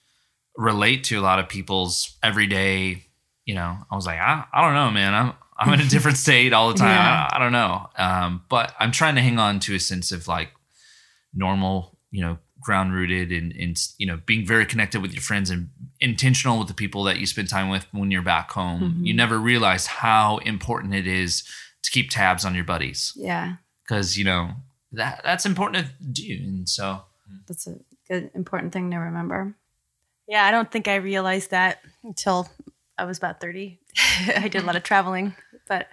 relate 0.55 1.05
to 1.05 1.19
a 1.19 1.23
lot 1.23 1.39
of 1.39 1.49
people's 1.49 2.19
everyday 2.23 3.03
you 3.47 3.55
know 3.55 3.75
i 3.91 3.95
was 3.97 4.05
like 4.05 4.19
i, 4.19 4.45
I 4.53 4.61
don't 4.61 4.75
know 4.75 4.91
man 4.91 5.15
i'm 5.15 5.33
i'm 5.59 5.73
in 5.73 5.81
a 5.81 5.89
different 5.95 6.19
state 6.19 6.53
all 6.53 6.69
the 6.73 6.79
time 6.79 6.91
Yeah. 6.91 7.29
I, 7.33 7.37
I 7.37 7.39
don't 7.39 7.53
know 7.53 7.89
um 7.97 8.43
but 8.51 8.75
i'm 8.79 8.93
trying 8.93 9.15
to 9.15 9.23
hang 9.23 9.39
on 9.39 9.61
to 9.61 9.75
a 9.75 9.81
sense 9.81 10.13
of 10.13 10.29
like 10.29 10.51
normal 11.35 11.97
you 12.11 12.21
know 12.23 12.39
ground 12.61 12.93
rooted 12.93 13.33
and, 13.33 13.53
and 13.53 13.77
you 13.99 14.07
know 14.07 14.21
being 14.27 14.47
very 14.47 14.67
connected 14.67 15.01
with 15.03 15.13
your 15.13 15.23
friends 15.23 15.51
and 15.51 15.71
intentional 16.01 16.59
with 16.59 16.69
the 16.69 16.75
people 16.75 17.03
that 17.05 17.19
you 17.19 17.27
spend 17.27 17.49
time 17.49 17.69
with 17.71 17.87
when 17.93 18.11
you're 18.11 18.23
back 18.23 18.51
home 18.53 18.81
Mhm. 18.83 19.07
you 19.07 19.15
never 19.15 19.39
realize 19.39 19.87
how 19.87 20.39
important 20.39 20.95
it 20.95 21.07
is 21.07 21.43
to 21.83 21.91
keep 21.91 22.11
tabs 22.11 22.45
on 22.45 22.55
your 22.55 22.65
buddies 22.65 23.13
yeah, 23.17 23.57
because 23.83 24.17
you 24.17 24.25
know 24.25 24.51
that 24.93 25.21
that's 25.25 25.47
important 25.47 25.87
to 25.87 26.05
do 26.05 26.39
and 26.45 26.69
so 26.69 27.03
that's 27.47 27.67
a 27.67 27.77
good 28.09 28.31
important 28.35 28.73
thing 28.73 28.91
to 28.91 28.97
remember. 28.97 29.55
yeah, 30.29 30.45
I 30.45 30.51
don't 30.51 30.71
think 30.71 30.89
I 30.89 30.97
realized 30.97 31.51
that 31.51 31.81
until 32.03 32.49
I 32.99 33.05
was 33.05 33.19
about 33.19 33.41
30. 33.41 33.79
I 34.37 34.49
did 34.49 34.63
a 34.63 34.67
lot 34.67 34.77
of 34.77 34.83
traveling, 34.83 35.35
but 35.69 35.89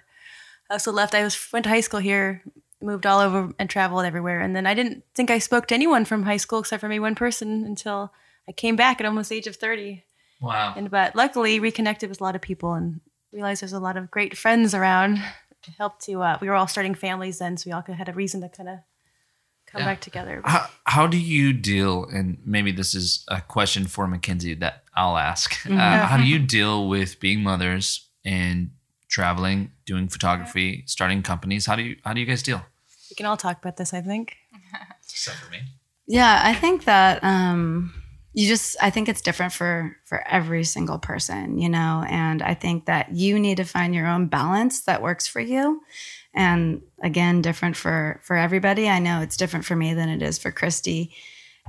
I 0.68 0.74
also 0.74 0.92
left. 0.92 1.14
I 1.14 1.24
was 1.24 1.52
went 1.52 1.64
to 1.64 1.70
high 1.70 1.80
school 1.80 2.00
here, 2.00 2.42
moved 2.80 3.06
all 3.06 3.20
over 3.20 3.52
and 3.58 3.68
traveled 3.68 4.04
everywhere. 4.04 4.40
And 4.40 4.54
then 4.54 4.66
I 4.66 4.74
didn't 4.74 5.04
think 5.14 5.30
I 5.30 5.38
spoke 5.38 5.66
to 5.68 5.74
anyone 5.74 6.04
from 6.04 6.22
high 6.22 6.36
school 6.36 6.60
except 6.60 6.80
for 6.80 6.88
maybe 6.88 7.00
one 7.00 7.14
person 7.14 7.64
until 7.64 8.12
I 8.48 8.52
came 8.52 8.76
back 8.76 9.00
at 9.00 9.06
almost 9.06 9.30
the 9.30 9.36
age 9.36 9.46
of 9.46 9.56
30. 9.56 10.04
wow 10.40 10.74
And 10.76 10.90
but 10.90 11.14
luckily 11.14 11.60
reconnected 11.60 12.08
with 12.08 12.20
a 12.20 12.24
lot 12.24 12.36
of 12.36 12.42
people 12.42 12.74
and 12.74 13.00
realized 13.32 13.62
there's 13.62 13.72
a 13.72 13.80
lot 13.80 13.96
of 13.96 14.10
great 14.10 14.36
friends 14.36 14.74
around. 14.74 15.22
It 15.68 15.74
helped 15.78 16.02
to 16.06 16.22
uh, 16.22 16.38
we 16.40 16.48
were 16.48 16.54
all 16.54 16.66
starting 16.66 16.94
families 16.94 17.38
then, 17.38 17.56
so 17.56 17.68
we 17.68 17.72
all 17.72 17.82
had 17.82 18.08
a 18.08 18.12
reason 18.12 18.40
to 18.40 18.48
kind 18.48 18.68
of 18.68 18.78
come 19.66 19.80
Yeah. 19.82 19.86
back 19.86 20.00
together. 20.00 20.42
how, 20.44 20.66
how 20.84 21.06
do 21.06 21.16
you 21.16 21.52
deal 21.52 22.04
and 22.06 22.38
maybe 22.44 22.72
this 22.72 22.94
is 22.94 23.24
a 23.28 23.40
question 23.40 23.86
for 23.86 24.08
McKenzie 24.08 24.58
that 24.58 24.82
i'll 24.96 25.16
ask 25.16 25.54
uh, 25.66 26.06
how 26.06 26.16
do 26.16 26.24
you 26.24 26.40
deal 26.40 26.88
with 26.88 27.20
being 27.20 27.40
mothers 27.44 28.08
and 28.24 28.70
traveling 29.08 29.70
doing 29.86 30.08
photography 30.08 30.82
starting 30.86 31.22
companies 31.22 31.66
how 31.66 31.76
do 31.76 31.82
you 31.82 31.96
how 32.04 32.12
do 32.12 32.20
you 32.20 32.26
guys 32.26 32.42
deal 32.42 32.62
We 33.10 33.14
can 33.14 33.26
all 33.26 33.36
talk 33.36 33.58
about 33.58 33.76
this, 33.76 33.94
I 33.94 34.00
think. 34.02 34.36
except 35.08 35.38
for 35.38 35.50
me 35.52 35.60
Yeah, 36.06 36.40
I 36.42 36.54
think 36.54 36.84
that 36.86 37.22
um, 37.22 37.92
you 38.32 38.46
just 38.46 38.76
I 38.80 38.90
think 38.90 39.08
it's 39.08 39.20
different 39.20 39.52
for 39.52 39.96
for 40.04 40.26
every 40.28 40.64
single 40.64 40.98
person, 40.98 41.58
you 41.58 41.68
know, 41.68 42.04
and 42.08 42.42
I 42.42 42.54
think 42.54 42.86
that 42.86 43.12
you 43.12 43.38
need 43.38 43.56
to 43.56 43.64
find 43.64 43.94
your 43.94 44.06
own 44.06 44.26
balance 44.26 44.82
that 44.82 45.02
works 45.02 45.26
for 45.26 45.40
you. 45.40 45.80
And 46.32 46.82
again, 47.02 47.42
different 47.42 47.76
for 47.76 48.20
for 48.22 48.36
everybody. 48.36 48.88
I 48.88 49.00
know 49.00 49.20
it's 49.20 49.36
different 49.36 49.64
for 49.64 49.74
me 49.74 49.94
than 49.94 50.08
it 50.08 50.22
is 50.22 50.38
for 50.38 50.52
Christy. 50.52 51.12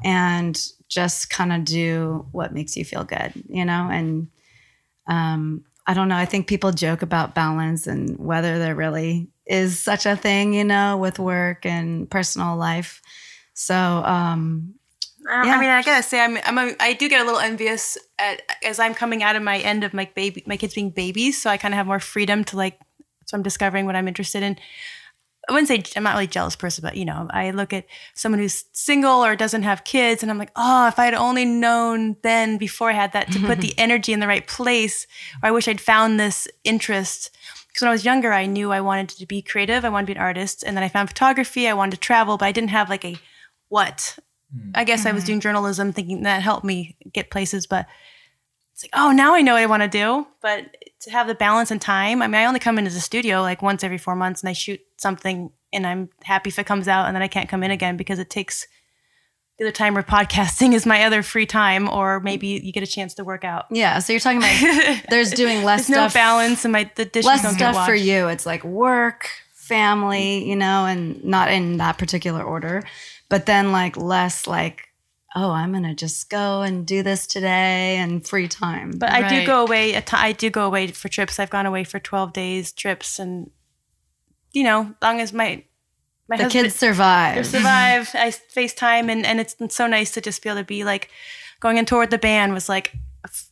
And 0.03 0.59
just 0.87 1.29
kind 1.29 1.53
of 1.53 1.65
do 1.65 2.27
what 2.31 2.53
makes 2.53 2.77
you 2.77 2.85
feel 2.85 3.03
good, 3.03 3.33
you 3.49 3.65
know, 3.65 3.89
and 3.91 4.27
um 5.07 5.65
I 5.87 5.95
don't 5.95 6.07
know. 6.09 6.15
I 6.15 6.25
think 6.25 6.47
people 6.47 6.71
joke 6.71 7.01
about 7.01 7.33
balance 7.33 7.87
and 7.87 8.17
whether 8.19 8.59
there 8.59 8.75
really 8.75 9.29
is 9.47 9.79
such 9.79 10.05
a 10.05 10.15
thing, 10.15 10.53
you 10.53 10.63
know, 10.63 10.95
with 10.97 11.17
work 11.17 11.65
and 11.65 12.09
personal 12.09 12.55
life. 12.55 13.01
So, 13.55 13.75
um, 13.75 14.75
I 15.29 15.45
Yeah. 15.45 15.55
I 15.55 15.59
mean, 15.59 15.69
I 15.69 15.81
gotta 15.81 16.03
say, 16.03 16.19
I'm, 16.21 16.37
I'm 16.43 16.57
a, 16.57 16.75
I 16.79 16.93
do 16.93 17.07
get 17.09 17.21
a 17.21 17.23
little 17.23 17.39
envious 17.39 17.97
at, 18.17 18.41
as 18.63 18.79
I'm 18.79 18.93
coming 18.93 19.23
out 19.23 19.35
of 19.35 19.43
my 19.43 19.59
end 19.59 19.83
of 19.83 19.93
my 19.93 20.09
baby, 20.15 20.43
my 20.45 20.57
kids 20.57 20.73
being 20.73 20.89
babies. 20.89 21.41
So 21.41 21.49
I 21.49 21.57
kind 21.57 21.73
of 21.73 21.77
have 21.77 21.87
more 21.87 21.99
freedom 21.99 22.43
to 22.45 22.57
like, 22.57 22.79
so 23.25 23.37
I'm 23.37 23.43
discovering 23.43 23.85
what 23.85 23.95
I'm 23.95 24.07
interested 24.07 24.43
in. 24.43 24.57
I 25.49 25.53
wouldn't 25.53 25.67
say 25.67 25.83
I'm 25.95 26.03
not 26.03 26.13
really 26.13 26.27
jealous 26.27 26.55
person, 26.55 26.83
but 26.83 26.95
you 26.95 27.05
know, 27.05 27.27
I 27.31 27.51
look 27.51 27.73
at 27.73 27.85
someone 28.13 28.39
who's 28.39 28.65
single 28.73 29.25
or 29.25 29.35
doesn't 29.35 29.63
have 29.63 29.83
kids, 29.83 30.21
and 30.21 30.31
I'm 30.31 30.37
like, 30.37 30.51
oh, 30.55 30.87
if 30.87 30.99
I 30.99 31.05
had 31.05 31.15
only 31.15 31.45
known 31.45 32.15
then 32.21 32.57
before 32.57 32.91
I 32.91 32.93
had 32.93 33.13
that 33.13 33.31
to 33.31 33.39
put 33.39 33.59
the 33.59 33.73
energy 33.77 34.13
in 34.13 34.19
the 34.19 34.27
right 34.27 34.45
place, 34.45 35.07
or 35.41 35.47
I 35.47 35.51
wish 35.51 35.67
I'd 35.67 35.81
found 35.81 36.19
this 36.19 36.47
interest. 36.63 37.31
Because 37.67 37.81
when 37.81 37.89
I 37.89 37.93
was 37.93 38.05
younger, 38.05 38.31
I 38.33 38.45
knew 38.45 38.71
I 38.71 38.81
wanted 38.81 39.09
to 39.09 39.25
be 39.25 39.41
creative, 39.41 39.83
I 39.83 39.89
wanted 39.89 40.07
to 40.07 40.13
be 40.13 40.17
an 40.17 40.23
artist, 40.23 40.63
and 40.63 40.77
then 40.77 40.83
I 40.83 40.89
found 40.89 41.09
photography, 41.09 41.67
I 41.67 41.73
wanted 41.73 41.91
to 41.91 41.97
travel, 41.97 42.37
but 42.37 42.45
I 42.45 42.51
didn't 42.51 42.69
have 42.69 42.89
like 42.89 43.05
a 43.05 43.17
what. 43.69 44.19
Hmm. 44.53 44.71
I 44.75 44.83
guess 44.83 45.05
I 45.05 45.11
was 45.11 45.23
mm-hmm. 45.23 45.27
doing 45.27 45.39
journalism, 45.39 45.93
thinking 45.93 46.23
that 46.23 46.41
helped 46.41 46.65
me 46.65 46.95
get 47.13 47.29
places, 47.29 47.67
but 47.67 47.87
it's 48.73 48.83
like, 48.83 48.91
oh, 48.93 49.11
now 49.11 49.35
I 49.35 49.41
know 49.41 49.53
what 49.53 49.61
I 49.61 49.65
want 49.67 49.83
to 49.83 49.89
do. 49.89 50.25
But 50.41 50.75
to 51.01 51.11
have 51.11 51.27
the 51.27 51.35
balance 51.35 51.71
and 51.71 51.81
time, 51.81 52.21
I 52.21 52.27
mean, 52.27 52.35
I 52.35 52.45
only 52.45 52.59
come 52.59 52.77
into 52.77 52.91
the 52.91 52.99
studio 52.99 53.41
like 53.41 53.61
once 53.61 53.83
every 53.83 53.97
four 53.97 54.15
months 54.15 54.41
and 54.41 54.49
I 54.49 54.53
shoot 54.53 54.79
something 54.97 55.51
and 55.73 55.87
I'm 55.87 56.09
happy 56.23 56.49
if 56.49 56.59
it 56.59 56.65
comes 56.65 56.87
out 56.87 57.07
and 57.07 57.15
then 57.15 57.21
I 57.21 57.27
can't 57.27 57.49
come 57.49 57.63
in 57.63 57.71
again 57.71 57.97
because 57.97 58.19
it 58.19 58.29
takes 58.29 58.67
the 59.57 59.65
other 59.65 59.71
time 59.71 59.93
where 59.93 60.03
podcasting 60.03 60.73
is 60.73 60.85
my 60.85 61.03
other 61.03 61.21
free 61.23 61.45
time 61.45 61.89
or 61.89 62.19
maybe 62.19 62.47
you 62.47 62.71
get 62.71 62.83
a 62.83 62.87
chance 62.87 63.13
to 63.15 63.23
work 63.23 63.43
out. 63.43 63.65
yeah. 63.71 63.99
So 63.99 64.13
you're 64.13 64.19
talking 64.19 64.39
about 64.39 65.03
there's 65.09 65.31
doing 65.31 65.63
less 65.63 65.87
There's 65.87 65.97
no 65.97 66.09
balance 66.09 66.65
and 66.65 66.71
my 66.71 66.89
the 66.95 67.05
dishes 67.05 67.27
less 67.27 67.43
don't 67.43 67.57
get 67.57 67.73
stuff 67.73 67.85
for 67.85 67.95
you. 67.95 68.27
It's 68.27 68.45
like 68.45 68.63
work, 68.63 69.29
family, 69.53 70.47
you 70.49 70.55
know, 70.55 70.85
and 70.85 71.23
not 71.23 71.51
in 71.51 71.77
that 71.77 71.97
particular 71.97 72.43
order, 72.43 72.83
but 73.31 73.45
then 73.45 73.71
like 73.71 73.95
less 73.95 74.45
like, 74.45 74.89
oh, 75.37 75.51
I'm 75.51 75.71
gonna 75.71 75.95
just 75.95 76.29
go 76.29 76.63
and 76.63 76.85
do 76.85 77.01
this 77.01 77.25
today 77.25 77.95
and 77.95 78.27
free 78.27 78.49
time. 78.49 78.91
But 78.91 79.09
I 79.09 79.27
do 79.29 79.45
go 79.45 79.63
away. 79.63 79.95
I 80.11 80.33
do 80.33 80.49
go 80.49 80.65
away 80.65 80.87
for 80.87 81.07
trips. 81.07 81.39
I've 81.39 81.49
gone 81.49 81.65
away 81.65 81.85
for 81.85 81.97
twelve 81.97 82.33
days 82.33 82.73
trips, 82.73 83.19
and 83.19 83.49
you 84.51 84.65
know, 84.65 84.93
long 85.01 85.21
as 85.21 85.31
my 85.31 85.63
my 86.27 86.35
the 86.35 86.43
husband 86.43 86.65
kids 86.65 86.75
survive. 86.75 87.35
they 87.35 87.43
survive, 87.43 88.09
I 88.13 88.31
FaceTime, 88.31 89.09
and 89.09 89.25
and 89.25 89.39
it's 89.39 89.55
so 89.73 89.87
nice 89.87 90.11
to 90.11 90.21
just 90.21 90.43
be 90.43 90.49
able 90.49 90.59
to 90.59 90.65
be 90.65 90.83
like 90.83 91.09
going 91.61 91.77
on 91.79 91.85
tour 91.85 92.01
with 92.01 92.09
the 92.09 92.17
band 92.17 92.51
was 92.51 92.67
like 92.67 92.93
a 93.23 93.29
f- 93.29 93.49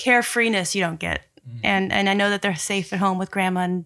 carefreeness 0.00 0.74
you 0.74 0.80
don't 0.80 0.98
get, 0.98 1.20
mm. 1.48 1.60
and 1.62 1.92
and 1.92 2.08
I 2.10 2.14
know 2.14 2.28
that 2.28 2.42
they're 2.42 2.56
safe 2.56 2.92
at 2.92 2.98
home 2.98 3.18
with 3.18 3.30
grandma 3.30 3.60
and 3.60 3.84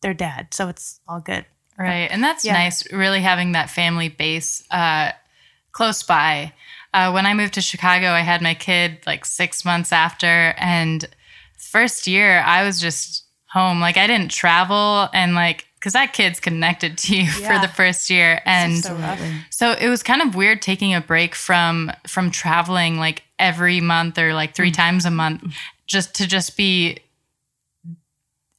their 0.00 0.14
dad. 0.14 0.54
So 0.54 0.68
it's 0.68 1.00
all 1.06 1.20
good. 1.20 1.44
Right. 1.78 2.08
And 2.10 2.22
that's 2.22 2.44
Yeah. 2.44 2.54
nice, 2.54 2.90
really 2.92 3.20
having 3.20 3.52
that 3.52 3.70
family 3.70 4.08
base 4.08 4.64
uh, 4.70 5.12
close 5.72 6.02
by. 6.02 6.52
Uh, 6.92 7.10
when 7.12 7.26
I 7.26 7.34
moved 7.34 7.54
to 7.54 7.60
Chicago, 7.60 8.10
I 8.10 8.20
had 8.20 8.42
my 8.42 8.54
kid 8.54 8.98
like 9.06 9.24
six 9.24 9.64
months 9.64 9.92
after. 9.92 10.54
And 10.58 11.04
first 11.56 12.06
year, 12.06 12.40
I 12.40 12.64
was 12.64 12.80
just 12.80 13.24
home. 13.50 13.80
Like, 13.80 13.96
I 13.96 14.06
didn't 14.06 14.30
travel 14.30 15.08
and 15.12 15.34
like, 15.34 15.66
because 15.74 15.92
that 15.92 16.12
kid's 16.12 16.40
connected 16.40 16.98
to 16.98 17.16
you 17.16 17.30
for 17.30 17.58
the 17.60 17.68
first 17.68 18.10
year. 18.10 18.40
And 18.44 18.78
so 18.82 18.96
so 19.50 19.72
it 19.72 19.88
was 19.88 20.02
kind 20.02 20.20
of 20.22 20.34
weird 20.34 20.60
taking 20.60 20.92
a 20.94 21.00
break 21.00 21.36
from 21.36 21.92
from 22.06 22.32
traveling 22.32 22.98
like 22.98 23.22
every 23.38 23.80
month 23.80 24.18
or 24.18 24.34
like 24.34 24.50
Mm. 24.50 24.56
three 24.56 24.70
times 24.72 25.04
a 25.04 25.10
month 25.12 25.44
just 25.86 26.16
to 26.16 26.26
just 26.26 26.56
be 26.56 26.98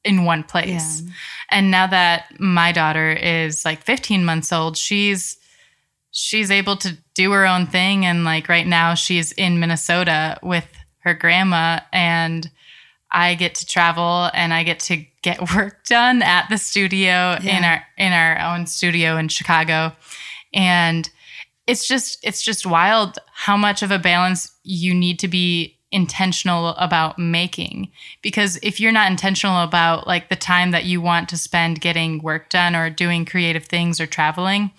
in 0.04 0.26
one 0.26 0.44
place. 0.44 1.02
Yeah. 1.02 1.12
And 1.52 1.72
now 1.72 1.88
that 1.88 2.40
my 2.40 2.72
daughter 2.72 3.12
is 3.12 3.66
like 3.66 3.84
15 3.84 4.24
months 4.24 4.54
old, 4.54 4.78
she's 4.78 5.38
she's 6.12 6.50
able 6.50 6.76
to 6.76 6.98
do 7.14 7.32
her 7.32 7.46
own 7.46 7.68
thing 7.68 8.06
and 8.06 8.24
like 8.24 8.50
right 8.50 8.66
now 8.66 8.96
she's 8.96 9.32
in 9.34 9.60
Minnesota 9.60 10.40
with 10.42 10.68
her 11.00 11.14
grandma 11.14 11.80
and 11.94 12.50
I 13.12 13.36
get 13.36 13.56
to 13.56 13.66
travel 13.66 14.30
and 14.34 14.54
I 14.54 14.64
get 14.64 14.80
to 14.82 15.06
get 15.22 15.54
work 15.56 15.86
done 15.86 16.22
at 16.22 16.48
the 16.50 16.58
studio 16.58 17.38
in 17.44 17.64
our 17.64 17.84
in 17.98 18.14
our 18.14 18.40
own 18.40 18.68
studio 18.68 19.18
in 19.18 19.28
Chicago. 19.28 19.94
And 20.54 21.10
it's 21.68 21.88
just 21.88 22.20
it's 22.24 22.42
just 22.42 22.66
wild 22.66 23.20
how 23.34 23.58
much 23.58 23.84
of 23.84 23.92
a 23.92 24.00
balance 24.00 24.52
you 24.64 24.94
need 24.94 25.20
to 25.20 25.28
be 25.28 25.79
intentional 25.92 26.70
about 26.70 27.18
making 27.18 27.90
because 28.22 28.60
if 28.62 28.80
you're 28.80 28.92
not 28.92 29.10
intentional 29.10 29.64
about 29.64 30.06
like 30.06 30.30
the 30.30 30.36
time 30.36 30.70
that 30.72 30.86
you 30.86 31.02
want 31.02 31.28
to 31.28 31.38
spend 31.38 31.82
getting 31.82 32.22
work 32.22 32.48
done 32.50 32.76
or 32.76 32.90
doing 32.92 33.26
creative 33.26 33.66
things 33.66 34.00
or 34.00 34.06
traveling 34.06 34.70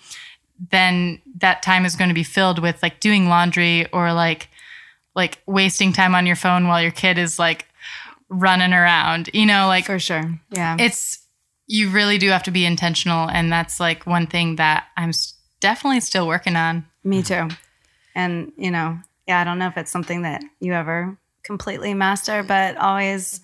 then 0.69 1.19
that 1.37 1.61
time 1.61 1.83
is 1.85 1.95
going 1.95 2.07
to 2.07 2.13
be 2.13 2.23
filled 2.23 2.59
with 2.59 2.81
like 2.81 2.99
doing 3.01 3.27
laundry 3.27 3.85
or 3.91 4.13
like 4.13 4.47
like 5.13 5.39
wasting 5.45 5.91
time 5.91 6.15
on 6.15 6.25
your 6.25 6.35
phone 6.35 6.67
while 6.67 6.81
your 6.81 6.91
kid 6.91 7.17
is 7.17 7.37
like 7.37 7.65
running 8.29 8.71
around 8.71 9.29
you 9.33 9.45
know 9.45 9.67
like 9.67 9.85
For 9.85 9.99
sure. 9.99 10.39
Yeah. 10.49 10.77
it's 10.79 11.19
you 11.67 11.89
really 11.89 12.17
do 12.17 12.29
have 12.29 12.43
to 12.43 12.51
be 12.51 12.65
intentional 12.65 13.29
and 13.29 13.51
that's 13.51 13.81
like 13.81 14.05
one 14.05 14.27
thing 14.27 14.55
that 14.55 14.85
i'm 14.95 15.11
definitely 15.59 15.99
still 15.99 16.27
working 16.27 16.55
on 16.55 16.85
Me 17.03 17.23
too. 17.23 17.47
And, 18.13 18.51
you 18.57 18.71
know, 18.71 18.99
yeah, 19.31 19.39
I 19.39 19.43
don't 19.45 19.59
know 19.59 19.67
if 19.67 19.77
it's 19.77 19.91
something 19.91 20.23
that 20.23 20.43
you 20.59 20.73
ever 20.73 21.17
completely 21.45 21.93
master, 21.93 22.43
but 22.43 22.75
always 22.75 23.39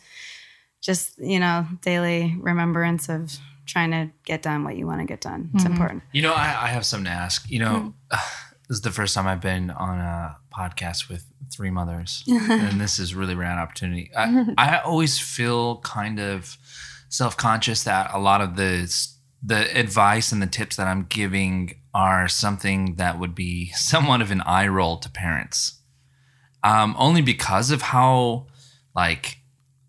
just, 0.81 1.17
you 1.17 1.39
know, 1.39 1.65
daily 1.81 2.35
remembrance 2.41 3.07
of 3.07 3.37
trying 3.65 3.91
to 3.91 4.11
get 4.25 4.41
done 4.41 4.65
what 4.65 4.75
you 4.75 4.85
want 4.85 4.99
to 4.99 5.05
get 5.05 5.21
done. 5.21 5.49
It's 5.53 5.63
mm-hmm. 5.63 5.71
important. 5.71 6.03
You 6.11 6.23
know, 6.23 6.33
I, 6.33 6.63
I 6.63 6.67
have 6.67 6.85
something 6.85 7.05
to 7.05 7.11
ask. 7.11 7.49
You 7.49 7.59
know, 7.59 7.93
mm-hmm. 8.11 8.17
this 8.67 8.75
is 8.75 8.81
the 8.81 8.91
first 8.91 9.15
time 9.15 9.27
I've 9.27 9.39
been 9.39 9.69
on 9.71 9.97
a 9.99 10.35
podcast 10.53 11.07
with 11.07 11.25
three 11.53 11.69
mothers, 11.69 12.25
and 12.27 12.81
this 12.81 12.99
is 12.99 13.15
really 13.15 13.35
rad 13.35 13.57
opportunity. 13.57 14.11
I, 14.13 14.53
I 14.57 14.79
always 14.79 15.17
feel 15.17 15.79
kind 15.85 16.19
of 16.19 16.57
self 17.07 17.37
conscious 17.37 17.83
that 17.83 18.11
a 18.13 18.19
lot 18.19 18.41
of 18.41 18.57
the 18.57 18.93
the 19.41 19.79
advice 19.79 20.33
and 20.33 20.41
the 20.41 20.47
tips 20.47 20.75
that 20.75 20.87
I'm 20.87 21.05
giving 21.05 21.79
are 21.93 22.27
something 22.27 22.95
that 22.95 23.19
would 23.19 23.33
be 23.33 23.71
somewhat 23.75 24.21
of 24.21 24.31
an 24.31 24.41
eye 24.41 24.67
roll 24.67 24.97
to 24.97 25.09
parents, 25.09 25.76
um, 26.63 26.95
only 26.97 27.21
because 27.21 27.71
of 27.71 27.81
how 27.81 28.47
like 28.95 29.37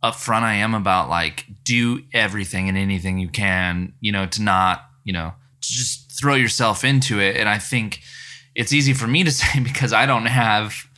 upfront 0.03 0.43
I 0.43 0.55
am 0.55 0.75
about 0.75 1.09
like 1.09 1.47
do 1.65 2.03
everything 2.13 2.69
and 2.69 2.79
anything 2.79 3.19
you 3.19 3.29
can, 3.29 3.95
you 4.01 4.13
know, 4.13 4.27
to 4.27 4.43
not, 4.43 4.85
you 5.05 5.13
know, 5.13 5.33
to 5.61 5.69
just 5.69 6.13
throw 6.13 6.35
yourself 6.35 6.85
into 6.85 7.21
it. 7.21 7.37
And 7.37 7.49
I 7.49 7.59
think 7.59 8.01
it's 8.55 8.73
easy 8.73 8.93
for 8.93 9.07
me 9.07 9.25
to 9.25 9.31
say 9.33 9.61
because 9.61 9.93
I 9.93 10.07
don't 10.07 10.27
have 10.27 10.89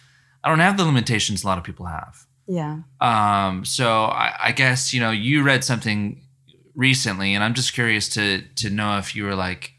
I 0.42 0.48
don't 0.48 0.60
have 0.60 0.76
the 0.76 0.84
limitations 0.84 1.44
a 1.44 1.46
lot 1.46 1.58
of 1.58 1.64
people 1.64 1.86
have. 1.86 2.26
Yeah. 2.46 2.80
Um, 3.00 3.64
so 3.64 4.04
I, 4.04 4.34
I 4.40 4.52
guess 4.52 4.92
you 4.92 5.00
know 5.00 5.10
you 5.10 5.42
read 5.42 5.62
something 5.62 6.22
recently, 6.74 7.34
and 7.34 7.44
I'm 7.44 7.54
just 7.54 7.72
curious 7.72 8.08
to 8.10 8.42
to 8.56 8.70
know 8.70 8.98
if 8.98 9.14
you 9.14 9.24
were 9.24 9.36
like, 9.36 9.74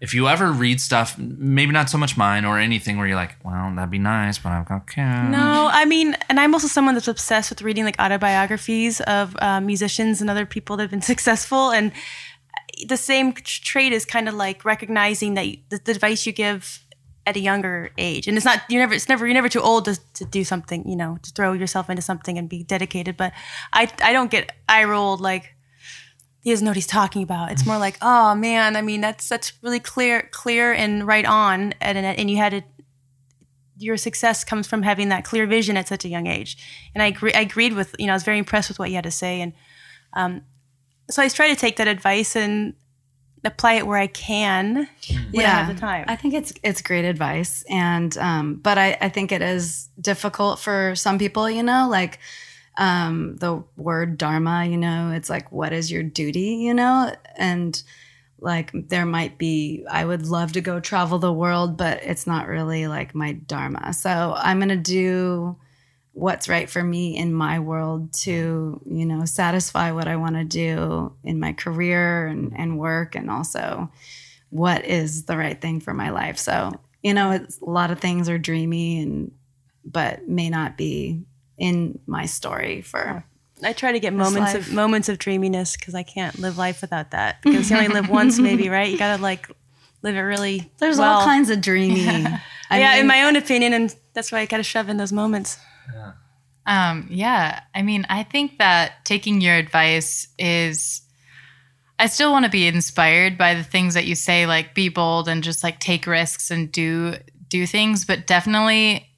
if 0.00 0.14
you 0.14 0.28
ever 0.28 0.50
read 0.50 0.80
stuff, 0.80 1.18
maybe 1.18 1.72
not 1.72 1.90
so 1.90 1.98
much 1.98 2.16
mine 2.16 2.46
or 2.46 2.58
anything 2.58 2.96
where 2.96 3.06
you're 3.06 3.16
like, 3.16 3.36
well, 3.44 3.70
that'd 3.74 3.90
be 3.90 3.98
nice, 3.98 4.38
but 4.38 4.50
I've 4.50 4.66
got 4.66 4.86
kids. 4.86 5.28
No, 5.28 5.68
I 5.70 5.84
mean, 5.84 6.16
and 6.30 6.40
I'm 6.40 6.54
also 6.54 6.68
someone 6.68 6.94
that's 6.94 7.08
obsessed 7.08 7.50
with 7.50 7.60
reading 7.60 7.84
like 7.84 7.96
autobiographies 7.98 9.02
of 9.02 9.36
uh, 9.40 9.60
musicians 9.60 10.22
and 10.22 10.30
other 10.30 10.46
people 10.46 10.78
that 10.78 10.84
have 10.84 10.90
been 10.90 11.02
successful. 11.14 11.70
And 11.70 11.92
the 12.86 12.96
same 12.96 13.34
trait 13.34 13.92
is 13.92 14.06
kind 14.06 14.26
of 14.26 14.34
like 14.34 14.64
recognizing 14.64 15.34
that 15.34 15.46
you, 15.46 15.58
the, 15.68 15.78
the 15.84 15.92
advice 15.92 16.24
you 16.24 16.32
give 16.32 16.82
at 17.26 17.36
a 17.36 17.40
younger 17.40 17.90
age, 17.98 18.26
and 18.26 18.38
it's 18.38 18.46
not 18.46 18.62
you're 18.70 18.80
never 18.80 18.94
it's 18.94 19.08
never 19.08 19.26
you're 19.26 19.34
never 19.34 19.50
too 19.50 19.60
old 19.60 19.84
to, 19.84 20.00
to 20.14 20.24
do 20.24 20.42
something, 20.44 20.88
you 20.88 20.96
know, 20.96 21.18
to 21.22 21.30
throw 21.32 21.52
yourself 21.52 21.90
into 21.90 22.00
something 22.00 22.38
and 22.38 22.48
be 22.48 22.62
dedicated. 22.62 23.18
But 23.18 23.34
I 23.74 23.92
I 24.02 24.14
don't 24.14 24.30
get 24.30 24.50
eye 24.66 24.84
rolled 24.84 25.20
like 25.20 25.54
he 26.42 26.50
doesn't 26.50 26.64
know 26.64 26.70
what 26.70 26.76
he's 26.76 26.86
talking 26.86 27.22
about. 27.22 27.52
It's 27.52 27.66
more 27.66 27.78
like, 27.78 27.98
oh 28.00 28.34
man, 28.34 28.76
I 28.76 28.82
mean 28.82 29.00
that's 29.00 29.28
that's 29.28 29.52
really 29.62 29.80
clear, 29.80 30.28
clear 30.30 30.72
and 30.72 31.06
right 31.06 31.24
on, 31.24 31.74
and 31.80 31.98
and, 31.98 32.30
you 32.30 32.36
had 32.38 32.52
to 32.52 32.62
your 33.76 33.96
success 33.96 34.44
comes 34.44 34.66
from 34.66 34.82
having 34.82 35.08
that 35.08 35.24
clear 35.24 35.46
vision 35.46 35.76
at 35.76 35.88
such 35.88 36.04
a 36.04 36.08
young 36.08 36.26
age. 36.26 36.58
And 36.94 37.02
I, 37.02 37.06
agree, 37.06 37.32
I 37.32 37.40
agreed 37.40 37.72
with, 37.72 37.96
you 37.98 38.06
know, 38.06 38.12
I 38.12 38.16
was 38.16 38.24
very 38.24 38.36
impressed 38.36 38.68
with 38.68 38.78
what 38.78 38.90
you 38.90 38.94
had 38.96 39.04
to 39.04 39.10
say. 39.10 39.40
And 39.40 39.54
um, 40.12 40.42
so 41.08 41.22
I 41.22 41.28
try 41.28 41.48
to 41.48 41.56
take 41.56 41.76
that 41.76 41.88
advice 41.88 42.36
and 42.36 42.74
apply 43.44 43.74
it 43.74 43.86
where 43.86 43.98
I 43.98 44.06
can 44.06 44.86
when 45.32 45.46
I 45.46 45.48
have 45.48 45.74
the 45.74 45.80
time. 45.80 46.04
I 46.08 46.16
think 46.16 46.34
it's 46.34 46.52
it's 46.62 46.82
great 46.82 47.04
advice, 47.04 47.64
and 47.68 48.16
um, 48.18 48.56
but 48.56 48.78
I 48.78 48.96
I 49.00 49.08
think 49.08 49.32
it 49.32 49.42
is 49.42 49.88
difficult 50.00 50.58
for 50.58 50.94
some 50.94 51.18
people. 51.18 51.50
You 51.50 51.62
know, 51.62 51.88
like 51.90 52.18
um, 52.76 53.36
the 53.36 53.62
word 53.76 54.18
dharma. 54.18 54.64
You 54.66 54.76
know, 54.76 55.12
it's 55.12 55.30
like 55.30 55.50
what 55.52 55.72
is 55.72 55.90
your 55.90 56.02
duty? 56.02 56.56
You 56.56 56.74
know, 56.74 57.14
and 57.36 57.80
like 58.38 58.70
there 58.72 59.06
might 59.06 59.38
be 59.38 59.84
I 59.90 60.04
would 60.04 60.26
love 60.26 60.52
to 60.52 60.60
go 60.60 60.80
travel 60.80 61.18
the 61.18 61.32
world, 61.32 61.76
but 61.76 62.02
it's 62.02 62.26
not 62.26 62.48
really 62.48 62.86
like 62.86 63.14
my 63.14 63.32
dharma. 63.32 63.92
So 63.92 64.34
I'm 64.36 64.58
gonna 64.58 64.76
do 64.76 65.56
what's 66.12 66.48
right 66.48 66.68
for 66.68 66.82
me 66.82 67.16
in 67.16 67.32
my 67.32 67.58
world 67.58 68.12
to 68.12 68.80
you 68.84 69.06
know 69.06 69.24
satisfy 69.24 69.92
what 69.92 70.08
i 70.08 70.16
want 70.16 70.34
to 70.34 70.44
do 70.44 71.12
in 71.22 71.38
my 71.38 71.52
career 71.52 72.26
and, 72.26 72.52
and 72.56 72.78
work 72.78 73.14
and 73.14 73.30
also 73.30 73.90
what 74.50 74.84
is 74.84 75.24
the 75.24 75.36
right 75.36 75.60
thing 75.60 75.80
for 75.80 75.94
my 75.94 76.10
life 76.10 76.36
so 76.36 76.72
you 77.02 77.14
know 77.14 77.30
it's 77.30 77.60
a 77.60 77.64
lot 77.64 77.90
of 77.90 78.00
things 78.00 78.28
are 78.28 78.38
dreamy 78.38 79.00
and 79.00 79.30
but 79.84 80.28
may 80.28 80.50
not 80.50 80.76
be 80.76 81.22
in 81.60 82.00
my 82.06 82.26
story 82.26 82.80
for 82.80 83.24
I 83.62 83.74
try 83.74 83.92
to 83.92 84.00
get 84.00 84.14
moments 84.14 84.54
life. 84.54 84.68
of 84.68 84.72
moments 84.72 85.08
of 85.10 85.18
dreaminess 85.18 85.76
because 85.76 85.94
I 85.94 86.02
can't 86.02 86.38
live 86.38 86.56
life 86.56 86.80
without 86.80 87.10
that. 87.10 87.42
Because 87.42 87.70
you 87.70 87.76
only 87.76 87.88
live 87.88 88.08
once, 88.08 88.38
maybe, 88.38 88.68
right? 88.70 88.90
You 88.90 88.98
gotta 88.98 89.22
like 89.22 89.48
live 90.02 90.16
it 90.16 90.20
really. 90.20 90.72
there's 90.78 90.98
well. 90.98 91.18
all 91.18 91.24
kinds 91.24 91.50
of 91.50 91.60
dreamy 91.60 92.08
I 92.70 92.78
yeah, 92.78 92.96
in 92.96 93.06
my 93.06 93.24
own 93.24 93.36
opinion, 93.36 93.72
and 93.72 93.94
that's 94.14 94.32
why 94.32 94.38
I 94.38 94.46
gotta 94.46 94.62
shove 94.62 94.88
in 94.88 94.96
those 94.96 95.12
moments. 95.12 95.58
Um, 96.66 97.08
yeah. 97.10 97.62
I 97.74 97.82
mean, 97.82 98.06
I 98.08 98.22
think 98.22 98.58
that 98.58 99.04
taking 99.04 99.40
your 99.40 99.56
advice 99.56 100.28
is 100.38 101.02
I 101.98 102.06
still 102.06 102.30
want 102.30 102.44
to 102.44 102.50
be 102.50 102.66
inspired 102.68 103.36
by 103.36 103.54
the 103.54 103.64
things 103.64 103.94
that 103.94 104.06
you 104.06 104.14
say, 104.14 104.46
like 104.46 104.74
be 104.74 104.88
bold 104.88 105.28
and 105.28 105.42
just 105.42 105.64
like 105.64 105.80
take 105.80 106.06
risks 106.06 106.50
and 106.50 106.70
do 106.70 107.16
do 107.48 107.66
things, 107.66 108.04
but 108.04 108.26
definitely 108.26 109.09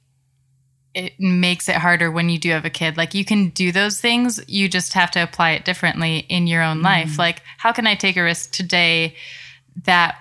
it 0.93 1.19
makes 1.19 1.67
it 1.67 1.75
harder 1.75 2.11
when 2.11 2.29
you 2.29 2.37
do 2.37 2.49
have 2.51 2.65
a 2.65 2.69
kid. 2.69 2.97
Like 2.97 3.13
you 3.13 3.25
can 3.25 3.49
do 3.49 3.71
those 3.71 3.99
things, 3.99 4.39
you 4.47 4.69
just 4.69 4.93
have 4.93 5.11
to 5.11 5.23
apply 5.23 5.51
it 5.51 5.65
differently 5.65 6.25
in 6.29 6.47
your 6.47 6.61
own 6.61 6.81
life. 6.81 7.13
Mm. 7.13 7.17
Like, 7.17 7.41
how 7.57 7.71
can 7.71 7.87
I 7.87 7.95
take 7.95 8.17
a 8.17 8.23
risk 8.23 8.51
today 8.51 9.15
that 9.85 10.17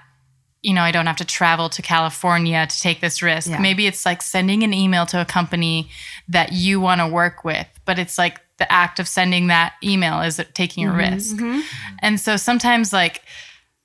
you 0.62 0.72
know, 0.72 0.82
I 0.82 0.92
don't 0.92 1.06
have 1.06 1.16
to 1.16 1.24
travel 1.24 1.68
to 1.70 1.82
California 1.82 2.66
to 2.66 2.80
take 2.80 3.00
this 3.00 3.20
risk. 3.20 3.50
Yeah. 3.50 3.58
Maybe 3.58 3.88
it's 3.88 4.06
like 4.06 4.22
sending 4.22 4.62
an 4.62 4.72
email 4.72 5.06
to 5.06 5.20
a 5.20 5.24
company 5.24 5.90
that 6.28 6.52
you 6.52 6.80
want 6.80 7.00
to 7.00 7.08
work 7.08 7.44
with, 7.44 7.66
but 7.84 7.98
it's 7.98 8.16
like 8.16 8.40
the 8.58 8.70
act 8.70 9.00
of 9.00 9.08
sending 9.08 9.48
that 9.48 9.74
email 9.82 10.20
is 10.20 10.40
taking 10.54 10.86
a 10.86 10.90
mm-hmm. 10.90 10.98
risk. 10.98 11.36
Mm-hmm. 11.36 11.60
And 11.98 12.20
so 12.20 12.36
sometimes, 12.36 12.92
like, 12.92 13.22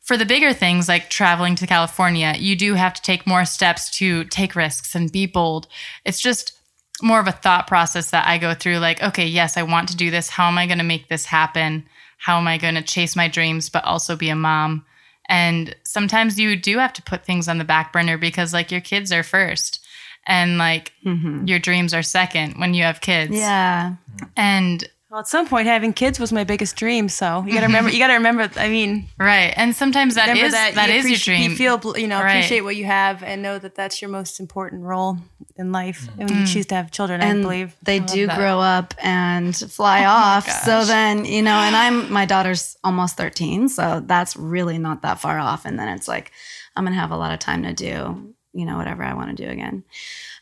for 0.04 0.18
the 0.18 0.26
bigger 0.26 0.54
things 0.54 0.88
like 0.88 1.10
traveling 1.10 1.56
to 1.56 1.68
California, 1.68 2.36
you 2.38 2.56
do 2.56 2.76
have 2.76 2.94
to 2.94 3.02
take 3.02 3.26
more 3.26 3.44
steps 3.44 3.90
to 3.98 4.24
take 4.26 4.56
risks 4.56 4.94
and 4.94 5.12
be 5.12 5.26
bold. 5.26 5.68
It's 6.06 6.22
just 6.22 6.57
more 7.02 7.20
of 7.20 7.28
a 7.28 7.32
thought 7.32 7.68
process 7.68 8.12
that 8.12 8.28
I 8.28 8.38
go 8.38 8.54
through 8.54 8.80
like, 8.80 9.02
okay, 9.04 9.28
yes, 9.28 9.58
I 9.58 9.64
want 9.64 9.90
to 9.90 9.96
do 9.96 10.10
this. 10.10 10.30
How 10.30 10.48
am 10.48 10.58
I 10.58 10.66
going 10.66 10.80
to 10.80 10.84
make 10.84 11.10
this 11.10 11.26
happen? 11.26 11.86
How 12.18 12.38
am 12.38 12.48
I 12.48 12.58
going 12.58 12.76
to 12.76 12.82
chase 12.82 13.16
my 13.16 13.28
dreams, 13.28 13.70
but 13.70 13.84
also 13.86 14.16
be 14.16 14.30
a 14.30 14.36
mom? 14.36 14.86
And 15.30 15.76
sometimes 15.84 16.40
you 16.40 16.56
do 16.56 16.78
have 16.78 16.94
to 16.94 17.04
put 17.04 17.26
things 17.26 17.48
on 17.48 17.58
the 17.58 17.66
back 17.66 17.92
burner 17.92 18.18
because, 18.18 18.54
like, 18.54 18.72
your 18.72 18.82
kids 18.82 19.12
are 19.12 19.24
first 19.24 19.86
and, 20.26 20.58
like, 20.58 20.94
mm-hmm. 21.06 21.46
your 21.46 21.60
dreams 21.60 21.94
are 21.94 22.02
second 22.02 22.60
when 22.60 22.74
you 22.74 22.84
have 22.84 23.02
kids. 23.02 23.34
yeah 23.36 23.96
And 24.36 24.90
Well, 25.10 25.22
at 25.22 25.28
some 25.28 25.48
point, 25.48 25.68
having 25.68 25.94
kids 25.94 26.20
was 26.20 26.34
my 26.34 26.44
biggest 26.44 26.76
dream. 26.76 27.08
So 27.08 27.46
you 27.48 27.54
got 27.54 27.62
to 27.62 27.68
remember. 27.68 27.90
You 27.90 27.98
got 27.98 28.08
to 28.08 28.16
remember. 28.16 28.50
I 28.58 28.68
mean, 28.68 29.08
Right. 29.18 29.54
And 29.56 29.74
sometimes 29.74 30.16
that 30.16 30.28
remember 30.28 30.52
that 30.52 30.76
that 30.76 30.90
you 30.90 30.96
is 30.96 31.10
your 31.10 31.18
dream. 31.18 31.52
You 31.52 31.56
feel, 31.58 31.98
you 31.98 32.08
know, 32.08 32.20
Right. 32.22 32.32
appreciate 32.32 32.62
what 32.62 32.76
you 32.76 32.84
have, 32.86 33.24
and 33.24 33.42
know 33.42 33.58
that 33.58 33.74
that's 33.74 34.02
your 34.02 34.10
most 34.10 34.42
important 34.42 34.84
role 34.84 35.18
in 35.56 35.72
life. 35.72 36.10
And 36.20 36.30
when 36.30 36.40
you 36.40 36.46
mm. 36.46 36.54
choose 36.54 36.66
to 36.68 36.76
have 36.76 36.92
children, 36.92 37.22
I 37.22 37.28
and 37.28 37.42
believe. 37.42 37.74
they 37.84 38.00
do 38.00 38.28
that. 38.28 38.38
grow 38.38 38.60
up 38.60 38.94
and 39.02 39.56
fly 39.56 40.04
oh 40.04 40.10
off. 40.10 40.50
So 40.50 40.84
then, 40.84 41.24
you 41.24 41.42
know, 41.42 41.56
and 41.56 41.74
I'm 41.74 42.12
my 42.12 42.26
daughter's 42.26 42.76
almost 42.84 43.16
13, 43.16 43.70
so 43.70 44.02
that's 44.06 44.36
really 44.36 44.78
not 44.78 45.04
that 45.04 45.22
far 45.22 45.40
off. 45.40 45.66
And 45.66 45.80
then 45.80 45.88
it's 45.88 46.10
like 46.10 46.34
I'm 46.76 46.84
gonna 46.84 46.98
have 46.98 47.12
a 47.12 47.18
lot 47.18 47.32
of 47.32 47.40
time 47.40 47.64
to 47.64 47.72
do, 47.72 48.34
you 48.52 48.66
know, 48.66 48.76
whatever 48.76 49.04
I 49.04 49.14
want 49.14 49.36
to 49.38 49.46
do 49.46 49.50
again. 49.50 49.86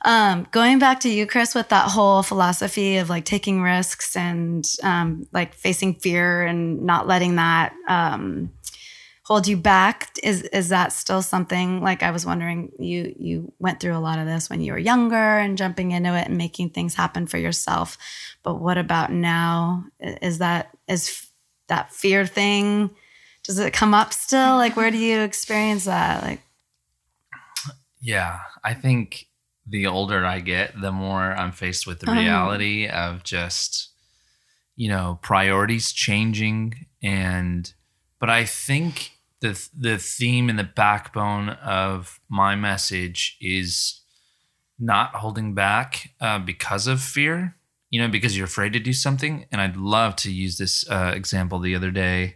Um, 0.06 0.48
going 0.52 0.80
back 0.80 1.02
to 1.02 1.10
you, 1.10 1.26
Chris, 1.26 1.56
with 1.56 1.70
that 1.70 1.90
whole 1.90 2.22
philosophy 2.24 2.98
of 2.98 3.10
like 3.10 3.26
taking 3.26 3.62
risks 3.62 4.16
and 4.16 4.66
um, 4.84 5.28
like 5.34 5.54
facing 5.54 5.96
fear 5.96 6.46
and 6.46 6.84
not 6.84 7.08
letting 7.08 7.36
that 7.36 7.74
um, 7.90 8.52
hold 9.26 9.48
you 9.48 9.58
back 9.58 10.12
is 10.22 10.44
is 10.44 10.70
that 10.70 10.94
still 10.94 11.22
something 11.22 11.82
like 11.82 12.04
i 12.04 12.12
was 12.12 12.28
wondering 12.28 12.72
you 12.78 13.14
you 13.18 13.52
went 13.58 13.80
through 13.80 13.98
a 13.98 14.00
lot 14.00 14.20
of 14.20 14.28
this 14.28 14.52
when 14.52 14.62
you 14.62 14.72
were 14.72 14.78
younger 14.78 15.16
and 15.16 15.58
jumping 15.58 15.92
into 15.92 16.16
it 16.16 16.28
and 16.28 16.38
making 16.38 16.70
things 16.70 16.94
happen 16.94 17.26
for 17.26 17.40
yourself. 17.40 17.98
But 18.44 18.62
what 18.62 18.78
about 18.78 19.12
now? 19.12 19.86
Is 20.00 20.38
that 20.38 20.70
is 20.88 21.28
that 21.68 21.92
fear 21.92 22.26
thing 22.26 22.92
does 23.44 23.60
it 23.60 23.74
come 23.74 23.94
up 23.94 24.14
still? 24.14 24.56
Like 24.56 24.76
where 24.76 24.92
do 24.92 24.98
you 24.98 25.22
experience 25.22 25.86
that? 25.86 26.24
Like 26.24 26.42
Yeah, 28.00 28.40
I 28.64 28.76
think 28.76 29.28
the 29.68 29.88
older 29.88 30.26
I 30.26 30.40
get, 30.42 30.80
the 30.80 30.92
more 30.92 31.34
I'm 31.34 31.52
faced 31.52 31.88
with 31.88 32.00
the 32.00 32.10
Oh. 32.10 32.14
reality 32.14 32.88
of 32.88 33.24
just, 33.24 33.90
you 34.76 34.90
know, 34.90 35.20
priorities 35.22 35.92
changing. 35.92 36.86
And, 37.02 37.74
but 38.20 38.30
I 38.30 38.46
think 38.46 39.12
the, 39.42 39.60
the 39.78 39.98
theme 39.98 40.50
and 40.50 40.58
the 40.60 40.64
backbone 40.64 41.50
of 41.50 42.20
my 42.30 42.56
message 42.56 43.38
is 43.42 44.02
not 44.78 45.16
holding 45.16 45.54
back 45.54 46.12
uh, 46.22 46.38
because 46.40 46.86
of 46.88 47.02
fear, 47.02 47.56
you 47.90 48.02
know, 48.02 48.08
because 48.10 48.36
you're 48.36 48.46
afraid 48.46 48.74
to 48.74 48.80
do 48.80 48.94
something. 48.94 49.46
And 49.52 49.62
I'd 49.62 49.78
love 49.78 50.16
to 50.18 50.32
use 50.32 50.58
this 50.58 50.88
uh, 50.90 51.12
example 51.16 51.60
the 51.60 51.76
other 51.76 51.92
day. 51.92 52.36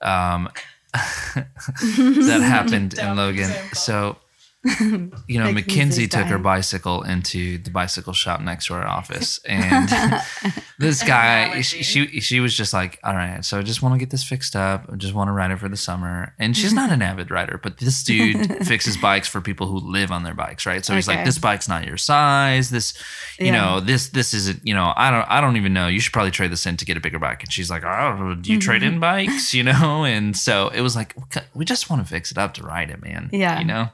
Um, 0.00 0.48
that 0.92 2.40
happened 2.44 2.94
in 2.98 3.16
Logan. 3.16 3.50
So, 3.72 4.18
you 4.64 5.40
know, 5.40 5.50
Like 5.50 5.66
McKenzie 5.66 6.08
took 6.08 6.26
her 6.26 6.38
bicycle 6.38 7.02
into 7.02 7.58
the 7.58 7.70
bicycle 7.70 8.12
shop 8.12 8.40
next 8.40 8.66
to 8.66 8.74
our 8.74 8.86
office, 8.86 9.40
and 9.44 9.88
this 10.78 11.02
guy, 11.02 11.60
she, 11.62 11.82
she 11.82 12.20
she 12.20 12.38
was 12.40 12.56
just 12.56 12.72
like, 12.72 13.00
"All 13.02 13.14
right, 13.14 13.44
so 13.44 13.58
I 13.58 13.62
just 13.62 13.82
want 13.82 13.94
to 13.94 13.98
get 13.98 14.10
this 14.10 14.22
fixed 14.22 14.54
up. 14.54 14.88
I 14.92 14.96
just 14.96 15.14
want 15.14 15.28
to 15.28 15.32
ride 15.32 15.50
it 15.50 15.58
for 15.58 15.68
the 15.68 15.76
summer." 15.76 16.34
And 16.38 16.56
she's 16.56 16.72
not 16.72 16.92
an 16.92 17.02
avid 17.10 17.30
rider, 17.30 17.58
but 17.62 17.78
this 17.78 18.04
dude 18.04 18.64
fixes 18.66 18.96
bikes 18.96 19.26
for 19.28 19.40
people 19.40 19.66
who 19.66 19.78
live 19.78 20.12
on 20.12 20.22
their 20.22 20.34
bikes, 20.34 20.64
right? 20.64 20.84
So 20.84 20.94
he's 20.94 21.08
like, 21.08 21.24
"This 21.24 21.38
bike's 21.38 21.68
not 21.68 21.84
your 21.86 21.96
size. 21.96 22.70
This, 22.70 22.94
you 23.40 23.46
Yeah. 23.46 23.52
know, 23.60 23.80
this 23.80 24.10
this 24.10 24.32
isn't, 24.32 24.64
you 24.64 24.74
know, 24.74 24.92
I 24.96 25.10
don't 25.10 25.28
I 25.28 25.40
don't 25.40 25.56
even 25.56 25.72
know. 25.72 25.88
You 25.88 25.98
should 25.98 26.12
probably 26.12 26.30
trade 26.30 26.52
this 26.52 26.66
in 26.66 26.76
to 26.76 26.84
get 26.84 26.96
a 26.96 27.00
bigger 27.00 27.18
bike." 27.18 27.42
And 27.42 27.52
she's 27.52 27.68
like, 27.70 27.82
"Oh, 27.84 28.36
do 28.40 28.52
you 28.52 28.60
trade 28.60 28.84
in 28.84 29.00
bikes?" 29.00 29.52
You 29.54 29.64
know, 29.64 30.04
and 30.04 30.36
so 30.36 30.68
it 30.68 30.82
was 30.82 30.94
like, 30.94 31.16
we 31.54 31.64
just 31.64 31.90
want 31.90 32.00
to 32.02 32.08
fix 32.08 32.30
it 32.30 32.38
up 32.38 32.54
to 32.54 32.62
ride 32.62 32.90
it, 32.90 33.02
man. 33.02 33.28
Yeah. 33.32 33.58
you 33.58 33.64
know. 33.64 33.88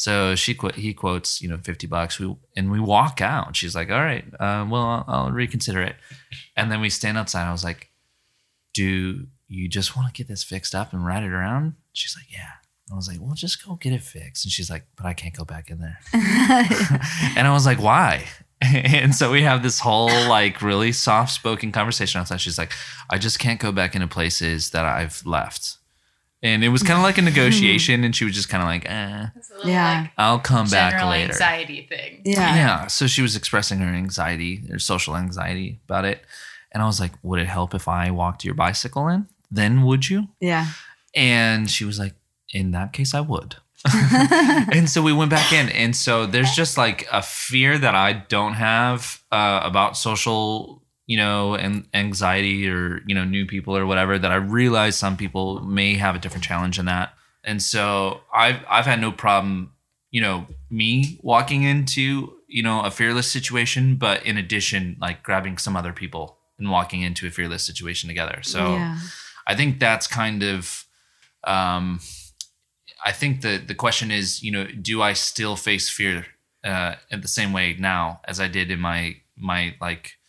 So 0.00 0.34
she 0.34 0.54
qu- 0.54 0.72
he 0.72 0.94
quotes, 0.94 1.42
you 1.42 1.48
know, 1.50 1.58
fifty 1.58 1.86
bucks. 1.86 2.18
We 2.18 2.34
and 2.56 2.70
we 2.70 2.80
walk 2.80 3.20
out. 3.20 3.54
She's 3.54 3.74
like, 3.74 3.90
"All 3.90 4.00
right, 4.00 4.24
uh, 4.40 4.66
well, 4.66 4.82
I'll, 4.82 5.04
I'll 5.06 5.30
reconsider 5.30 5.82
it." 5.82 5.96
And 6.56 6.72
then 6.72 6.80
we 6.80 6.88
stand 6.88 7.18
outside. 7.18 7.46
I 7.46 7.52
was 7.52 7.64
like, 7.64 7.90
"Do 8.72 9.26
you 9.46 9.68
just 9.68 9.96
want 9.96 10.08
to 10.08 10.14
get 10.14 10.26
this 10.26 10.42
fixed 10.42 10.74
up 10.74 10.94
and 10.94 11.04
ride 11.04 11.22
it 11.22 11.32
around?" 11.32 11.74
She's 11.92 12.16
like, 12.16 12.32
"Yeah." 12.32 12.48
I 12.90 12.94
was 12.94 13.08
like, 13.08 13.18
"Well, 13.20 13.34
just 13.34 13.62
go 13.62 13.74
get 13.74 13.92
it 13.92 14.00
fixed." 14.00 14.46
And 14.46 14.50
she's 14.50 14.70
like, 14.70 14.86
"But 14.96 15.04
I 15.04 15.12
can't 15.12 15.36
go 15.36 15.44
back 15.44 15.68
in 15.68 15.80
there." 15.80 15.98
and 17.36 17.46
I 17.46 17.52
was 17.52 17.66
like, 17.66 17.78
"Why?" 17.78 18.24
And 18.62 19.14
so 19.14 19.30
we 19.30 19.42
have 19.42 19.62
this 19.62 19.80
whole 19.80 20.08
like 20.28 20.62
really 20.62 20.92
soft 20.92 21.32
spoken 21.32 21.72
conversation 21.72 22.22
outside. 22.22 22.40
She's 22.40 22.56
like, 22.56 22.72
"I 23.10 23.18
just 23.18 23.38
can't 23.38 23.60
go 23.60 23.70
back 23.70 23.94
into 23.94 24.08
places 24.08 24.70
that 24.70 24.86
I've 24.86 25.20
left." 25.26 25.76
And 26.42 26.64
it 26.64 26.70
was 26.70 26.82
kind 26.82 26.96
of 26.98 27.02
like 27.02 27.18
a 27.18 27.22
negotiation, 27.32 28.02
and 28.04 28.16
she 28.16 28.24
was 28.24 28.34
just 28.34 28.48
kind 28.48 28.62
of 28.62 28.66
like, 28.68 28.88
"Eh." 28.88 29.26
It's 29.36 29.50
a 29.50 29.54
little, 29.56 29.70
Yeah. 29.70 30.00
like, 30.02 30.10
I'll 30.16 30.38
come 30.38 30.68
back 30.70 30.92
general 30.92 31.10
later. 31.10 31.32
anxiety 31.32 31.86
thing. 31.88 32.22
yeah 32.24 32.54
Yeah. 32.56 32.86
So 32.86 33.06
she 33.06 33.20
was 33.22 33.36
expressing 33.36 33.78
her 33.80 33.92
anxiety, 33.94 34.64
her 34.70 34.78
social 34.78 35.16
anxiety 35.16 35.80
about 35.84 36.04
it. 36.06 36.24
And 36.72 36.82
I 36.82 36.86
was 36.86 36.98
like, 37.00 37.12
would 37.22 37.40
it 37.40 37.48
help 37.48 37.74
if 37.74 37.88
I 37.88 38.10
walked 38.10 38.44
your 38.44 38.54
bicycle 38.54 39.08
in? 39.08 39.26
Then 39.50 39.82
would 39.82 40.08
you? 40.08 40.28
yeah 40.40 40.68
And 41.14 41.68
she 41.70 41.84
was 41.84 41.98
like, 41.98 42.14
in 42.54 42.70
that 42.70 42.92
case, 42.92 43.12
I 43.14 43.20
would. 43.20 43.56
and 44.72 44.88
so 44.88 45.02
we 45.02 45.12
went 45.12 45.30
back 45.30 45.52
in. 45.52 45.68
And 45.70 45.94
so 45.96 46.26
there's 46.26 46.52
just 46.52 46.78
like 46.78 47.06
a 47.12 47.22
fear 47.22 47.76
that 47.78 47.94
I 47.94 48.12
don't 48.12 48.54
have 48.54 49.20
uh, 49.32 49.60
about 49.64 49.96
social, 49.96 50.82
you 51.10 51.16
know, 51.16 51.56
and 51.56 51.88
anxiety 51.92 52.68
or, 52.68 53.02
you 53.04 53.14
know, 53.16 53.24
new 53.24 53.44
people 53.44 53.76
or 53.76 53.84
whatever 53.84 54.16
that 54.16 54.30
I 54.30 54.36
realize 54.36 54.96
some 54.96 55.16
people 55.16 55.60
may 55.60 55.94
have 55.94 56.14
a 56.14 56.20
different 56.20 56.44
challenge 56.44 56.78
in 56.78 56.84
that. 56.84 57.14
And 57.42 57.60
so 57.60 58.20
I've, 58.32 58.60
I've 58.68 58.86
had 58.86 59.00
no 59.00 59.10
problem, 59.10 59.72
you 60.12 60.20
know, 60.20 60.46
me 60.70 61.18
walking 61.20 61.64
into, 61.64 62.34
you 62.46 62.62
know, 62.62 62.82
a 62.82 62.92
fearless 62.92 63.30
situation, 63.30 63.96
but 63.96 64.24
in 64.24 64.36
addition, 64.36 64.96
like 65.00 65.24
grabbing 65.24 65.58
some 65.58 65.76
other 65.76 65.92
people 65.92 66.38
and 66.60 66.70
walking 66.70 67.02
into 67.02 67.26
a 67.26 67.30
fearless 67.30 67.64
situation 67.64 68.08
together. 68.08 68.38
So 68.42 68.76
yeah 68.76 68.98
I 69.50 69.56
think 69.56 69.80
that's 69.80 70.06
kind 70.06 70.44
of 70.44 70.84
um 71.44 72.00
I 73.04 73.12
think 73.12 73.40
the 73.40 73.60
the 73.66 73.74
question 73.74 74.12
is, 74.12 74.44
you 74.44 74.52
know, 74.52 74.66
do 74.66 75.02
I 75.02 75.14
still 75.14 75.56
face 75.56 75.90
fear 75.90 76.26
uh 76.62 76.94
in 77.10 77.20
the 77.20 77.28
same 77.28 77.52
way 77.52 77.76
now 77.78 78.20
as 78.24 78.38
I 78.38 78.48
did 78.48 78.70
in 78.70 78.78
my 78.78 79.16
my 79.36 79.74
like 79.80 80.19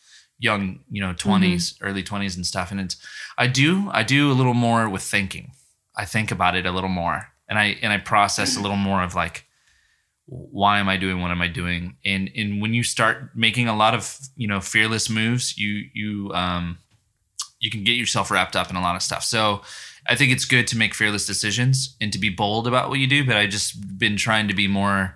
young, 0.41 0.79
you 0.89 1.01
know, 1.01 1.13
20s, 1.13 1.75
early 1.81 2.03
20s 2.03 2.35
and 2.35 2.45
stuff 2.45 2.71
and 2.71 2.79
it's 2.81 2.97
I 3.37 3.47
do 3.47 3.89
I 3.91 4.03
do 4.03 4.31
a 4.31 4.33
little 4.33 4.53
more 4.53 4.89
with 4.89 5.03
thinking. 5.03 5.51
I 5.95 6.05
think 6.05 6.31
about 6.31 6.55
it 6.55 6.65
a 6.65 6.71
little 6.71 6.89
more 6.89 7.27
and 7.47 7.57
I 7.57 7.77
and 7.81 7.93
I 7.93 7.97
process 7.97 8.57
a 8.57 8.61
little 8.61 8.77
more 8.77 9.03
of 9.03 9.15
like 9.15 9.45
why 10.25 10.79
am 10.79 10.89
I 10.89 10.97
doing 10.97 11.21
what 11.21 11.31
am 11.31 11.41
I 11.41 11.47
doing? 11.47 11.95
And 12.03 12.29
and 12.35 12.61
when 12.61 12.73
you 12.73 12.83
start 12.83 13.35
making 13.35 13.67
a 13.67 13.75
lot 13.75 13.93
of, 13.93 14.17
you 14.35 14.47
know, 14.47 14.59
fearless 14.59 15.09
moves, 15.09 15.57
you 15.57 15.85
you 15.93 16.31
um 16.33 16.77
you 17.59 17.69
can 17.69 17.83
get 17.83 17.93
yourself 17.93 18.31
wrapped 18.31 18.55
up 18.55 18.69
in 18.69 18.75
a 18.75 18.81
lot 18.81 18.95
of 18.95 19.01
stuff. 19.01 19.23
So 19.23 19.61
I 20.07 20.15
think 20.15 20.31
it's 20.31 20.45
good 20.45 20.67
to 20.67 20.77
make 20.77 20.93
fearless 20.93 21.25
decisions 21.25 21.95
and 22.01 22.11
to 22.11 22.19
be 22.19 22.29
bold 22.29 22.67
about 22.67 22.89
what 22.89 22.99
you 22.99 23.07
do, 23.07 23.25
but 23.25 23.37
I 23.37 23.45
just 23.45 23.97
been 23.99 24.17
trying 24.17 24.47
to 24.47 24.53
be 24.53 24.67
more, 24.67 25.15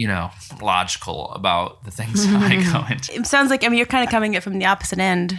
you 0.00 0.06
know, 0.06 0.30
logical 0.62 1.30
about 1.32 1.84
the 1.84 1.90
things 1.90 2.24
I 2.26 2.30
go 2.30 2.34
mm-hmm. 2.38 2.92
into. 2.94 3.14
It 3.14 3.26
sounds 3.26 3.50
like 3.50 3.64
I 3.64 3.68
mean 3.68 3.76
you're 3.76 3.86
kind 3.86 4.02
of 4.02 4.10
coming 4.10 4.34
at 4.34 4.38
it 4.38 4.40
from 4.40 4.58
the 4.58 4.64
opposite 4.64 4.98
end 4.98 5.38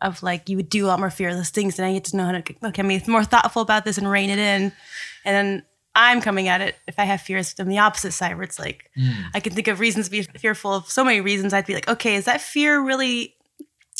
of 0.00 0.22
like 0.22 0.48
you 0.48 0.56
would 0.56 0.70
do 0.70 0.86
a 0.86 0.88
lot 0.88 0.98
more 0.98 1.10
fearless 1.10 1.50
things, 1.50 1.78
and 1.78 1.84
I 1.84 1.92
get 1.92 2.04
to 2.04 2.16
know 2.16 2.24
how 2.24 2.32
to 2.32 2.38
okay, 2.68 2.82
I 2.82 2.86
mean, 2.86 3.02
more 3.06 3.22
thoughtful 3.22 3.60
about 3.60 3.84
this 3.84 3.98
and 3.98 4.10
rein 4.10 4.30
it 4.30 4.38
in. 4.38 4.72
And 5.26 5.36
then 5.36 5.62
I'm 5.94 6.22
coming 6.22 6.48
at 6.48 6.62
it 6.62 6.76
if 6.86 6.98
I 6.98 7.04
have 7.04 7.20
fears 7.20 7.52
from 7.52 7.68
the 7.68 7.80
opposite 7.80 8.12
side, 8.12 8.36
where 8.36 8.44
it's 8.44 8.58
like 8.58 8.90
mm. 8.96 9.12
I 9.34 9.40
can 9.40 9.52
think 9.52 9.68
of 9.68 9.78
reasons 9.78 10.06
to 10.06 10.10
be 10.10 10.22
fearful 10.22 10.72
of 10.72 10.88
so 10.88 11.04
many 11.04 11.20
reasons. 11.20 11.52
I'd 11.52 11.66
be 11.66 11.74
like, 11.74 11.88
okay, 11.88 12.14
is 12.14 12.24
that 12.24 12.40
fear 12.40 12.80
really 12.80 13.36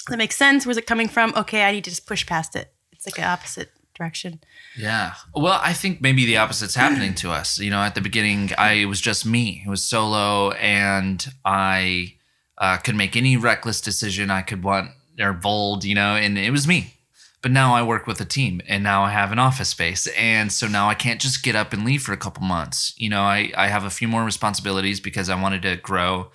that 0.08 0.16
makes 0.16 0.36
sense? 0.36 0.64
Where's 0.64 0.78
it 0.78 0.86
coming 0.86 1.08
from? 1.08 1.34
Okay, 1.36 1.64
I 1.64 1.72
need 1.72 1.84
to 1.84 1.90
just 1.90 2.06
push 2.06 2.24
past 2.24 2.56
it. 2.56 2.72
It's 2.92 3.04
like 3.04 3.18
an 3.18 3.24
opposite 3.24 3.70
direction. 3.98 4.40
Yeah. 4.76 5.14
Well, 5.34 5.60
I 5.62 5.74
think 5.74 6.00
maybe 6.00 6.24
the 6.24 6.38
opposite's 6.38 6.74
happening 6.74 7.14
to 7.16 7.30
us. 7.30 7.58
You 7.58 7.70
know, 7.70 7.82
at 7.82 7.94
the 7.94 8.00
beginning, 8.00 8.50
I 8.56 8.86
was 8.86 9.00
just 9.00 9.26
me. 9.26 9.62
It 9.66 9.68
was 9.68 9.82
solo, 9.82 10.52
and 10.52 11.26
I 11.44 12.14
uh, 12.56 12.78
could 12.78 12.94
make 12.94 13.16
any 13.16 13.36
reckless 13.36 13.80
decision 13.80 14.30
I 14.30 14.42
could 14.42 14.62
want 14.62 14.90
or 15.20 15.32
bold. 15.32 15.84
You 15.84 15.94
know, 15.94 16.16
and 16.16 16.38
it 16.38 16.50
was 16.50 16.66
me. 16.66 16.94
But 17.40 17.52
now 17.52 17.74
I 17.74 17.82
work 17.82 18.06
with 18.06 18.20
a 18.20 18.24
team, 18.24 18.60
and 18.66 18.82
now 18.82 19.02
I 19.02 19.10
have 19.10 19.30
an 19.30 19.38
office 19.38 19.68
space, 19.68 20.06
and 20.16 20.50
so 20.50 20.66
now 20.66 20.88
I 20.88 20.94
can't 20.94 21.20
just 21.20 21.42
get 21.42 21.54
up 21.54 21.72
and 21.72 21.84
leave 21.84 22.02
for 22.02 22.12
a 22.12 22.16
couple 22.16 22.42
months. 22.42 22.94
You 22.96 23.10
know, 23.10 23.22
I 23.22 23.52
I 23.56 23.68
have 23.68 23.84
a 23.84 23.90
few 23.90 24.08
more 24.08 24.24
responsibilities 24.24 25.00
because 25.00 25.28
I 25.28 25.40
wanted 25.40 25.62
to 25.62 25.76
grow 25.76 26.30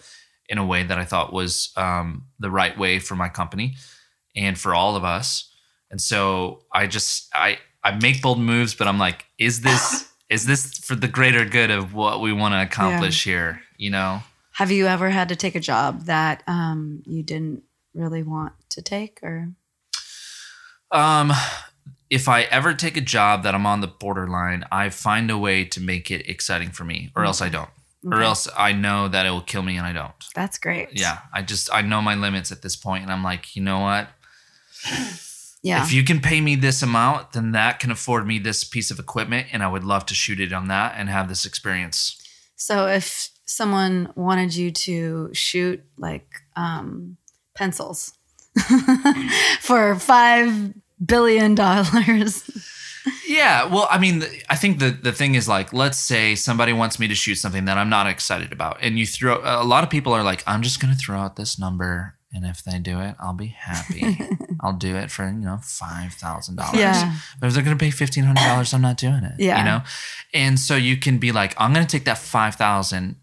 in 0.50 0.58
a 0.58 0.66
way 0.66 0.84
that 0.84 0.98
I 0.98 1.06
thought 1.06 1.34
was 1.34 1.72
um, 1.76 2.26
the 2.40 2.52
right 2.52 2.78
way 2.78 3.00
for 3.00 3.16
my 3.16 3.30
company 3.30 3.76
and 4.36 4.60
for 4.60 4.74
all 4.76 4.96
of 4.96 5.04
us. 5.04 5.53
And 5.94 6.02
so 6.02 6.64
I 6.74 6.88
just 6.88 7.30
I 7.36 7.60
I 7.84 7.92
make 7.92 8.24
bold 8.24 8.40
moves, 8.40 8.74
but 8.74 8.88
I'm 8.88 8.98
like, 8.98 9.26
is 9.38 9.62
this 9.62 10.12
is 10.30 10.48
this 10.48 10.80
for 10.80 10.96
the 10.96 11.08
greater 11.08 11.46
good 11.46 11.70
of 11.70 11.94
what 11.94 12.20
we 12.20 12.34
want 12.34 12.56
to 12.56 12.64
accomplish 12.64 13.24
here? 13.24 13.62
You 13.78 13.92
know? 13.92 14.24
have 14.54 14.72
you 14.72 14.88
ever 14.88 15.12
had 15.12 15.30
to 15.30 15.36
take 15.36 15.54
a 15.54 15.60
job 15.60 16.06
that 16.06 16.42
um 16.48 17.04
you 17.06 17.22
didn't 17.22 17.62
really 17.94 18.24
want 18.24 18.54
to 18.70 18.82
take 18.82 19.20
or 19.22 19.50
Um, 20.90 21.32
if 22.10 22.28
I 22.28 22.42
ever 22.44 22.74
take 22.74 22.98
a 22.98 23.02
job 23.02 23.44
that 23.44 23.54
I'm 23.54 23.68
on 23.68 23.82
the 23.82 23.88
borderline, 23.88 24.66
I 24.72 24.90
find 24.90 25.30
a 25.30 25.38
way 25.38 25.64
to 25.66 25.80
make 25.80 26.10
it 26.10 26.28
exciting 26.28 26.72
for 26.72 26.86
me, 26.86 27.12
or 27.16 27.24
else 27.24 27.40
I 27.40 27.50
don't, 27.50 27.70
or 28.04 28.24
else 28.24 28.48
I 28.58 28.74
know 28.74 29.08
that 29.10 29.28
it 29.28 29.30
will 29.30 29.42
kill 29.42 29.62
me 29.62 29.78
and 29.78 29.86
I 29.86 29.94
don't. 29.94 30.14
that's 30.34 30.58
great 30.58 30.90
Yeah, 30.94 31.20
I 31.32 31.44
just 31.44 31.72
I 31.72 31.84
know 31.84 32.02
my 32.02 32.16
limits 32.16 32.52
at 32.52 32.64
this 32.64 32.76
point, 32.76 33.04
and 33.04 33.12
I'm 33.12 33.24
like, 33.24 33.56
you 33.56 33.62
know 33.62 33.82
what? 33.82 34.08
Yeah. 35.64 35.84
if 35.84 35.94
you 35.94 36.04
can 36.04 36.20
pay 36.20 36.42
me 36.42 36.56
this 36.56 36.84
amount, 36.84 37.32
then 37.32 37.52
that 37.54 37.80
can 37.80 37.90
afford 37.90 38.28
me 38.28 38.38
this 38.38 38.64
piece 38.66 38.92
of 38.92 39.00
equipment, 39.00 39.48
and 39.54 39.64
I 39.64 39.68
would 39.68 39.84
love 39.84 40.06
to 40.08 40.14
shoot 40.14 40.40
it 40.40 40.52
on 40.52 40.68
that 40.68 40.96
and 40.98 41.10
have 41.10 41.30
this 41.30 41.46
experience. 41.46 42.20
So 42.56 42.88
if 42.88 43.30
someone 43.46 44.12
wanted 44.16 44.56
you 44.56 44.72
to 44.72 45.30
shoot 45.34 45.82
like 45.98 46.28
um, 46.56 47.18
pencils 47.56 48.14
for 49.62 49.96
five 49.96 50.74
billion 51.06 51.56
dollars, 51.56 52.44
Yeah, 53.28 53.66
well, 53.66 53.88
I 53.90 54.00
mean, 54.00 54.24
I 54.50 54.56
think 54.56 54.80
the 54.80 54.92
the 54.92 55.12
thing 55.12 55.36
is 55.36 55.48
like, 55.48 55.74
let's 55.74 55.98
say 55.98 56.36
somebody 56.36 56.74
wants 56.74 57.00
me 57.00 57.08
to 57.08 57.16
shoot 57.16 57.36
something 57.36 57.66
that 57.66 57.78
I'm 57.78 57.90
not 57.90 58.08
excited 58.08 58.52
about, 58.52 58.78
and 58.82 58.98
you 58.98 59.06
throw 59.06 59.42
a 59.44 59.64
lot 59.64 59.84
of 59.84 59.90
people 59.90 60.14
are 60.14 60.24
like, 60.24 60.44
I'm 60.48 60.62
just 60.62 60.80
gonna 60.80 60.96
throw 60.96 61.18
out 61.18 61.36
this 61.36 61.60
number, 61.60 62.16
and 62.34 62.46
if 62.46 62.64
they 62.64 62.80
do 62.80 63.00
it, 63.00 63.16
I'll 63.20 63.34
be 63.34 63.48
happy. 63.48 64.18
I'll 64.60 64.74
do 64.74 64.96
it 64.96 65.12
for 65.12 65.26
you 65.26 65.32
know 65.34 65.60
five 65.62 66.14
thousand 66.14 66.56
dollars. 66.56 66.80
Yeah. 66.80 67.16
But 67.40 67.48
if 67.48 67.54
they're 67.54 67.64
gonna 67.64 67.76
pay 67.78 67.92
fifteen 67.92 68.24
hundred 68.24 68.42
dollars, 68.46 68.74
I'm 68.74 68.82
not 68.82 68.98
doing 68.98 69.24
it. 69.24 69.34
Yeah. 69.38 69.60
you 69.60 69.66
know, 69.66 69.82
and 70.34 70.60
so 70.60 70.76
you 70.76 70.98
can 70.98 71.18
be 71.20 71.32
like, 71.32 71.54
I'm 71.58 71.74
gonna 71.74 71.86
take 71.86 72.06
that 72.06 72.18
five 72.18 72.56
thousand. 72.56 73.18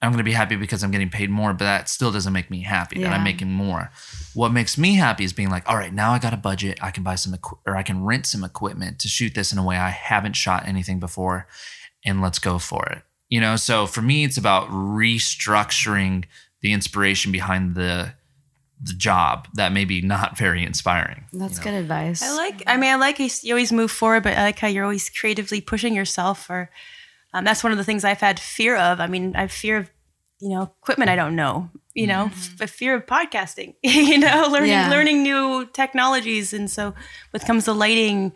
I'm 0.00 0.10
gonna 0.12 0.22
be 0.22 0.32
happy 0.32 0.56
because 0.56 0.82
I'm 0.82 0.90
getting 0.90 1.08
paid 1.10 1.30
more, 1.30 1.52
but 1.52 1.64
that 1.64 1.88
still 1.88 2.12
doesn't 2.12 2.32
make 2.32 2.50
me 2.50 2.60
happy 2.62 3.02
that 3.02 3.12
I'm 3.12 3.24
making 3.24 3.50
more. 3.50 3.90
What 4.34 4.50
makes 4.52 4.76
me 4.76 4.96
happy 4.96 5.24
is 5.24 5.32
being 5.32 5.48
like, 5.48 5.68
all 5.68 5.76
right, 5.76 5.92
now 5.92 6.12
I 6.12 6.18
got 6.18 6.34
a 6.34 6.36
budget. 6.36 6.78
I 6.82 6.90
can 6.90 7.02
buy 7.02 7.14
some 7.14 7.32
equi- 7.32 7.58
or 7.66 7.76
I 7.76 7.82
can 7.82 8.04
rent 8.04 8.26
some 8.26 8.44
equipment 8.44 8.98
to 8.98 9.08
shoot 9.08 9.34
this 9.34 9.50
in 9.52 9.58
a 9.58 9.64
way 9.64 9.76
I 9.76 9.90
haven't 9.90 10.36
shot 10.36 10.66
anything 10.66 11.00
before, 11.00 11.46
and 12.04 12.20
let's 12.20 12.38
go 12.38 12.58
for 12.58 12.84
it. 12.86 13.02
You 13.30 13.40
know, 13.40 13.56
so 13.56 13.86
for 13.86 14.02
me, 14.02 14.24
it's 14.24 14.36
about 14.36 14.68
restructuring 14.68 16.24
the 16.60 16.72
inspiration 16.72 17.32
behind 17.32 17.74
the 17.74 18.14
the 18.86 18.92
job 18.94 19.48
that 19.54 19.72
may 19.72 19.84
be 19.84 20.02
not 20.02 20.36
very 20.36 20.62
inspiring. 20.64 21.24
that's 21.32 21.54
you 21.54 21.58
know? 21.58 21.64
good 21.64 21.74
advice. 21.80 22.22
I 22.22 22.36
like. 22.36 22.62
I 22.66 22.76
mean, 22.76 22.90
I 22.92 22.96
like 22.96 23.18
you 23.18 23.28
you 23.42 23.54
always 23.54 23.72
move 23.72 23.90
forward, 23.90 24.22
but 24.22 24.36
I 24.36 24.42
like 24.42 24.58
how 24.58 24.68
you're 24.68 24.84
always 24.84 25.08
creatively 25.10 25.60
pushing 25.60 25.94
yourself. 25.94 26.48
Or 26.50 26.70
um, 27.32 27.44
that's 27.44 27.62
one 27.64 27.72
of 27.72 27.78
the 27.78 27.84
things 27.84 28.04
I've 28.04 28.20
had 28.20 28.38
fear 28.38 28.76
of. 28.76 29.00
I 29.00 29.06
mean, 29.06 29.34
I 29.36 29.40
have 29.42 29.52
fear 29.52 29.78
of 29.78 29.90
you 30.40 30.50
know 30.50 30.72
equipment 30.82 31.10
I 31.10 31.16
don't 31.16 31.34
know. 31.36 31.70
You 31.94 32.08
know, 32.08 32.24
f- 32.26 32.60
a 32.60 32.66
fear 32.66 32.94
of 32.96 33.06
podcasting. 33.06 33.74
you 33.82 34.18
know, 34.18 34.48
learning 34.50 34.70
Yeah. 34.70 34.90
learning 34.90 35.22
new 35.22 35.66
technologies, 35.72 36.52
and 36.52 36.70
so 36.70 36.90
when 37.30 37.40
it 37.42 37.46
comes 37.46 37.64
to 37.64 37.72
lighting. 37.72 38.32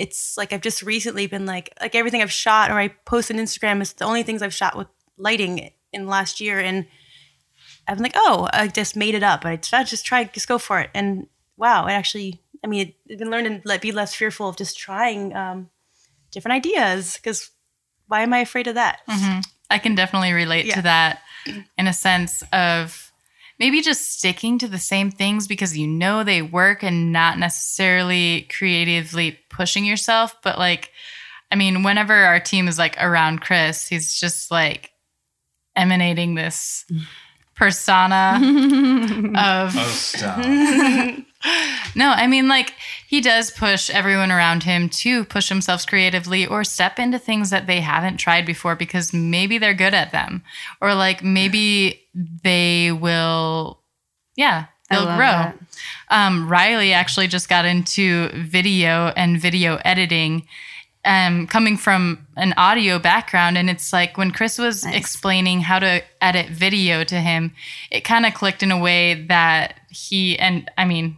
It's 0.00 0.36
like 0.36 0.52
I've 0.52 0.60
just 0.60 0.82
recently 0.82 1.26
been 1.26 1.44
like 1.44 1.72
like 1.80 1.96
everything 1.96 2.22
I've 2.22 2.30
shot 2.30 2.70
or 2.70 2.78
I 2.78 2.86
post 3.04 3.32
on 3.32 3.36
Instagram 3.38 3.82
is 3.82 3.92
the 3.94 4.04
only 4.04 4.22
things 4.22 4.42
I've 4.42 4.54
shot 4.54 4.76
with 4.76 4.86
lighting 5.16 5.70
in 5.92 6.06
last 6.06 6.40
year 6.40 6.60
and 6.60 6.86
I'm 7.88 7.98
like, 7.98 8.12
oh, 8.16 8.48
I 8.52 8.68
just 8.68 8.96
made 8.96 9.14
it 9.14 9.22
up. 9.22 9.44
I 9.44 9.56
just 9.56 10.04
try, 10.04 10.24
just 10.24 10.46
go 10.48 10.58
for 10.58 10.78
it. 10.80 10.90
And 10.94 11.26
wow, 11.56 11.86
it 11.86 11.92
actually, 11.92 12.40
I 12.62 12.66
mean, 12.66 12.92
I've 13.10 13.18
been 13.18 13.30
learning 13.30 13.62
to 13.62 13.68
let, 13.68 13.80
be 13.80 13.92
less 13.92 14.14
fearful 14.14 14.48
of 14.48 14.56
just 14.56 14.78
trying 14.78 15.34
um, 15.34 15.70
different 16.30 16.54
ideas 16.56 17.16
because 17.16 17.50
why 18.06 18.20
am 18.22 18.32
I 18.32 18.38
afraid 18.40 18.66
of 18.66 18.74
that? 18.74 19.00
I 19.70 19.78
can 19.78 19.94
definitely 19.94 20.32
relate 20.32 20.66
Yeah. 20.66 20.76
to 20.76 20.82
that 20.82 21.20
in 21.78 21.86
a 21.86 21.92
sense 21.92 22.42
of 22.52 23.10
maybe 23.58 23.80
just 23.82 24.18
sticking 24.18 24.58
to 24.58 24.68
the 24.68 24.78
same 24.78 25.10
things 25.10 25.46
because 25.48 25.76
you 25.76 25.86
know 25.86 26.22
they 26.24 26.42
work 26.42 26.82
and 26.82 27.12
not 27.12 27.38
necessarily 27.38 28.42
creatively 28.56 29.38
pushing 29.50 29.84
yourself. 29.84 30.36
But 30.42 30.58
like, 30.58 30.90
I 31.50 31.56
mean, 31.56 31.82
whenever 31.82 32.14
our 32.14 32.40
team 32.40 32.68
is 32.68 32.78
like 32.78 32.96
around 33.02 33.40
Chris, 33.40 33.88
he's 33.88 34.18
just 34.18 34.50
like 34.50 34.92
emanating 35.76 36.34
this 36.34 36.84
persona 37.58 38.38
of 39.36 39.74
Oh, 39.76 39.88
stop. 39.90 40.38
no, 41.94 42.10
I 42.10 42.26
mean, 42.26 42.48
like, 42.48 42.74
he 43.06 43.20
does 43.20 43.50
push 43.50 43.90
everyone 43.90 44.30
around 44.30 44.62
him 44.62 44.88
to 44.90 45.24
push 45.24 45.48
themselves 45.48 45.84
creatively 45.84 46.46
or 46.46 46.64
step 46.64 46.98
into 46.98 47.18
things 47.18 47.50
that 47.50 47.66
they 47.66 47.80
haven't 47.80 48.16
tried 48.18 48.46
before 48.46 48.76
because 48.76 49.12
maybe 49.12 49.58
they're 49.58 49.74
good 49.74 49.94
at 49.94 50.12
them. 50.12 50.42
Or, 50.80 50.94
like, 50.94 51.22
maybe 51.22 52.02
they 52.14 52.92
will, 52.92 53.80
yeah, 54.36 54.66
they'll 54.90 55.16
grow. 55.16 55.52
Um, 56.10 56.48
Riley 56.48 56.92
actually 56.92 57.28
just 57.28 57.48
got 57.48 57.64
into 57.64 58.28
video 58.34 59.08
and 59.16 59.40
video 59.40 59.80
editing. 59.84 60.46
Um, 61.04 61.46
coming 61.46 61.76
from 61.78 62.26
an 62.36 62.52
audio 62.56 62.98
background, 62.98 63.56
and 63.56 63.70
it's 63.70 63.92
like 63.92 64.18
when 64.18 64.30
Chris 64.30 64.58
was 64.58 64.84
Nice. 64.84 64.94
explaining 64.96 65.60
how 65.62 65.78
to 65.78 66.02
edit 66.20 66.50
video 66.50 67.02
to 67.04 67.20
him, 67.20 67.54
it 67.90 68.02
kind 68.02 68.26
of 68.26 68.34
clicked 68.34 68.62
in 68.62 68.70
a 68.72 68.78
way 68.78 69.14
that 69.28 69.80
he 69.88 70.38
and 70.38 70.70
I 70.76 70.84
mean, 70.84 71.16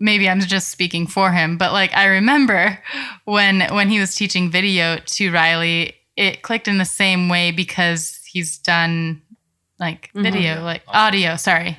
maybe 0.00 0.28
I'm 0.28 0.40
just 0.40 0.68
speaking 0.68 1.06
for 1.06 1.32
him, 1.32 1.58
but 1.58 1.72
like 1.72 1.94
I 1.94 2.06
remember 2.06 2.82
when 3.24 3.60
when 3.72 3.88
he 3.90 4.00
was 4.00 4.14
teaching 4.14 4.50
video 4.50 4.96
to 5.04 5.30
Riley, 5.30 5.94
it 6.16 6.42
clicked 6.42 6.66
in 6.66 6.78
the 6.78 6.84
same 6.84 7.28
way 7.28 7.50
because 7.52 8.20
he's 8.24 8.58
done 8.58 9.22
like 9.78 10.10
video, 10.14 10.62
like 10.64 10.82
audio. 10.88 11.36
Sorry, 11.36 11.78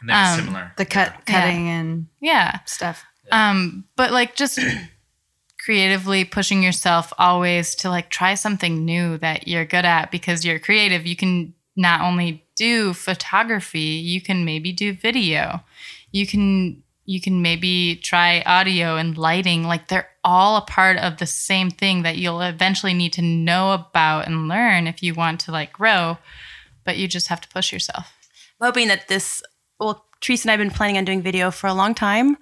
And 0.00 0.10
Um, 0.10 0.38
similar. 0.46 0.72
the 0.76 0.86
cut, 0.86 1.26
cutting, 1.26 1.68
and 1.68 2.06
yeah. 2.20 2.60
stuff. 2.64 3.04
Um, 3.32 3.84
but 3.96 4.12
like 4.12 4.36
just 4.36 4.58
creatively 5.68 6.24
pushing 6.24 6.62
yourself 6.62 7.12
always 7.18 7.74
to 7.74 7.90
like 7.90 8.08
try 8.08 8.32
something 8.32 8.86
new 8.86 9.18
that 9.18 9.46
you're 9.46 9.66
good 9.66 9.84
at 9.84 10.10
because 10.10 10.42
you're 10.42 10.58
creative. 10.58 11.06
You 11.06 11.14
can 11.14 11.52
not 11.76 12.00
only 12.00 12.42
do 12.56 12.94
photography, 12.94 14.00
you 14.00 14.22
can 14.22 14.46
maybe 14.46 14.72
do 14.72 14.94
video. 14.94 15.60
You 16.10 16.26
can 16.26 16.82
you 17.04 17.20
can 17.20 17.42
maybe 17.42 17.96
try 17.96 18.40
audio 18.46 18.96
and 18.96 19.18
lighting. 19.18 19.64
Like 19.64 19.88
they're 19.88 20.08
all 20.24 20.56
a 20.56 20.62
part 20.62 20.96
of 20.96 21.18
the 21.18 21.26
same 21.26 21.70
thing 21.70 22.00
that 22.02 22.16
you'll 22.16 22.40
eventually 22.40 22.94
need 22.94 23.12
to 23.12 23.22
know 23.22 23.72
about 23.72 24.26
and 24.26 24.48
learn 24.48 24.86
if 24.86 25.02
you 25.02 25.12
want 25.12 25.38
to 25.40 25.52
like 25.52 25.74
grow, 25.74 26.16
but 26.86 26.96
you 26.96 27.06
just 27.06 27.28
have 27.28 27.42
to 27.42 27.48
push 27.48 27.74
yourself. 27.74 28.10
I'm 28.58 28.68
hoping 28.68 28.88
that 28.88 29.08
this, 29.08 29.42
well, 29.78 30.06
Teresa 30.22 30.44
and 30.44 30.50
I 30.50 30.52
have 30.52 30.66
been 30.66 30.74
planning 30.74 30.96
on 30.96 31.04
doing 31.04 31.20
video 31.20 31.50
for 31.50 31.66
a 31.66 31.74
long 31.74 31.94
time. 31.94 32.38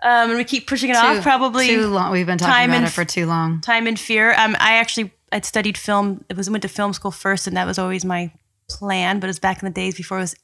Um, 0.00 0.30
and 0.30 0.38
we 0.38 0.44
keep 0.44 0.68
pushing 0.68 0.90
it 0.90 0.96
off, 0.96 1.22
probably 1.22 1.66
too 1.66 1.88
long. 1.88 2.12
We've 2.12 2.26
been 2.26 2.38
talking 2.38 2.52
time 2.52 2.70
about 2.70 2.76
and 2.78 2.86
it 2.86 2.90
for 2.90 3.04
too 3.04 3.26
long. 3.26 3.60
time 3.60 3.86
and 3.86 3.98
fear. 3.98 4.32
Um, 4.34 4.56
I 4.60 4.74
actually 4.74 5.12
I'd 5.32 5.44
studied 5.44 5.76
film. 5.76 6.24
It 6.28 6.36
was 6.36 6.48
went 6.48 6.62
to 6.62 6.68
film 6.68 6.92
school 6.92 7.10
first, 7.10 7.46
and 7.46 7.56
that 7.56 7.66
was 7.66 7.78
always 7.78 8.04
my 8.04 8.32
plan. 8.68 9.18
But 9.18 9.26
it 9.26 9.30
was 9.30 9.38
back 9.40 9.62
in 9.62 9.66
the 9.66 9.74
days 9.74 9.96
before 9.96 10.18
it 10.18 10.22
was 10.22 10.36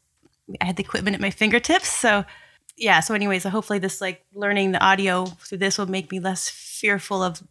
I 0.60 0.64
had 0.66 0.76
the 0.76 0.82
equipment 0.82 1.14
at 1.14 1.20
my 1.20 1.30
fingertips. 1.30 1.88
So 1.88 2.24
yeah. 2.76 3.00
So 3.00 3.14
anyways, 3.14 3.44
so 3.44 3.50
hopefully 3.50 3.78
this 3.78 4.00
like 4.00 4.24
learning 4.34 4.72
the 4.72 4.84
audio 4.84 5.26
through 5.26 5.58
this 5.58 5.78
will 5.78 5.86
make 5.86 6.10
me 6.10 6.18
less 6.18 6.48
fearful 6.48 7.22
of 7.22 7.42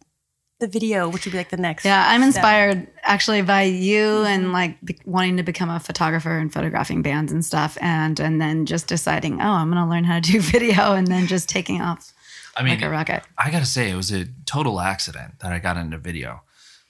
the 0.64 0.78
video, 0.78 1.08
which 1.08 1.24
would 1.26 1.32
be 1.32 1.38
like 1.38 1.50
the 1.50 1.56
next. 1.58 1.84
Yeah, 1.84 2.06
I'm 2.08 2.20
step. 2.20 2.28
inspired 2.28 2.86
actually 3.02 3.42
by 3.42 3.62
you 3.62 4.22
and 4.24 4.52
like 4.52 4.80
be- 4.84 4.98
wanting 5.04 5.36
to 5.36 5.42
become 5.42 5.68
a 5.68 5.78
photographer 5.78 6.38
and 6.38 6.52
photographing 6.52 7.02
bands 7.02 7.32
and 7.32 7.44
stuff, 7.44 7.76
and 7.80 8.18
and 8.18 8.40
then 8.40 8.66
just 8.66 8.86
deciding, 8.86 9.40
oh, 9.40 9.50
I'm 9.50 9.68
gonna 9.70 9.88
learn 9.88 10.04
how 10.04 10.14
to 10.14 10.20
do 10.20 10.40
video, 10.56 10.94
and 10.94 11.06
then 11.06 11.26
just 11.26 11.48
taking 11.48 11.80
off 11.82 12.12
I 12.56 12.62
mean, 12.62 12.74
like 12.74 12.82
a 12.82 12.90
rocket. 12.90 13.22
I 13.36 13.50
gotta 13.50 13.66
say, 13.66 13.90
it 13.90 13.94
was 13.94 14.10
a 14.10 14.26
total 14.46 14.80
accident 14.80 15.40
that 15.40 15.52
I 15.52 15.58
got 15.58 15.76
into 15.76 15.98
video. 15.98 16.42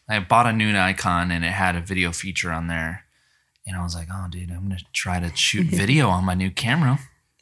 I 0.09 0.19
bought 0.21 0.47
a 0.47 0.53
new 0.53 0.71
Nikon 0.71 1.31
and 1.31 1.45
it 1.45 1.53
had 1.53 1.77
a 1.77 1.81
video 1.81 2.13
feature 2.13 2.53
on 2.53 2.69
there, 2.69 3.05
and 3.67 3.77
I 3.77 3.83
was 3.83 3.95
like, 3.95 4.09
"Oh, 4.13 4.27
dude, 4.31 4.51
I'm 4.51 4.63
gonna 4.63 4.79
try 4.93 5.19
to 5.19 5.35
shoot 5.35 5.67
video 5.71 6.09
on 6.09 6.25
my 6.25 6.35
new 6.35 6.51
camera." 6.51 6.99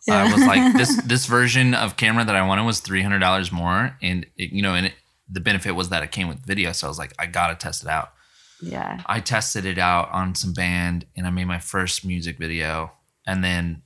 I 0.09 0.33
was 0.33 0.45
like, 0.45 0.73
"This 0.73 0.97
this 1.05 1.27
version 1.27 1.75
of 1.75 1.97
camera 1.97 2.25
that 2.25 2.35
I 2.35 2.47
wanted 2.47 2.65
was 2.65 2.81
three 2.81 3.03
hundred 3.03 3.19
dollars 3.19 3.53
more, 3.53 3.97
and 4.01 4.27
it, 4.37 4.51
you 4.51 4.63
know, 4.63 4.75
and 4.75 4.87
it, 4.87 4.95
the 5.31 5.41
benefit 5.41 5.73
was 5.73 5.89
that 5.89 6.03
it 6.03 6.13
came 6.13 6.29
with 6.29 6.45
video." 6.45 6.73
So 6.73 6.87
I 6.87 6.91
was 6.91 6.99
like, 6.99 7.13
"I 7.19 7.27
gotta 7.27 7.55
test 7.55 7.83
it 7.83 7.89
out." 7.89 8.13
Yeah, 8.61 9.03
I 9.07 9.21
tested 9.21 9.65
it 9.65 9.79
out 9.79 10.11
on 10.13 10.35
some 10.35 10.53
band, 10.53 11.07
and 11.17 11.27
I 11.27 11.31
made 11.31 11.47
my 11.47 11.59
first 11.59 12.05
music 12.05 12.39
video, 12.39 12.93
and 13.27 13.43
then, 13.43 13.83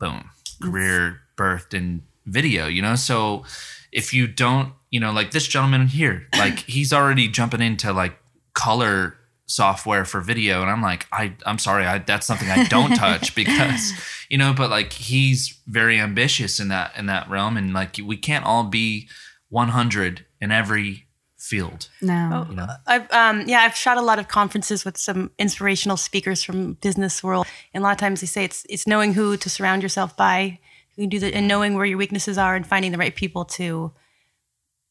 boom, 0.00 0.30
career 0.62 1.20
birthed 1.36 1.74
in 1.74 2.02
video. 2.26 2.66
You 2.66 2.82
know, 2.82 2.94
so 2.94 3.44
if 3.92 4.12
you 4.12 4.26
don't, 4.26 4.72
you 4.90 5.00
know, 5.00 5.12
like 5.12 5.30
this 5.30 5.46
gentleman 5.46 5.86
here, 5.88 6.26
like 6.36 6.60
he's 6.60 6.92
already 6.92 7.28
jumping 7.28 7.60
into 7.60 7.92
like 7.92 8.16
color 8.54 9.16
software 9.46 10.04
for 10.04 10.20
video 10.20 10.62
and 10.62 10.70
I'm 10.70 10.80
like 10.80 11.06
I 11.12 11.34
I'm 11.44 11.58
sorry 11.58 11.84
I 11.84 11.98
that's 11.98 12.26
something 12.26 12.48
I 12.48 12.64
don't 12.64 12.94
touch 12.96 13.34
because 13.34 13.92
you 14.30 14.38
know 14.38 14.54
but 14.54 14.70
like 14.70 14.92
he's 14.94 15.60
very 15.66 15.98
ambitious 15.98 16.58
in 16.60 16.68
that 16.68 16.92
in 16.96 17.06
that 17.06 17.28
realm 17.28 17.58
and 17.58 17.74
like 17.74 17.98
we 18.02 18.16
can't 18.16 18.46
all 18.46 18.64
be 18.64 19.08
100 19.50 20.24
in 20.44 20.52
every 20.52 21.06
field 21.38 21.88
no, 22.00 22.46
you 22.48 22.56
know 22.56 22.66
I've 22.86 23.10
um 23.12 23.44
yeah, 23.46 23.60
I've 23.60 23.76
shot 23.76 23.98
a 23.98 24.02
lot 24.02 24.18
of 24.18 24.28
conferences 24.28 24.84
with 24.84 24.96
some 24.96 25.30
inspirational 25.38 25.96
speakers 25.96 26.42
from 26.42 26.74
business 26.74 27.22
world, 27.22 27.46
and 27.72 27.82
a 27.82 27.84
lot 27.84 27.92
of 27.92 27.98
times 27.98 28.20
they 28.20 28.26
say 28.26 28.44
it's 28.44 28.64
it's 28.68 28.86
knowing 28.86 29.14
who 29.14 29.36
to 29.36 29.50
surround 29.50 29.82
yourself 29.82 30.16
by, 30.16 30.58
who 30.94 31.02
can 31.02 31.08
do 31.10 31.18
that, 31.18 31.34
and 31.34 31.48
knowing 31.48 31.74
where 31.74 31.84
your 31.84 31.98
weaknesses 31.98 32.38
are, 32.38 32.54
and 32.54 32.66
finding 32.66 32.92
the 32.92 32.98
right 32.98 33.14
people 33.14 33.44
to, 33.44 33.92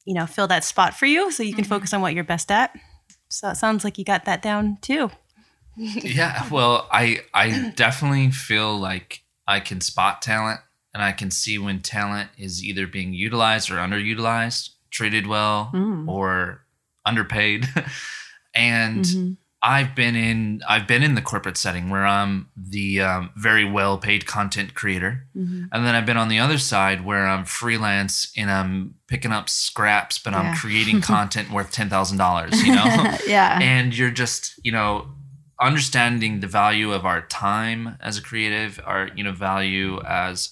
you 0.06 0.14
know, 0.14 0.28
fill 0.28 0.48
that 0.48 0.64
spot 0.64 0.94
for 0.94 1.08
you, 1.08 1.32
so 1.32 1.42
you 1.42 1.56
can 1.56 1.64
focus 1.64 1.94
on 1.94 2.02
what 2.02 2.14
you're 2.14 2.24
best 2.24 2.52
at. 2.52 2.78
So 3.30 3.50
it 3.50 3.56
sounds 3.56 3.84
like 3.84 3.98
you 3.98 4.06
got 4.06 4.26
that 4.26 4.42
down 4.42 4.78
too. 4.82 5.10
yeah 5.76 6.48
well 6.52 6.88
i 6.92 7.20
i 7.34 7.74
definitely 7.76 8.30
feel 8.30 8.78
like 8.78 9.24
i 9.48 9.60
can 9.60 9.82
spot 9.82 10.22
talent 10.22 10.60
and 10.94 11.02
I 11.02 11.12
can 11.12 11.32
see 11.32 11.58
when 11.58 11.82
talent 11.82 12.30
is 12.38 12.64
either 12.64 12.86
being 12.86 13.14
utilized 13.14 13.72
or 13.72 13.76
underutilized, 13.76 14.70
treated 14.94 15.28
well 15.28 15.72
Mm. 15.74 16.08
or 16.08 16.62
underpaid. 17.06 17.68
and 18.56 19.04
Mhm. 19.06 19.38
I've 19.66 19.96
been 19.96 20.16
in 20.16 20.62
I've 20.68 20.88
been 20.88 21.04
in 21.04 21.16
the 21.16 21.22
corporate 21.22 21.56
setting 21.58 21.90
where 21.90 22.06
I'm 22.06 22.48
the 22.58 23.00
um, 23.02 23.30
very 23.38 23.64
well 23.64 23.98
paid 23.98 24.26
content 24.26 24.74
creator, 24.74 25.26
Mhm. 25.38 25.70
and 25.72 25.86
then 25.86 25.96
I've 25.96 26.06
been 26.06 26.18
on 26.18 26.28
the 26.28 26.40
other 26.40 26.58
side 26.58 27.06
where 27.06 27.26
I'm 27.28 27.46
freelance 27.46 28.32
and 28.36 28.52
I'm 28.52 28.96
picking 29.08 29.32
up 29.32 29.50
scraps, 29.50 30.20
but 30.20 30.34
Yeah. 30.34 30.40
I'm 30.42 30.56
creating 30.56 31.00
content 31.16 31.50
worth 31.50 31.72
ten 31.72 31.90
thousand 31.90 32.18
dollars. 32.18 32.62
You 32.62 32.76
know, 32.76 33.18
yeah. 33.28 33.58
and 33.62 33.96
you're 33.98 34.12
just 34.12 34.60
you 34.64 34.72
know 34.74 35.08
understanding 35.62 36.42
the 36.42 36.48
value 36.48 36.92
of 36.92 37.06
our 37.06 37.22
time 37.22 37.96
as 38.02 38.18
a 38.18 38.22
creative, 38.22 38.82
our 38.86 39.10
you 39.16 39.24
know 39.24 39.32
value 39.32 40.02
as 40.06 40.50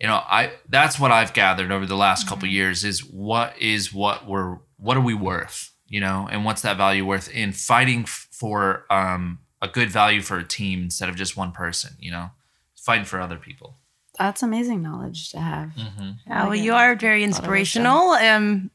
you 0.00 0.06
know 0.06 0.16
I 0.16 0.52
that's 0.68 0.98
what 0.98 1.10
I've 1.12 1.32
gathered 1.32 1.70
over 1.70 1.86
the 1.86 1.96
last 1.96 2.28
couple 2.28 2.48
years 2.48 2.84
is 2.84 3.04
what 3.04 3.54
is 3.60 3.92
what 3.92 4.26
we're 4.26 4.58
what 4.76 4.96
are 4.96 5.00
we 5.02 5.14
worth 5.14 5.72
you 5.88 6.00
know 6.00 6.28
and 6.30 6.44
what's 6.44 6.62
that 6.62 6.76
value 6.76 7.04
worth 7.04 7.28
in 7.30 7.52
fighting 7.52 8.04
for 8.06 8.86
um 8.90 9.40
a 9.62 9.68
good 9.68 9.90
value 9.90 10.22
for 10.22 10.38
a 10.38 10.44
team 10.44 10.82
instead 10.82 11.08
of 11.08 11.16
just 11.16 11.36
one 11.36 11.52
person 11.52 11.96
you 11.98 12.10
know 12.10 12.30
fighting 12.76 13.04
for 13.04 13.20
other 13.20 13.36
people 13.36 13.76
That's 14.18 14.42
amazing 14.42 14.82
knowledge 14.82 15.30
to 15.32 15.38
have. 15.38 15.68
mm-hmm. 15.76 16.10
Yeah, 16.26 16.40
well, 16.42 16.48
like 16.50 16.60
you 16.60 16.72
it. 16.72 16.76
are 16.76 16.96
very 16.96 17.22
inspirational. 17.24 18.10
Um, 18.12 18.70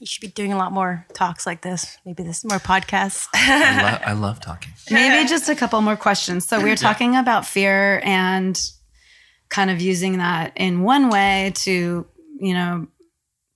you 0.00 0.06
should 0.06 0.20
be 0.22 0.28
doing 0.28 0.52
a 0.52 0.56
lot 0.56 0.72
more 0.72 1.06
talks 1.14 1.46
like 1.46 1.60
this. 1.62 1.98
Maybe 2.04 2.22
this 2.22 2.44
more 2.44 2.58
podcasts. 2.58 3.26
I, 3.34 3.82
lo- 3.82 3.98
I 4.06 4.12
love 4.12 4.40
talking 4.40 4.72
Maybe 4.90 5.28
just 5.28 5.48
a 5.48 5.54
couple 5.54 5.80
more 5.82 5.96
questions. 5.96 6.46
So 6.46 6.60
we 6.62 6.70
were 6.70 6.76
talking 6.76 7.16
about 7.16 7.46
fear 7.46 8.00
and 8.04 8.58
kind 9.54 9.70
of 9.70 9.80
using 9.80 10.18
that 10.18 10.52
in 10.56 10.82
one 10.82 11.08
way 11.10 11.52
to, 11.54 12.04
you 12.40 12.54
know, 12.54 12.88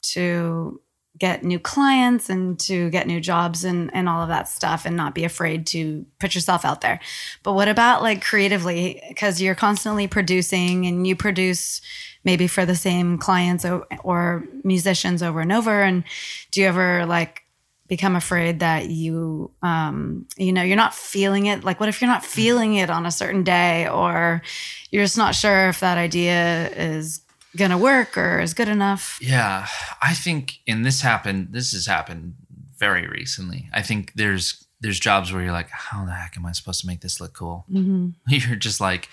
to 0.00 0.80
get 1.18 1.42
new 1.42 1.58
clients 1.58 2.30
and 2.30 2.60
to 2.60 2.88
get 2.90 3.08
new 3.08 3.20
jobs 3.20 3.64
and, 3.64 3.92
and 3.92 4.08
all 4.08 4.22
of 4.22 4.28
that 4.28 4.48
stuff 4.48 4.86
and 4.86 4.96
not 4.96 5.12
be 5.12 5.24
afraid 5.24 5.66
to 5.66 6.06
put 6.20 6.36
yourself 6.36 6.64
out 6.64 6.82
there. 6.82 7.00
But 7.42 7.54
what 7.54 7.66
about 7.66 8.00
like 8.00 8.24
creatively? 8.24 9.02
Because 9.08 9.42
you're 9.42 9.56
constantly 9.56 10.06
producing 10.06 10.86
and 10.86 11.04
you 11.04 11.16
produce 11.16 11.80
maybe 12.22 12.46
for 12.46 12.64
the 12.64 12.76
same 12.76 13.18
clients 13.18 13.64
or, 13.64 13.84
or 14.04 14.46
musicians 14.62 15.20
over 15.20 15.40
and 15.40 15.50
over. 15.50 15.82
And 15.82 16.04
do 16.52 16.60
you 16.60 16.68
ever 16.68 17.06
like 17.06 17.42
become 17.88 18.14
afraid 18.14 18.60
that 18.60 18.90
you 18.90 19.50
um 19.62 20.26
you 20.36 20.52
know 20.52 20.62
you're 20.62 20.76
not 20.76 20.94
feeling 20.94 21.46
it 21.46 21.64
like 21.64 21.80
what 21.80 21.88
if 21.88 22.00
you're 22.00 22.10
not 22.10 22.24
feeling 22.24 22.74
it 22.74 22.90
on 22.90 23.06
a 23.06 23.10
certain 23.10 23.42
day 23.42 23.88
or 23.88 24.42
you're 24.90 25.04
just 25.04 25.16
not 25.16 25.34
sure 25.34 25.68
if 25.68 25.80
that 25.80 25.96
idea 25.98 26.68
is 26.70 27.22
gonna 27.56 27.78
work 27.78 28.16
or 28.18 28.40
is 28.40 28.54
good 28.54 28.68
enough 28.68 29.18
Yeah, 29.22 29.66
I 30.02 30.14
think, 30.14 30.58
and 30.68 30.84
this 30.84 31.00
happened. 31.00 31.48
This 31.50 31.72
has 31.72 31.86
happened 31.86 32.34
very 32.78 33.08
recently. 33.08 33.68
I 33.72 33.82
think 33.82 34.12
there's 34.14 34.66
there's 34.80 35.00
jobs 35.00 35.32
where 35.32 35.42
you're 35.42 35.52
like, 35.52 35.70
how 35.70 36.04
the 36.04 36.12
heck 36.12 36.36
am 36.36 36.46
I 36.46 36.52
supposed 36.52 36.80
to 36.82 36.86
make 36.86 37.00
this 37.00 37.20
look 37.20 37.32
cool? 37.32 37.64
mm-hmm. 37.70 38.10
You're 38.28 38.54
just 38.56 38.80
like, 38.80 39.08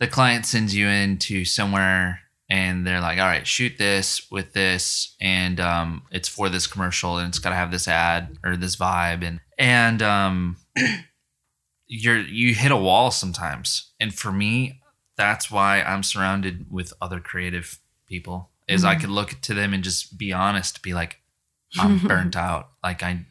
the 0.00 0.08
client 0.08 0.44
sends 0.44 0.74
you 0.74 0.88
into 0.88 1.44
somewhere, 1.44 2.20
and 2.48 2.86
they're 2.86 3.00
like, 3.00 3.18
all 3.18 3.26
right, 3.26 3.46
shoot 3.46 3.76
this 3.78 4.30
with 4.30 4.52
this, 4.52 5.14
and 5.20 5.60
um, 5.60 6.02
it's 6.10 6.28
for 6.28 6.48
this 6.48 6.66
commercial, 6.66 7.18
and 7.18 7.28
it's 7.28 7.38
got 7.38 7.50
to 7.50 7.56
have 7.56 7.70
this 7.70 7.88
ad 7.88 8.38
or 8.44 8.56
this 8.56 8.76
vibe, 8.76 9.22
and 9.22 9.40
and 9.58 10.02
um, 10.02 10.56
you're 11.86 12.20
you 12.20 12.54
hit 12.54 12.72
a 12.72 12.76
wall 12.76 13.10
sometimes, 13.10 13.92
and 14.00 14.14
for 14.14 14.32
me, 14.32 14.80
that's 15.16 15.50
why 15.50 15.82
I'm 15.82 16.02
surrounded 16.02 16.66
with 16.70 16.92
other 17.00 17.20
creative 17.20 17.78
people. 18.06 18.50
Is 18.66 18.84
I 18.84 18.96
could 18.96 19.08
look 19.08 19.40
to 19.42 19.54
them 19.54 19.72
and 19.72 19.82
just 19.82 20.18
be 20.18 20.30
honest, 20.30 20.82
be 20.82 20.92
like, 20.92 21.20
I'm 21.78 21.98
burnt 21.98 22.36
out. 22.36 22.68
Like 22.84 23.02
I, 23.02 23.24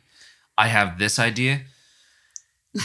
I 0.57 0.67
have 0.67 0.97
this 0.97 1.19
idea. 1.19 1.61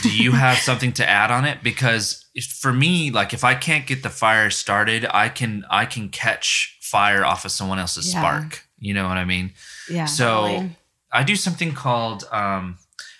Do 0.01 0.09
you 0.15 0.31
have 0.31 0.57
something 0.57 0.91
to 0.93 1.07
add 1.07 1.29
on 1.29 1.45
it? 1.45 1.61
Because 1.63 2.25
for 2.59 2.73
me, 2.73 3.11
like 3.11 3.33
if 3.33 3.43
I 3.43 3.53
can't 3.55 3.85
get 3.85 4.01
the 4.03 4.09
fire 4.09 4.49
started, 4.49 5.05
I 5.09 5.29
can 5.29 5.65
I 5.69 5.85
can 5.85 6.09
catch 6.09 6.77
fire 6.81 7.23
off 7.23 7.45
of 7.45 7.51
someone 7.51 7.79
else's 7.79 8.11
Yeah. 8.13 8.19
spark. 8.21 8.63
You 8.79 8.93
know 8.93 9.07
what 9.07 9.17
I 9.17 9.25
mean? 9.25 9.53
yeah 9.89 10.05
So 10.05 10.25
Totally. 10.47 10.77
I 11.11 11.23
do 11.23 11.35
something 11.35 11.73
called 11.73 12.23
um 12.31 12.77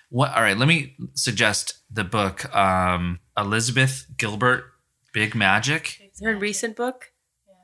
what 0.10 0.34
all 0.36 0.42
right, 0.42 0.58
let 0.58 0.68
me 0.68 0.96
suggest 1.14 1.76
the 1.92 2.04
book 2.04 2.54
um 2.56 3.20
Elizabeth 3.38 4.06
Gilbert 4.18 4.66
Big 5.14 5.36
Magic. 5.36 6.00
Is 6.12 6.22
her 6.24 6.36
recent 6.36 6.76
book? 6.76 7.12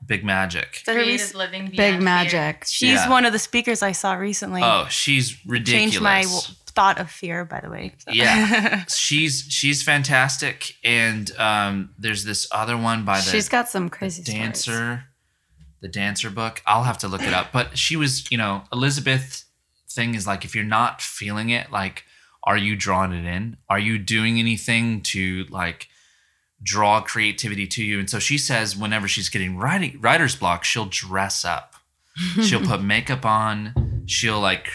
Big 0.05 0.23
Magic. 0.23 0.77
Is 0.77 0.83
that 0.83 0.93
Creative 0.93 1.35
living 1.35 1.65
big 1.65 1.75
beyond 1.77 1.93
fear. 1.95 2.01
magic 2.01 2.63
She's 2.67 2.91
Yeah. 2.93 3.09
one 3.09 3.25
of 3.25 3.33
the 3.33 3.39
speakers 3.39 3.81
I 3.81 3.91
saw 3.91 4.13
recently. 4.13 4.61
Oh, 4.63 4.87
she's 4.89 5.37
ridiculous. 5.45 5.81
Changed 5.81 6.01
my 6.01 6.21
w- 6.23 6.41
thought 6.79 6.97
of 6.97 7.11
fear, 7.11 7.43
by 7.43 7.59
the 7.59 7.69
way. 7.69 7.93
So. 7.97 8.11
Yeah. 8.11 8.85
she's 8.89 9.45
she's 9.49 9.83
fantastic 9.83 10.75
and 10.83 11.29
um 11.37 11.89
there's 11.97 12.23
this 12.23 12.47
other 12.51 12.77
one 12.77 13.03
by 13.03 13.17
the 13.17 13.23
she's 13.23 13.49
got 13.49 13.67
some 13.67 13.89
crazy 13.89 14.23
stories. 14.23 14.39
dancer 14.39 15.03
the 15.81 15.87
dancer 15.87 16.29
book 16.29 16.61
i'll 16.65 16.83
have 16.83 16.97
to 16.97 17.07
look 17.07 17.21
it 17.21 17.33
up 17.33 17.47
but 17.51 17.77
she 17.77 17.95
was 17.95 18.29
you 18.31 18.37
know 18.37 18.63
elizabeth 18.71 19.45
thing 19.89 20.15
is 20.15 20.25
like 20.27 20.45
if 20.45 20.55
you're 20.55 20.63
not 20.63 21.01
feeling 21.01 21.49
it 21.49 21.71
like 21.71 22.03
are 22.43 22.57
you 22.57 22.75
drawing 22.75 23.11
it 23.11 23.25
in 23.25 23.57
are 23.69 23.79
you 23.79 23.97
doing 23.97 24.39
anything 24.39 25.01
to 25.01 25.45
like 25.49 25.87
draw 26.61 27.01
creativity 27.01 27.65
to 27.67 27.83
you 27.83 27.99
and 27.99 28.09
so 28.09 28.19
she 28.19 28.37
says 28.37 28.77
whenever 28.77 29.07
she's 29.07 29.29
getting 29.29 29.57
writing 29.57 29.97
writer's 29.99 30.35
block 30.35 30.63
she'll 30.63 30.85
dress 30.85 31.43
up 31.43 31.75
she'll 32.41 32.65
put 32.65 32.81
makeup 32.81 33.25
on 33.25 34.03
she'll 34.05 34.39
like 34.39 34.67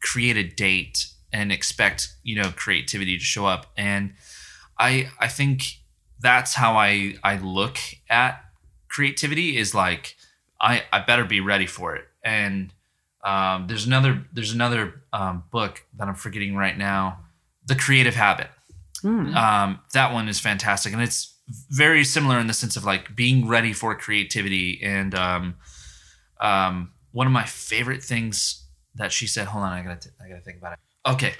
create 0.00 0.36
a 0.36 0.42
date 0.42 1.06
and 1.32 1.52
expect 1.52 2.14
you 2.22 2.40
know 2.40 2.50
creativity 2.54 3.18
to 3.18 3.24
show 3.24 3.46
up. 3.46 3.66
And 3.76 4.14
i 4.78 5.08
i 5.20 5.28
think 5.28 5.64
that's 6.20 6.54
how 6.54 6.76
i 6.76 7.14
i 7.22 7.36
look 7.36 7.76
at 8.08 8.42
creativity 8.88 9.56
is 9.58 9.74
like 9.74 10.16
i 10.60 10.82
i 10.92 11.00
better 11.00 11.24
be 11.24 11.40
ready 11.40 11.66
for 11.66 11.96
it. 11.96 12.04
And 12.24 12.72
um, 13.24 13.66
there's 13.68 13.86
another 13.86 14.24
there's 14.32 14.52
another 14.52 15.02
um, 15.12 15.44
book 15.50 15.84
that 15.96 16.08
i'm 16.08 16.14
forgetting 16.14 16.56
right 16.56 16.76
now 16.76 17.20
the 17.66 17.76
creative 17.76 18.14
habit. 18.14 18.48
Hmm. 19.02 19.34
um, 19.34 19.80
that 19.94 20.12
one 20.12 20.28
is 20.28 20.38
fantastic. 20.38 20.92
And 20.92 21.02
it's 21.02 21.34
very 21.70 22.04
similar 22.04 22.38
in 22.38 22.46
the 22.46 22.52
sense 22.52 22.76
of 22.76 22.84
like 22.84 23.16
being 23.16 23.48
ready 23.48 23.72
for 23.72 23.96
creativity. 23.96 24.80
And 24.80 25.12
um, 25.12 25.56
um, 26.40 26.92
one 27.10 27.26
of 27.26 27.32
my 27.32 27.44
favorite 27.44 28.02
things 28.02 28.62
that 28.94 29.12
she 29.12 29.26
said 29.26 29.46
hold 29.46 29.64
on 29.64 29.72
i 29.72 29.82
gotta 29.82 30.00
t- 30.00 30.10
i 30.22 30.28
gotta 30.28 30.40
think 30.40 30.58
about 30.58 30.74
it 30.74 30.78
okay. 31.06 31.34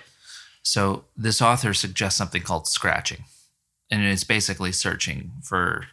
So 0.63 1.05
this 1.17 1.43
author 1.43 1.75
suggests 1.75 2.19
something 2.19 2.43
called 2.43 2.67
scratching 2.67 3.25
and 3.91 4.05
it's 4.05 4.25
basically 4.25 4.73
searching 4.73 5.33
for 5.43 5.87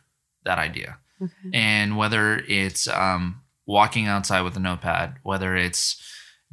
that 0.46 0.58
idea. 0.60 0.98
Okay. 1.22 1.50
and 1.54 1.98
whether 1.98 2.38
it's 2.48 2.88
um, 2.88 3.42
walking 3.66 4.08
outside 4.08 4.42
with 4.44 4.56
a 4.56 4.60
notepad 4.62 5.16
whether 5.24 5.54
it's 5.54 6.02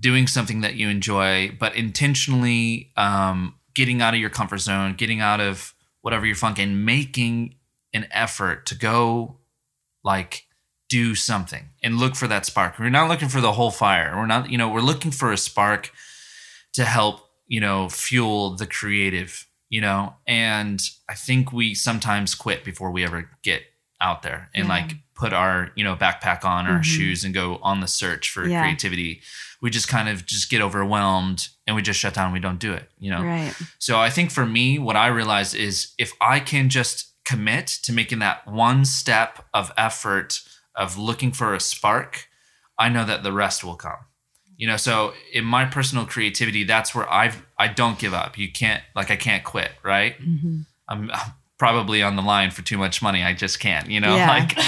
doing 0.00 0.26
something 0.26 0.60
that 0.62 0.74
you 0.74 0.88
enjoy 0.88 1.56
but 1.60 1.76
intentionally 1.76 2.90
um, 2.96 3.54
getting 3.74 4.02
out 4.02 4.12
of 4.12 4.18
your 4.18 4.28
comfort 4.28 4.58
zone 4.58 4.94
getting 4.96 5.20
out 5.20 5.40
of 5.40 5.72
whatever 6.00 6.26
you're 6.26 6.34
funking 6.34 6.84
making 6.84 7.54
an 7.94 8.08
effort 8.10 8.66
to 8.66 8.74
go 8.74 9.36
like 10.02 10.46
do 10.88 11.14
something 11.14 11.70
and 11.82 11.98
look 11.98 12.14
for 12.14 12.28
that 12.28 12.46
spark. 12.46 12.78
We're 12.78 12.90
not 12.90 13.08
looking 13.08 13.28
for 13.28 13.40
the 13.40 13.52
whole 13.52 13.70
fire. 13.70 14.14
We're 14.16 14.26
not 14.26 14.50
you 14.50 14.58
know 14.58 14.68
we're 14.68 14.80
looking 14.80 15.10
for 15.10 15.32
a 15.32 15.36
spark 15.36 15.90
to 16.76 16.84
help 16.84 17.20
you 17.46 17.60
know 17.60 17.88
fuel 17.88 18.56
the 18.56 18.66
creative 18.66 19.46
you 19.68 19.80
know 19.80 20.14
and 20.26 20.80
i 21.08 21.14
think 21.14 21.52
we 21.52 21.74
sometimes 21.74 22.34
quit 22.34 22.64
before 22.64 22.90
we 22.90 23.04
ever 23.04 23.28
get 23.42 23.62
out 24.00 24.22
there 24.22 24.48
and 24.54 24.66
Yeah. 24.66 24.72
like 24.74 24.92
put 25.14 25.32
our 25.32 25.70
you 25.74 25.82
know 25.84 25.96
backpack 25.96 26.44
on 26.44 26.66
our 26.66 26.80
Mhm. 26.80 26.84
shoes 26.84 27.24
and 27.24 27.32
go 27.34 27.58
on 27.62 27.80
the 27.80 27.88
search 27.88 28.30
for 28.30 28.46
Yeah. 28.46 28.62
creativity 28.62 29.22
we 29.62 29.70
just 29.70 29.88
kind 29.88 30.08
of 30.08 30.26
just 30.26 30.50
get 30.50 30.60
overwhelmed 30.60 31.48
and 31.66 31.74
we 31.74 31.82
just 31.82 31.98
shut 31.98 32.14
down 32.14 32.32
we 32.32 32.40
don't 32.40 32.58
do 32.60 32.72
it 32.74 32.90
you 32.98 33.10
know 33.10 33.22
right 33.22 33.54
so 33.78 33.98
I 34.00 34.10
think 34.10 34.30
for 34.30 34.44
me, 34.46 34.78
what 34.78 34.96
I 34.96 35.06
realized 35.06 35.54
is 35.54 35.94
if 35.98 36.12
I 36.20 36.40
can 36.40 36.68
just 36.68 37.12
commit 37.24 37.66
to 37.84 37.92
making 37.92 38.18
that 38.20 38.46
one 38.46 38.84
step 38.84 39.46
of 39.54 39.72
effort 39.76 40.40
of 40.74 40.96
looking 40.98 41.32
for 41.32 41.54
a 41.54 41.60
spark, 41.60 42.28
I 42.78 42.88
know 42.88 43.04
that 43.04 43.22
the 43.22 43.32
rest 43.32 43.64
will 43.64 43.76
come. 43.76 44.00
You 44.56 44.66
know, 44.66 44.76
so 44.76 45.12
in 45.32 45.44
my 45.44 45.64
personal 45.66 46.06
creativity, 46.06 46.64
that's 46.64 46.94
where 46.94 47.10
I've 47.12 47.44
I 47.58 47.68
don't 47.68 47.98
give 47.98 48.14
up. 48.14 48.38
You 48.38 48.50
can't 48.50 48.82
like 48.94 49.10
I 49.10 49.16
can't 49.16 49.44
quit, 49.44 49.70
right? 49.82 50.18
Mhm. 50.20 50.64
I'm, 50.88 51.10
I'm 51.10 51.32
probably 51.58 52.02
on 52.02 52.16
the 52.16 52.22
line 52.22 52.50
for 52.50 52.62
too 52.62 52.78
much 52.78 53.02
money. 53.02 53.22
I 53.22 53.32
just 53.34 53.60
can't, 53.60 53.90
you 53.90 54.00
know, 54.00 54.14
Yeah. 54.16 54.28
like 54.28 54.58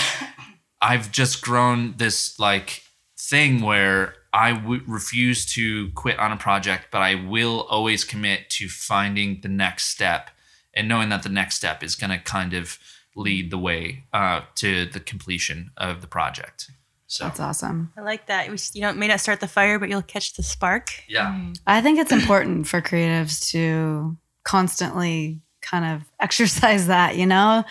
I've 0.80 1.10
just 1.10 1.42
grown 1.42 1.94
this 1.96 2.38
like 2.38 2.82
thing 3.18 3.60
where 3.62 4.14
I 4.32 4.52
w- 4.52 4.82
refuse 4.86 5.44
to 5.54 5.90
quit 5.94 6.18
on 6.18 6.32
a 6.32 6.36
project, 6.36 6.86
but 6.90 7.02
I 7.02 7.14
will 7.14 7.62
always 7.70 8.04
commit 8.04 8.50
to 8.50 8.68
finding 8.68 9.40
the 9.40 9.48
next 9.48 9.86
step 9.86 10.30
and 10.74 10.86
knowing 10.88 11.08
that 11.08 11.22
the 11.22 11.28
next 11.30 11.56
step 11.56 11.82
is 11.82 11.94
going 11.94 12.10
to 12.10 12.18
kind 12.18 12.52
of 12.54 12.78
lead 13.16 13.50
the 13.50 13.58
way 13.58 14.04
uh, 14.12 14.42
to 14.56 14.84
the 14.86 15.00
completion 15.00 15.70
of 15.76 16.00
the 16.02 16.06
project. 16.06 16.70
So 17.08 17.24
That's 17.24 17.40
awesome. 17.40 17.90
I 17.96 18.02
like 18.02 18.26
that. 18.26 18.48
You 18.74 18.82
know, 18.82 18.90
it 18.90 18.96
may 18.96 19.08
not 19.08 19.20
start 19.20 19.40
the 19.40 19.48
fire, 19.48 19.78
but 19.78 19.88
you'll 19.88 20.02
catch 20.02 20.34
the 20.34 20.42
spark. 20.42 20.90
yeah, 21.08 21.32
mm-hmm. 21.32 21.52
I 21.66 21.80
think 21.80 21.98
it's 21.98 22.12
important 22.12 22.68
for 22.68 22.82
creatives 22.82 23.50
to 23.52 24.16
constantly 24.44 25.40
kind 25.62 25.84
of 25.86 26.08
exercise 26.20 26.86
that, 26.88 27.16
you 27.16 27.24
know, 27.26 27.64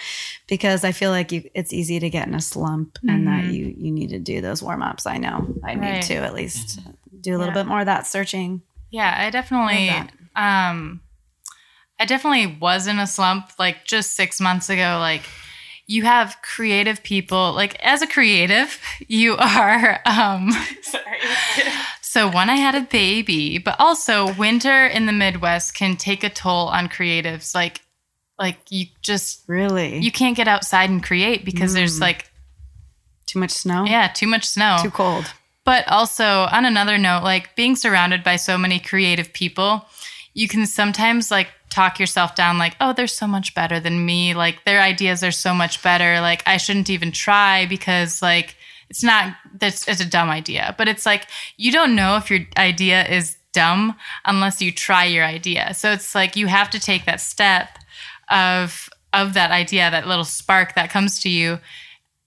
because 0.47 0.83
I 0.83 0.91
feel 0.91 1.11
like 1.11 1.31
you, 1.31 1.49
it's 1.53 1.71
easy 1.71 1.99
to 1.99 2.09
get 2.09 2.27
in 2.27 2.33
a 2.33 2.41
slump 2.41 2.97
and 3.07 3.27
that 3.27 3.43
mm-hmm. 3.43 3.51
you 3.51 3.75
you 3.77 3.91
need 3.91 4.09
to 4.09 4.19
do 4.19 4.41
those 4.41 4.63
warm 4.63 4.81
ups. 4.81 5.05
I 5.05 5.17
know 5.17 5.47
I 5.63 5.75
need 5.75 6.01
to 6.03 6.15
at 6.15 6.33
least 6.33 6.79
mm-hmm. 6.79 6.91
do 7.21 7.35
a 7.35 7.37
little 7.37 7.53
Yeah. 7.53 7.63
bit 7.63 7.67
more 7.67 7.81
of 7.81 7.85
that 7.85 8.07
searching. 8.07 8.63
Yeah, 8.89 9.13
I 9.17 9.29
definitely 9.29 9.89
Love 9.89 10.07
um 10.35 11.01
I 11.99 12.05
definitely 12.05 12.57
was 12.59 12.87
in 12.87 12.97
a 12.99 13.07
slump 13.07 13.51
like 13.59 13.85
just 13.85 14.15
6 14.15 14.39
months 14.41 14.69
ago 14.69 14.97
like 14.99 15.23
you 15.87 16.03
have 16.03 16.37
creative 16.41 17.01
people 17.01 17.53
like 17.53 17.79
as 17.83 18.01
a 18.01 18.07
creative 18.07 18.79
you 19.07 19.35
are 19.37 19.99
um 20.05 20.51
Sorry. 20.81 21.03
so 22.01 22.29
when 22.29 22.49
I 22.49 22.55
had 22.57 22.75
a 22.75 22.81
baby 22.81 23.57
but 23.57 23.75
also 23.79 24.33
winter 24.33 24.85
in 24.85 25.05
the 25.05 25.13
Midwest 25.13 25.73
can 25.75 25.95
take 25.95 26.23
a 26.23 26.29
toll 26.29 26.67
on 26.67 26.89
creatives 26.89 27.55
like 27.55 27.81
like 28.39 28.57
you 28.69 28.85
just 29.01 29.43
Really, 29.47 29.97
you 29.97 30.11
can't 30.11 30.37
get 30.37 30.47
outside 30.47 30.89
and 30.91 31.01
create 31.03 31.43
because 31.43 31.73
there's 31.73 31.99
like 31.99 32.29
too 33.25 33.39
much 33.39 33.51
snow. 33.51 33.85
yeah, 33.85 34.07
too 34.09 34.27
much 34.27 34.45
snow. 34.45 34.77
too 34.81 34.91
cold. 34.91 35.25
But 35.65 35.87
also, 35.87 36.47
on 36.51 36.63
another 36.63 36.97
note, 36.97 37.23
like 37.23 37.55
being 37.55 37.75
surrounded 37.75 38.23
by 38.23 38.35
so 38.37 38.57
many 38.57 38.79
creative 38.79 39.33
people, 39.33 39.85
you 40.33 40.47
can 40.47 40.65
sometimes 40.67 41.31
like 41.31 41.47
talk 41.69 41.99
yourself 41.99 42.35
down, 42.35 42.57
like, 42.57 42.75
oh, 42.79 42.93
they're 42.93 43.07
so 43.07 43.27
much 43.27 43.53
better 43.53 43.79
than 43.79 44.05
me. 44.05 44.33
Like, 44.33 44.63
their 44.65 44.81
ideas 44.81 45.23
are 45.23 45.31
so 45.31 45.53
much 45.53 45.81
better. 45.83 46.21
Like, 46.21 46.43
I 46.45 46.57
shouldn't 46.57 46.89
even 46.89 47.11
try 47.11 47.65
because, 47.65 48.21
like, 48.21 48.55
it's 48.89 49.03
not, 49.03 49.35
that's, 49.59 49.87
it's 49.87 50.01
a 50.01 50.05
dumb 50.05 50.29
idea. 50.29 50.73
But 50.77 50.87
it's 50.87 51.05
like, 51.05 51.27
you 51.57 51.71
don't 51.71 51.95
know 51.95 52.15
if 52.17 52.29
your 52.29 52.41
idea 52.57 53.05
is 53.07 53.37
dumb 53.53 53.95
unless 54.25 54.61
you 54.61 54.71
try 54.71 55.05
your 55.05 55.25
idea. 55.25 55.73
So 55.73 55.91
it's 55.91 56.15
like, 56.15 56.35
you 56.35 56.47
have 56.47 56.69
to 56.69 56.79
take 56.79 57.05
that 57.05 57.19
step 57.21 57.77
of, 58.29 58.89
of 59.13 59.33
that 59.33 59.51
idea, 59.51 59.91
that 59.91 60.07
little 60.07 60.25
spark 60.25 60.75
that 60.75 60.89
comes 60.89 61.19
to 61.21 61.29
you 61.29 61.59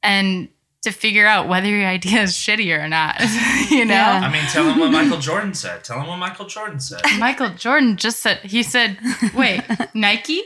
and 0.02 0.48
to 0.82 0.90
figure 0.90 1.26
out 1.26 1.48
whether 1.48 1.68
your 1.68 1.86
idea 1.86 2.22
is 2.22 2.32
shitty 2.32 2.76
or 2.76 2.88
not. 2.88 3.20
you 3.70 3.84
know? 3.84 3.94
Yeah. 3.94 4.20
I 4.24 4.32
mean, 4.32 4.44
tell 4.46 4.68
him 4.70 4.78
what 4.78 4.90
Michael 4.90 5.18
Jordan 5.18 5.54
said. 5.54 5.84
Tell 5.84 6.00
him 6.00 6.06
what 6.06 6.16
Michael 6.16 6.46
Jordan 6.46 6.80
said. 6.80 7.02
Michael 7.18 7.50
Jordan 7.50 7.96
just 7.96 8.20
said 8.20 8.38
he 8.38 8.62
said, 8.62 8.98
"Wait, 9.34 9.62
Nike? 9.94 10.42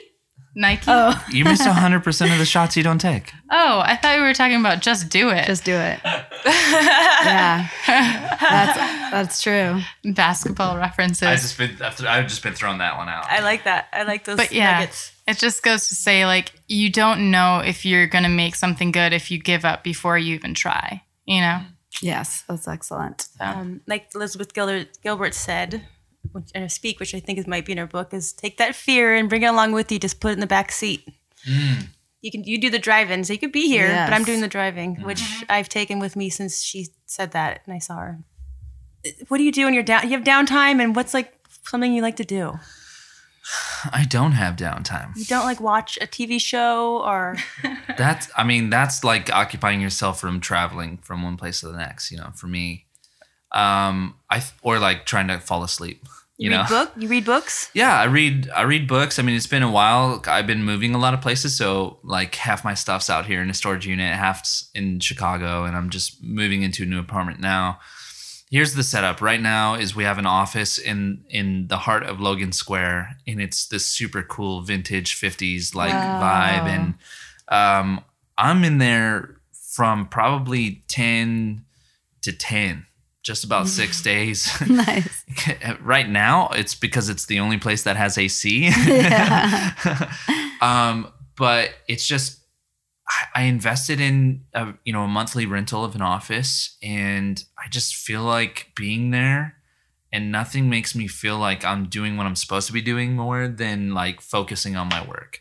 Nike? 0.55 0.84
Oh, 0.86 1.24
You 1.30 1.44
missed 1.44 1.66
hundred 1.66 2.05
percent 2.05 2.32
of 2.32 2.38
the 2.38 2.44
shots 2.44 2.76
you 2.76 2.82
don't 2.82 3.00
take. 3.00 3.32
Oh, 3.50 3.80
I 3.84 3.96
thought 3.96 4.16
we 4.16 4.22
were 4.22 4.34
talking 4.34 4.59
about 4.61 4.80
just 4.82 5.09
do 5.09 5.30
it. 5.30 5.46
just 5.46 5.64
do 5.64 5.72
it. 5.74 5.98
yeah, 6.46 7.68
that's 7.86 8.76
that's 9.11 9.42
true. 9.42 9.80
basketball 10.05 10.76
references. 10.76 11.22
I 11.26 11.34
just 11.34 11.59
been 11.59 11.76
I've 12.07 12.28
just 12.28 12.42
been 12.42 12.55
throwing 12.55 12.78
that 12.78 12.96
one 12.96 13.09
out. 13.09 13.26
I 13.28 13.40
like 13.40 13.64
that. 13.64 13.88
I 13.92 14.05
like 14.05 14.24
those 14.24 14.36
but 14.36 14.52
yeah, 14.52 14.80
nuggets. 14.80 15.12
it 15.26 15.38
just 15.38 15.62
goes 15.62 15.88
to 15.88 15.94
say 15.94 16.26
like 16.26 16.52
you 16.68 16.90
don't 16.90 17.30
know 17.30 17.61
if 17.64 17.84
you're 17.84 18.07
gonna 18.07 18.28
make 18.28 18.55
something 18.55 18.92
good 18.92 19.12
if 19.12 19.30
you 19.30 19.38
give 19.38 19.64
up 19.64 19.82
before 19.82 20.16
you 20.18 20.34
even 20.34 20.55
try. 20.55 21.02
You 21.24 21.40
know? 21.40 21.62
Yes, 22.02 22.44
that's 22.48 22.68
excellent. 22.68 23.28
Um, 23.40 23.80
like 23.86 24.09
Elizabeth 24.14 24.52
Gilbert, 24.52 24.88
Gilbert 25.02 25.32
said 25.34 25.86
which, 26.33 26.51
in 26.55 26.62
a 26.62 26.70
speak, 26.70 27.01
which 27.01 27.14
I 27.14 27.20
think 27.20 27.39
is 27.39 27.47
might 27.47 27.64
be 27.64 27.72
in 27.72 27.79
her 27.79 27.87
book, 27.87 28.12
is 28.12 28.33
take 28.33 28.59
that 28.59 28.75
fear 28.75 29.14
and 29.14 29.29
bring 29.29 29.43
it 29.43 29.47
along 29.47 29.72
with 29.72 29.91
you. 29.91 29.99
Just 29.99 30.20
put 30.20 30.31
it 30.31 30.35
in 30.35 30.41
the 30.41 30.47
back 30.47 30.72
seat. 30.72 31.09
Mm. 31.49 31.89
You 32.20 32.31
can 32.31 32.45
you 32.45 32.59
do 32.59 32.70
the 32.70 32.79
drive-in, 32.79 33.25
so 33.25 33.33
you 33.33 33.39
could 33.39 33.53
be 33.53 33.68
here, 33.68 33.89
but 33.89 34.14
I'm 34.14 34.25
doing 34.25 34.41
the 34.41 34.49
driving, 34.49 34.97
mm-hmm. 34.97 35.05
which 35.05 35.22
I've 35.49 35.68
taken 35.68 35.99
with 35.99 36.16
me 36.16 36.31
since 36.31 36.62
she 36.62 36.89
said 37.05 37.33
that, 37.33 37.61
and 37.66 37.75
I 37.75 37.79
saw 37.79 37.99
her. 37.99 38.18
What 39.29 39.37
do 39.37 39.45
you 39.45 39.53
do 39.53 39.66
when 39.66 39.75
you're 39.75 39.83
down? 39.83 40.05
You 40.05 40.16
have 40.16 40.25
downtime, 40.25 40.83
and 40.83 40.97
what's 40.97 41.12
like 41.12 41.35
something 41.64 41.93
you 41.93 42.01
like 42.01 42.16
to 42.16 42.25
do? 42.25 42.59
I 43.93 44.05
don't 44.09 44.33
have 44.33 44.57
downtime. 44.57 45.16
You 45.16 45.25
don't 45.25 45.45
like 45.45 45.61
watch 45.61 45.99
a 46.01 46.07
TV 46.07 46.41
show 46.41 47.03
or 47.05 47.37
That's 47.99 48.31
I 48.37 48.45
mean 48.45 48.70
that's 48.70 49.05
like 49.05 49.31
occupying 49.33 49.81
yourself 49.81 50.20
from 50.20 50.41
traveling 50.41 50.99
from 50.99 51.22
one 51.22 51.37
place 51.37 51.61
to 51.61 51.66
the 51.68 51.77
next. 51.77 52.11
You 52.11 52.18
know, 52.18 52.31
for 52.35 52.47
me, 52.47 52.84
um, 53.55 54.14
I 54.30 54.42
or 54.62 54.78
like 54.78 55.07
trying 55.07 55.28
to 55.28 55.38
fall 55.38 55.62
asleep. 55.62 56.02
You, 56.36 56.46
you, 56.46 56.50
know, 56.50 56.62
read 56.62 56.68
book. 56.68 56.92
You 56.98 57.09
read 57.09 57.24
books. 57.24 57.70
yeah, 57.74 57.98
I 58.00 58.05
read 58.05 58.50
I 58.50 58.62
read 58.62 58.88
books. 58.88 59.18
I 59.18 59.22
mean, 59.22 59.36
it's 59.36 59.46
been 59.46 59.62
a 59.62 59.70
while. 59.70 60.20
I've 60.26 60.48
been 60.48 60.64
moving 60.64 60.92
a 60.94 60.98
lot 60.98 61.14
of 61.14 61.20
places, 61.20 61.57
so 61.57 61.98
like 62.02 62.34
half 62.34 62.64
my 62.64 62.74
stuff's 62.74 63.09
out 63.09 63.26
here 63.26 63.40
in 63.40 63.48
a 63.50 63.55
storage 63.55 63.86
unit, 63.86 64.12
half's 64.16 64.68
in 64.74 64.98
Chicago, 64.98 65.64
and 65.64 65.76
I'm 65.76 65.90
just 65.90 66.22
moving 66.22 66.62
into 66.62 66.82
a 66.82 66.86
new 66.86 66.98
apartment 66.98 67.38
now. 67.40 67.78
Here's 68.50 68.74
the 68.74 68.82
setup. 68.82 69.20
Right 69.20 69.40
now 69.40 69.74
is 69.74 69.94
we 69.96 70.02
have 70.05 70.18
an 70.18 70.26
office 70.26 70.76
in 70.76 71.24
in 71.30 71.68
the 71.68 71.76
heart 71.78 72.02
of 72.02 72.20
Logan 72.20 72.50
Square, 72.52 73.16
and 73.28 73.40
it's 73.40 73.66
this 73.68 73.86
super 73.86 74.22
cool 74.24 74.61
vintage 74.62 75.14
50s 75.14 75.74
like 75.74 75.92
Wow. 75.92 76.20
vibe, 76.20 76.66
and 76.68 76.94
um, 77.48 78.05
I'm 78.36 78.64
in 78.64 78.78
there 78.78 79.36
from 79.52 80.07
probably 80.09 80.82
10 80.88 81.64
to 82.22 82.32
10, 82.32 82.86
just 83.25 83.43
about 83.43 83.66
six 83.66 84.01
days. 84.12 84.49
Nice. 84.68 85.25
right 85.81 86.09
now 86.09 86.49
it's 86.51 86.75
because 86.75 87.09
it's 87.09 87.27
the 87.27 87.41
only 87.41 87.59
place 87.59 87.83
that 87.83 87.97
has 87.97 88.16
AC. 88.16 88.68
um, 90.61 91.09
but 91.37 91.70
it's 91.89 92.07
just 92.07 92.41
I- 93.09 93.41
I 93.41 93.43
invested 93.45 94.01
in 94.01 94.45
a 94.55 94.75
you 94.85 94.93
know 94.93 95.03
a 95.03 95.09
monthly 95.09 95.47
rental 95.47 95.85
of 95.85 95.95
an 95.95 96.03
office, 96.03 96.77
and 96.83 97.43
I 97.59 97.68
just 97.68 97.95
feel 97.97 98.22
like 98.22 98.68
being 98.77 99.11
there, 99.11 99.57
and 100.12 100.31
nothing 100.33 100.70
makes 100.70 100.95
me 100.95 101.07
feel 101.09 101.39
like 101.39 101.64
I'm 101.64 101.87
doing 101.89 102.16
what 102.16 102.27
I'm 102.27 102.37
supposed 102.37 102.66
to 102.68 102.72
be 102.72 102.81
doing 102.83 103.14
more 103.14 103.49
than 103.49 103.93
like 103.93 104.20
focusing 104.20 104.77
on 104.77 104.89
my 104.89 105.05
work. 105.07 105.41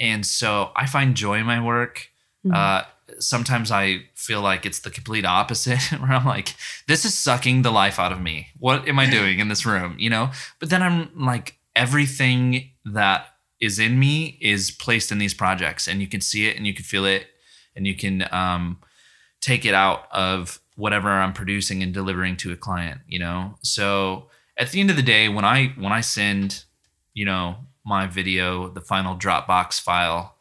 And 0.00 0.24
so 0.24 0.70
I 0.76 0.86
find 0.86 1.14
joy 1.14 1.38
in 1.38 1.46
my 1.46 1.62
work. 1.62 2.08
Uh, 2.52 2.82
sometimes 3.18 3.70
I 3.70 4.04
feel 4.14 4.40
like 4.40 4.66
it's 4.66 4.80
the 4.80 4.90
complete 4.90 5.24
opposite, 5.24 5.80
where 6.00 6.12
I'm 6.12 6.26
like, 6.26 6.54
this 6.86 7.04
is 7.04 7.14
sucking 7.14 7.62
the 7.62 7.70
life 7.70 7.98
out 7.98 8.12
of 8.12 8.20
me. 8.20 8.48
What 8.58 8.88
am 8.88 8.98
I 8.98 9.08
doing 9.08 9.38
in 9.38 9.48
this 9.48 9.66
room? 9.66 9.96
You 9.98 10.10
know? 10.10 10.30
But 10.60 10.70
then 10.70 10.82
I'm 10.82 11.10
like, 11.24 11.58
everything 11.74 12.70
that 12.84 13.26
is 13.60 13.78
in 13.78 13.98
me 13.98 14.38
is 14.40 14.70
placed 14.70 15.10
in 15.10 15.18
these 15.18 15.34
projects, 15.34 15.88
and 15.88 16.00
you 16.00 16.06
can 16.06 16.20
see 16.20 16.46
it 16.46 16.56
and 16.56 16.66
you 16.66 16.74
can 16.74 16.84
feel 16.84 17.04
it, 17.04 17.26
and 17.74 17.86
you 17.86 17.94
can 17.94 18.26
um, 18.32 18.78
take 19.40 19.64
it 19.64 19.74
out 19.74 20.06
of 20.12 20.60
whatever 20.76 21.08
I'm 21.08 21.32
producing 21.32 21.82
and 21.82 21.92
delivering 21.92 22.36
to 22.38 22.52
a 22.52 22.56
client, 22.56 23.00
you 23.08 23.18
know? 23.18 23.58
So 23.62 24.28
at 24.56 24.70
the 24.70 24.80
end 24.80 24.90
of 24.90 24.96
the 24.96 25.02
day, 25.02 25.28
when 25.28 25.44
I 25.44 25.68
when 25.76 25.92
I 25.92 26.00
send, 26.00 26.64
you 27.14 27.24
know, 27.24 27.56
my 27.84 28.06
video, 28.06 28.68
the 28.68 28.80
final 28.80 29.16
Dropbox 29.16 29.80
file, 29.80 30.36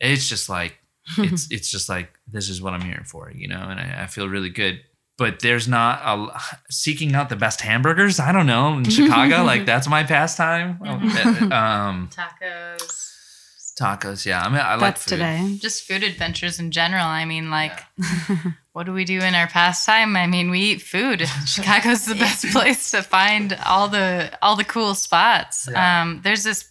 it's 0.00 0.28
just 0.28 0.48
like 0.48 0.78
it's 1.18 1.48
it's 1.50 1.70
just 1.70 1.88
like 1.88 2.12
this 2.30 2.48
is 2.48 2.60
what 2.62 2.72
I'm 2.74 2.80
here 2.82 3.02
for, 3.06 3.30
you 3.34 3.48
know, 3.48 3.60
and 3.68 3.78
I, 3.80 4.02
I 4.02 4.06
feel 4.06 4.28
really 4.28 4.50
good. 4.50 4.80
But 5.16 5.40
there's 5.40 5.68
not 5.68 6.00
a 6.04 6.40
seeking 6.70 7.14
out 7.14 7.28
the 7.28 7.36
best 7.36 7.60
hamburgers. 7.60 8.18
I 8.18 8.32
don't 8.32 8.46
know 8.46 8.76
in 8.78 8.84
Chicago, 8.84 9.44
like 9.52 9.64
that's 9.64 9.88
my 9.88 10.02
pastime. 10.02 10.82
um, 10.82 12.08
Tacos. 12.10 13.74
tacos, 13.78 14.26
yeah. 14.26 14.42
I 14.42 14.48
mean, 14.48 14.58
I 14.60 14.72
like 14.74 14.80
That's 14.80 15.04
food. 15.04 15.10
today. 15.10 15.56
Just 15.60 15.84
food 15.84 16.02
adventures 16.02 16.58
in 16.58 16.72
general. 16.72 17.04
I 17.04 17.24
mean, 17.26 17.48
like, 17.50 17.80
what 18.72 18.86
do 18.86 18.92
we 18.92 19.04
do 19.04 19.20
in 19.20 19.36
our 19.36 19.46
pastime? 19.46 20.16
I 20.16 20.26
mean, 20.26 20.50
we 20.50 20.60
eat 20.60 20.82
food. 20.82 21.20
Chicago's 21.46 22.06
the 22.06 22.14
best 22.16 22.46
place 22.46 22.90
to 22.90 23.02
find 23.02 23.56
all 23.64 23.86
the 23.88 24.36
all 24.42 24.56
the 24.56 24.64
cool 24.64 24.96
spots. 24.96 25.68
Yeah. 25.70 26.02
Um, 26.02 26.20
there's 26.24 26.42
this 26.42 26.68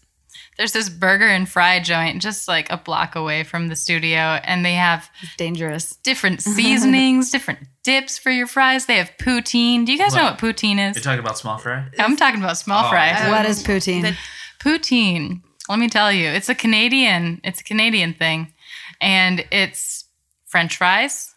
there's 0.57 0.71
this 0.73 0.89
burger 0.89 1.27
and 1.27 1.47
fry 1.49 1.79
joint 1.79 2.21
just 2.21 2.47
like 2.47 2.69
a 2.71 2.77
block 2.77 3.15
away 3.15 3.43
from 3.43 3.67
the 3.69 3.75
studio, 3.75 4.17
and 4.43 4.63
they 4.65 4.73
have 4.73 5.09
It's 5.21 5.35
dangerous. 5.35 5.95
different 5.97 6.41
seasonings, 6.55 7.31
different 7.31 7.59
dips 7.83 8.17
for 8.17 8.31
your 8.31 8.47
fries. 8.47 8.85
They 8.85 8.97
have 8.97 9.11
poutine. 9.19 9.85
Do 9.85 9.91
you 9.91 9.97
guys 9.97 10.15
know 10.15 10.23
What? 10.23 10.41
what 10.41 10.55
poutine 10.55 10.79
is? 10.89 10.95
You're 10.95 11.03
talking 11.03 11.19
about 11.19 11.37
small 11.37 11.57
fry? 11.57 11.85
I'm 11.99 12.15
talking 12.15 12.39
about 12.41 12.57
small 12.57 12.85
Oh, 12.85 12.89
fry. 12.89 13.29
What 13.29 13.45
is 13.45 13.63
poutine? 13.63 14.01
the- 14.03 14.17
Poutine. 14.59 15.41
Let 15.69 15.79
me 15.79 15.89
tell 15.89 16.11
you, 16.11 16.29
it's 16.29 16.49
a 16.49 16.55
Canadian. 16.55 17.41
It's 17.43 17.59
a 17.61 17.63
Canadian 17.63 18.13
thing, 18.13 18.53
and 19.01 19.45
it's 19.51 20.05
French 20.45 20.77
fries, 20.77 21.33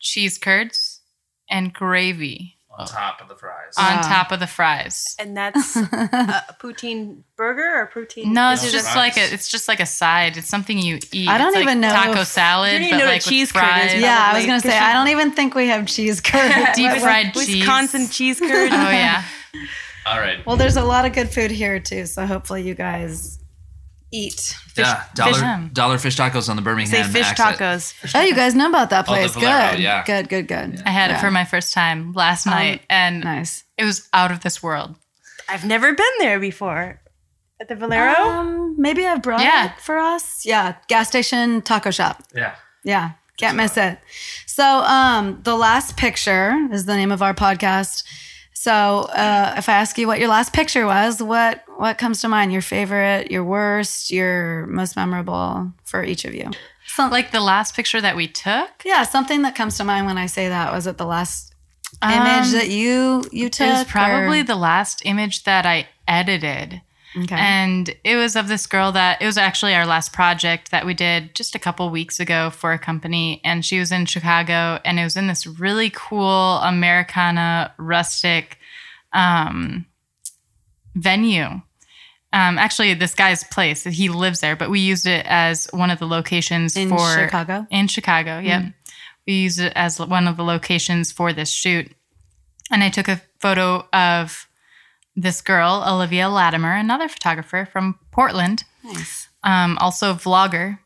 cheese 0.00 0.38
curds, 0.38 1.00
and 1.50 1.72
gravy 1.72 2.57
On 2.78 2.86
top 2.86 3.20
of 3.20 3.28
the 3.28 3.34
fries. 3.34 3.74
on 3.76 3.96
Wow. 3.96 4.02
top 4.02 4.32
of 4.32 4.40
the 4.40 4.46
fries. 4.46 5.02
And 5.18 5.36
that's 5.36 5.76
a 5.76 6.56
poutine 6.60 7.22
burger 7.36 7.62
or 7.80 7.90
poutine. 7.92 8.26
No, 8.26 8.52
it's 8.52 8.62
Those 8.62 8.72
just 8.72 8.92
fries. 8.92 8.96
like 8.96 9.16
a. 9.16 9.34
It's 9.34 9.48
just 9.48 9.66
like 9.68 9.80
a 9.80 9.86
side. 9.86 10.36
It's 10.36 10.48
something 10.48 10.78
you 10.78 10.98
eat. 11.12 11.28
I 11.28 11.38
don't 11.38 11.48
It's 11.48 11.56
like 11.56 11.62
even 11.64 11.80
know 11.80 11.90
taco 11.90 12.20
if- 12.20 12.28
salad, 12.28 12.72
You 12.72 12.78
don't 12.78 12.86
even 12.86 12.98
but 12.98 13.04
know 13.04 13.08
what 13.10 13.12
like 13.14 13.22
cheese 13.22 13.52
with 13.52 13.62
curd 13.62 13.70
is, 13.84 13.90
fries. 13.90 13.94
yeah. 13.94 14.00
yeah, 14.00 14.08
I 14.08 14.20
was 14.20 14.30
Probably, 14.30 14.46
gonna 14.46 14.60
say 14.60 14.68
'cause 14.70 14.82
I 14.82 14.92
don't 14.92 15.08
even 15.08 15.30
think 15.32 15.54
we 15.54 15.66
have 15.68 15.86
cheese 15.86 16.20
curd. 16.20 16.52
Deep 16.74 16.90
But- 16.92 17.00
fried 17.00 17.34
cheese. 17.34 17.56
Wisconsin 17.56 18.08
cheese 18.08 18.38
curd. 18.40 18.70
Oh 18.72 18.90
yeah. 18.90 19.24
All 20.06 20.18
right. 20.20 20.44
Well, 20.46 20.56
there's 20.56 20.76
a 20.76 20.84
lot 20.84 21.04
of 21.04 21.12
good 21.12 21.28
food 21.30 21.50
here 21.50 21.80
too, 21.80 22.06
so 22.06 22.24
hopefully 22.26 22.62
you 22.62 22.74
guys 22.74 23.37
eat. 24.10 24.56
yeah, 24.76 25.04
dollar 25.14 25.34
fish- 25.34 25.72
dollar 25.72 25.98
fish 25.98 26.16
tacos 26.16 26.48
on 26.48 26.56
the 26.56 26.62
Say 26.62 26.64
Birmingham. 26.64 27.10
fish 27.10 27.26
accent. 27.26 27.58
tacos. 27.58 28.14
Oh, 28.14 28.22
you 28.22 28.34
guys 28.34 28.54
know 28.54 28.68
about 28.68 28.90
that 28.90 29.04
Oh, 29.08 29.12
place? 29.12 29.34
Valero, 29.34 29.70
good. 29.72 29.80
yeah. 29.80 30.04
Good. 30.04 30.28
Good. 30.28 30.48
Good. 30.48 30.82
I 30.86 30.90
had 30.90 31.10
Yeah. 31.10 31.16
it 31.18 31.20
for 31.20 31.30
my 31.30 31.44
first 31.44 31.74
time 31.74 32.12
last 32.12 32.46
night, 32.46 32.82
and 32.88 33.22
Nice. 33.24 33.64
it 33.76 33.84
was 33.84 34.08
out 34.12 34.30
of 34.30 34.40
this 34.40 34.62
world. 34.62 34.96
I've 35.48 35.64
never 35.64 35.92
been 35.92 36.14
there 36.18 36.38
before. 36.40 37.00
At 37.60 37.68
the 37.68 37.74
Valero? 37.74 38.14
Um, 38.14 38.76
maybe 38.78 39.04
I've 39.04 39.20
brought 39.22 39.40
Yeah. 39.40 39.66
it 39.72 39.80
for 39.80 39.98
us. 39.98 40.44
Yeah, 40.46 40.74
gas 40.86 41.08
station 41.08 41.60
taco 41.62 41.90
shop. 41.90 42.22
Yeah. 42.34 42.54
Yeah, 42.84 43.10
can't 43.36 43.56
miss 43.56 43.76
it. 43.76 43.98
So, 44.46 44.64
um, 44.64 45.40
the 45.42 45.56
last 45.56 45.96
picture 45.96 46.56
is 46.72 46.84
the 46.86 46.94
name 46.96 47.10
of 47.10 47.20
our 47.20 47.34
podcast. 47.34 48.04
So, 48.60 48.72
uh, 48.72 49.54
if 49.56 49.68
I 49.68 49.74
ask 49.74 49.96
you 49.98 50.08
what 50.08 50.18
your 50.18 50.28
last 50.28 50.52
picture 50.52 50.84
was, 50.84 51.22
what 51.22 51.62
what 51.76 51.96
comes 51.96 52.20
to 52.22 52.28
mind? 52.28 52.52
Your 52.52 52.60
favorite, 52.60 53.30
your 53.30 53.44
worst, 53.44 54.10
your 54.10 54.66
most 54.66 54.96
memorable 54.96 55.72
for 55.84 56.02
each 56.02 56.24
of 56.24 56.34
you? 56.34 56.50
Some, 56.86 57.12
Like 57.12 57.30
the 57.30 57.40
last 57.40 57.76
picture 57.76 58.00
that 58.00 58.16
we 58.16 58.26
took, 58.26 58.70
yeah, 58.84 59.04
something 59.04 59.42
that 59.42 59.54
comes 59.54 59.76
to 59.76 59.84
mind 59.84 60.06
when 60.06 60.18
I 60.18 60.26
say 60.26 60.48
that 60.48 60.72
was 60.72 60.88
it 60.88 60.98
the 60.98 61.06
last 61.06 61.54
Um, 62.02 62.10
image 62.10 62.50
that 62.50 62.68
you 62.68 63.22
you 63.30 63.48
took? 63.48 63.68
it 63.68 63.70
was 63.70 63.84
probably 63.84 64.40
or- 64.40 64.44
the 64.44 64.56
last 64.56 65.02
image 65.04 65.44
that 65.44 65.64
I 65.64 65.86
edited. 66.08 66.82
Okay. 67.16 67.36
And 67.36 67.94
it 68.04 68.16
was 68.16 68.36
of 68.36 68.48
this 68.48 68.66
girl 68.66 68.92
that 68.92 69.22
it 69.22 69.26
was 69.26 69.38
actually 69.38 69.74
our 69.74 69.86
last 69.86 70.12
project 70.12 70.70
that 70.70 70.86
we 70.86 70.94
did 70.94 71.34
just 71.34 71.54
a 71.54 71.58
couple 71.58 71.88
weeks 71.90 72.20
ago 72.20 72.50
for 72.50 72.72
a 72.72 72.78
company. 72.78 73.40
And 73.44 73.64
she 73.64 73.78
was 73.78 73.92
in 73.92 74.06
Chicago 74.06 74.80
and 74.84 74.98
it 74.98 75.04
was 75.04 75.16
in 75.16 75.26
this 75.26 75.46
really 75.46 75.90
cool 75.94 76.58
Americana 76.58 77.72
rustic 77.78 78.58
um, 79.12 79.86
venue. 80.94 81.60
Um, 82.30 82.58
actually, 82.58 82.92
this 82.94 83.14
guy's 83.14 83.42
place, 83.44 83.84
he 83.84 84.10
lives 84.10 84.40
there, 84.40 84.54
but 84.54 84.68
we 84.68 84.80
used 84.80 85.06
it 85.06 85.24
as 85.26 85.66
one 85.70 85.90
of 85.90 85.98
the 85.98 86.06
locations 86.06 86.76
in 86.76 86.90
for 86.90 87.14
Chicago. 87.14 87.66
in 87.70 87.88
Chicago. 87.88 88.38
Yep. 88.38 88.74
We 89.26 89.32
used 89.34 89.60
it 89.60 89.72
as 89.74 89.98
one 89.98 90.28
of 90.28 90.36
the 90.36 90.44
locations 90.44 91.10
for 91.10 91.32
this 91.32 91.50
shoot. 91.50 91.90
And 92.70 92.84
I 92.84 92.90
took 92.90 93.08
a 93.08 93.22
photo 93.38 93.86
of 93.92 94.47
this 95.20 95.40
girl, 95.40 95.84
Olivia 95.86 96.28
Latimer, 96.28 96.72
another 96.74 97.08
photographer 97.08 97.68
from 97.70 97.98
Portland, 98.12 98.64
Nice. 98.84 99.28
um, 99.42 99.76
also 99.80 100.12
a 100.12 100.14
vlogger. 100.14 100.78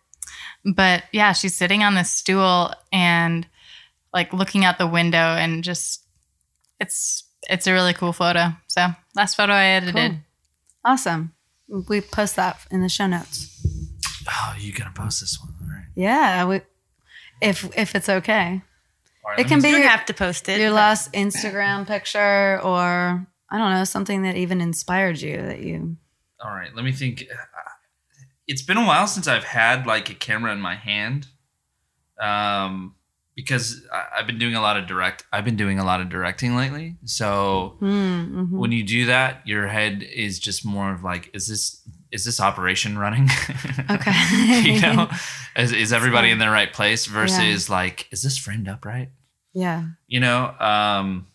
But 0.65 1.05
yeah, 1.13 1.33
she's 1.33 1.55
sitting 1.57 1.83
on 1.83 1.95
this 1.95 2.11
stool 2.11 2.73
and 2.93 3.47
like 4.15 4.33
looking 4.33 4.65
out 4.65 4.79
the 4.79 4.87
window 4.87 5.19
and 5.37 5.65
just 5.65 6.05
it's 6.81 7.25
it's 7.51 7.67
a 7.67 7.73
really 7.73 7.93
cool 7.95 8.13
photo. 8.13 8.53
So 8.69 8.89
last 9.17 9.35
photo 9.37 9.53
I 9.53 9.65
edited. 9.65 10.11
Cool. 10.13 10.21
Awesome. 10.85 11.33
We 11.89 12.01
post 12.01 12.37
that 12.37 12.59
in 12.71 12.81
the 12.81 12.89
show 12.89 13.07
notes. 13.07 13.49
Oh, 14.29 14.55
you 14.59 14.73
gonna 14.73 14.93
post 14.95 15.21
this 15.21 15.39
one? 15.41 15.53
All 15.61 15.69
right. 15.75 15.87
Yeah, 15.97 16.45
we, 16.45 16.61
if 17.41 17.69
if 17.77 17.95
it's 17.97 18.09
okay. 18.09 18.63
All 19.25 19.31
right, 19.31 19.41
It 19.41 19.49
can 19.49 19.61
be 19.61 19.69
You 19.69 19.75
don't 19.75 19.83
your, 19.83 19.91
have 19.91 20.05
to 20.07 20.15
post 20.15 20.49
it. 20.49 20.61
your 20.61 20.71
last 20.71 21.13
Instagram 21.13 21.87
picture 21.87 22.61
or 22.63 23.27
I 23.53 23.59
don't 23.59 23.71
know, 23.71 23.85
something 23.85 24.23
that 24.23 24.35
even 24.35 24.63
inspired 24.63 25.21
you 25.21 25.37
that 25.43 25.61
you 25.61 25.99
All 26.43 26.51
right, 26.51 26.75
let 26.75 26.85
me 26.85 26.93
think. 26.93 27.25
It's 28.49 28.63
been 28.63 28.79
a 28.79 28.87
while 28.87 29.07
since 29.07 29.29
I've 29.29 29.45
had 29.45 29.87
like 29.87 30.09
a 30.09 30.15
camera 30.15 30.53
in 30.53 30.61
my 30.61 30.75
hand, 30.75 31.27
um, 32.19 32.95
because 33.37 33.87
I, 33.93 34.19
I've 34.19 34.27
been 34.27 34.39
doing 34.39 34.55
a 34.55 34.63
lot 34.63 34.79
of 34.79 34.87
direct. 34.87 35.27
I've 35.33 35.45
been 35.45 35.57
doing 35.57 35.79
a 35.79 35.85
lot 35.85 36.01
of 36.01 36.09
directing 36.09 36.57
lately. 36.57 36.97
So 37.05 37.77
mm, 37.81 38.33
mhm. 38.33 38.51
when 38.51 38.73
you 38.73 38.83
do 38.83 39.07
that, 39.07 39.47
your 39.47 39.69
head 39.69 40.03
is 40.03 40.39
just 40.39 40.65
more 40.65 40.91
of 40.91 41.05
like, 41.05 41.31
is 41.35 41.47
this 41.47 41.87
is 42.11 42.25
this 42.25 42.41
operation 42.41 42.99
running? 42.99 43.29
Okay. 43.91 44.61
you 44.63 44.81
know, 44.81 45.11
is, 45.57 45.73
is 45.73 45.93
everybody 45.93 46.31
in 46.31 46.39
the 46.39 46.49
right 46.49 46.73
place? 46.73 47.05
Versus 47.05 47.69
like, 47.69 48.09
is 48.11 48.23
this 48.23 48.39
framed 48.39 48.69
up 48.69 48.87
right? 48.87 49.11
yeah. 49.53 49.85
you 50.07 50.21
know 50.21 50.55
um 50.59 51.27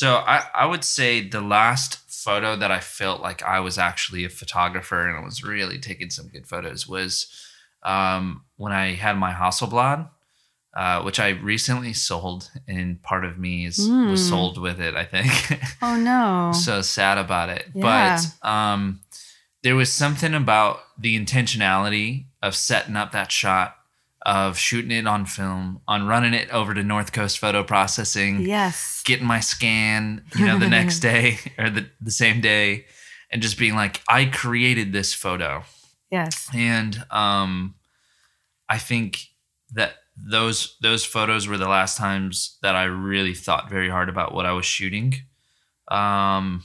so 0.00 0.08
i 0.34 0.38
i 0.62 0.64
would 0.70 0.84
say 0.84 1.10
the 1.36 1.40
last 1.56 1.90
photo 2.24 2.50
that 2.56 2.70
i 2.78 2.80
felt 2.80 3.20
like 3.28 3.40
i 3.42 3.58
was 3.66 3.76
actually 3.78 4.24
a 4.24 4.28
photographer 4.40 5.00
and 5.06 5.16
i 5.18 5.24
was 5.30 5.42
really 5.44 5.78
taking 5.88 6.10
some 6.10 6.28
good 6.34 6.46
photos 6.52 6.86
was 6.88 7.10
um 7.94 8.42
when 8.56 8.72
i 8.72 8.86
had 9.04 9.16
my 9.18 9.32
hasselblad 9.32 10.08
uh, 10.74 11.02
which 11.02 11.20
I 11.20 11.28
recently 11.52 11.92
sold, 11.92 12.50
and 12.66 13.02
part 13.02 13.26
of 13.26 13.36
me 13.38 13.66
is 13.66 13.76
was 14.10 14.20
Mm. 14.22 14.28
sold 14.30 14.56
with 14.66 14.80
it. 14.80 14.94
I 14.96 15.04
think 15.04 15.30
Oh 15.82 15.96
no. 16.10 16.52
so 16.58 16.80
sad 16.80 17.18
about 17.18 17.50
it. 17.50 17.66
Yeah. 17.74 17.82
But 18.42 18.48
um, 18.48 19.00
there 19.62 19.76
was 19.76 19.92
something 19.92 20.32
about 20.32 20.80
the 20.98 21.12
intentionality 21.22 22.24
of 22.42 22.56
setting 22.56 22.96
up 22.96 23.12
that 23.12 23.30
shot, 23.30 23.76
of 24.24 24.56
shooting 24.56 24.90
it 24.92 25.06
on 25.06 25.26
film, 25.26 25.80
on 25.88 26.06
running 26.06 26.34
it 26.34 26.48
over 26.50 26.74
to 26.74 26.82
North 26.82 27.12
Coast 27.12 27.38
Photo 27.38 27.64
Processing, 27.64 28.40
yes. 28.40 29.02
getting 29.04 29.26
my 29.26 29.40
scan, 29.40 30.24
you 30.36 30.46
know, 30.46 30.58
the 30.58 30.68
next 30.68 30.98
day 31.00 31.38
or 31.58 31.70
the, 31.70 31.86
the 32.00 32.10
same 32.10 32.40
day, 32.40 32.86
and 33.30 33.42
just 33.42 33.58
being 33.58 33.74
like, 33.74 34.00
I 34.08 34.26
created 34.26 34.92
this 34.92 35.12
photo. 35.12 35.64
Yes. 36.10 36.48
And 36.54 37.04
um, 37.10 37.74
I 38.68 38.78
think 38.78 39.28
that 39.72 39.94
those 40.16 40.76
those 40.82 41.04
photos 41.04 41.48
were 41.48 41.56
the 41.56 41.68
last 41.68 41.96
times 41.96 42.58
that 42.62 42.76
I 42.76 42.84
really 42.84 43.34
thought 43.34 43.70
very 43.70 43.88
hard 43.88 44.08
about 44.08 44.34
what 44.34 44.46
I 44.46 44.52
was 44.52 44.66
shooting. 44.66 45.14
Um, 45.88 46.62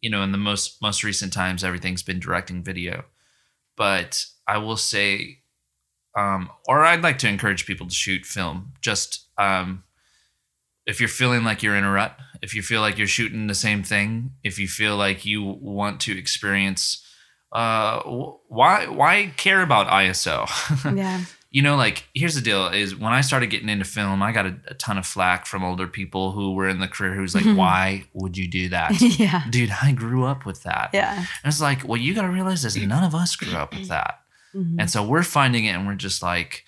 you 0.00 0.10
know, 0.10 0.22
in 0.22 0.32
the 0.32 0.38
most 0.38 0.82
most 0.82 1.04
recent 1.04 1.32
times, 1.32 1.62
everything's 1.62 2.02
been 2.02 2.20
directing 2.20 2.62
video, 2.62 3.04
but 3.76 4.26
I 4.46 4.58
will 4.58 4.76
say, 4.76 5.41
um, 6.16 6.50
or 6.68 6.84
I'd 6.84 7.02
like 7.02 7.18
to 7.18 7.28
encourage 7.28 7.66
people 7.66 7.86
to 7.86 7.94
shoot 7.94 8.24
film. 8.26 8.72
Just 8.80 9.26
um, 9.38 9.84
if 10.86 11.00
you're 11.00 11.08
feeling 11.08 11.44
like 11.44 11.62
you're 11.62 11.76
in 11.76 11.84
a 11.84 11.90
rut, 11.90 12.16
if 12.42 12.54
you 12.54 12.62
feel 12.62 12.80
like 12.80 12.98
you're 12.98 13.06
shooting 13.06 13.46
the 13.46 13.54
same 13.54 13.82
thing, 13.82 14.32
if 14.42 14.58
you 14.58 14.66
feel 14.68 14.96
like 14.96 15.24
you 15.24 15.42
want 15.42 16.00
to 16.00 16.18
experience 16.18 17.06
uh 17.52 18.00
why 18.48 18.86
why 18.86 19.32
care 19.36 19.60
about 19.62 19.86
ISO? 19.88 20.48
Yeah. 20.96 21.20
you 21.50 21.60
know, 21.60 21.76
like 21.76 22.08
here's 22.14 22.34
the 22.34 22.40
deal: 22.40 22.68
is 22.68 22.96
when 22.96 23.12
I 23.12 23.20
started 23.20 23.48
getting 23.50 23.68
into 23.68 23.84
film, 23.84 24.22
I 24.22 24.32
got 24.32 24.46
a, 24.46 24.56
a 24.68 24.74
ton 24.74 24.96
of 24.96 25.04
flack 25.06 25.44
from 25.44 25.62
older 25.62 25.86
people 25.86 26.32
who 26.32 26.54
were 26.54 26.66
in 26.66 26.80
the 26.80 26.88
career 26.88 27.14
who's 27.14 27.34
like, 27.34 27.44
"Why 27.56 28.04
would 28.14 28.38
you 28.38 28.48
do 28.48 28.70
that?" 28.70 28.98
yeah. 29.18 29.44
Dude, 29.50 29.70
I 29.82 29.92
grew 29.92 30.24
up 30.24 30.46
with 30.46 30.62
that. 30.62 30.90
Yeah. 30.94 31.14
And 31.18 31.26
it's 31.44 31.60
like, 31.60 31.86
well, 31.86 32.00
you 32.00 32.14
got 32.14 32.22
to 32.22 32.30
realize 32.30 32.64
is 32.64 32.76
none 32.76 33.04
of 33.04 33.14
us 33.14 33.36
grew 33.36 33.54
up 33.54 33.74
with 33.74 33.88
that. 33.88 34.21
Mhm. 34.54 34.76
And 34.78 34.90
so 34.90 35.02
we're 35.02 35.22
finding 35.22 35.64
it 35.64 35.70
and 35.70 35.86
we're 35.86 35.94
just 35.94 36.22
like, 36.22 36.64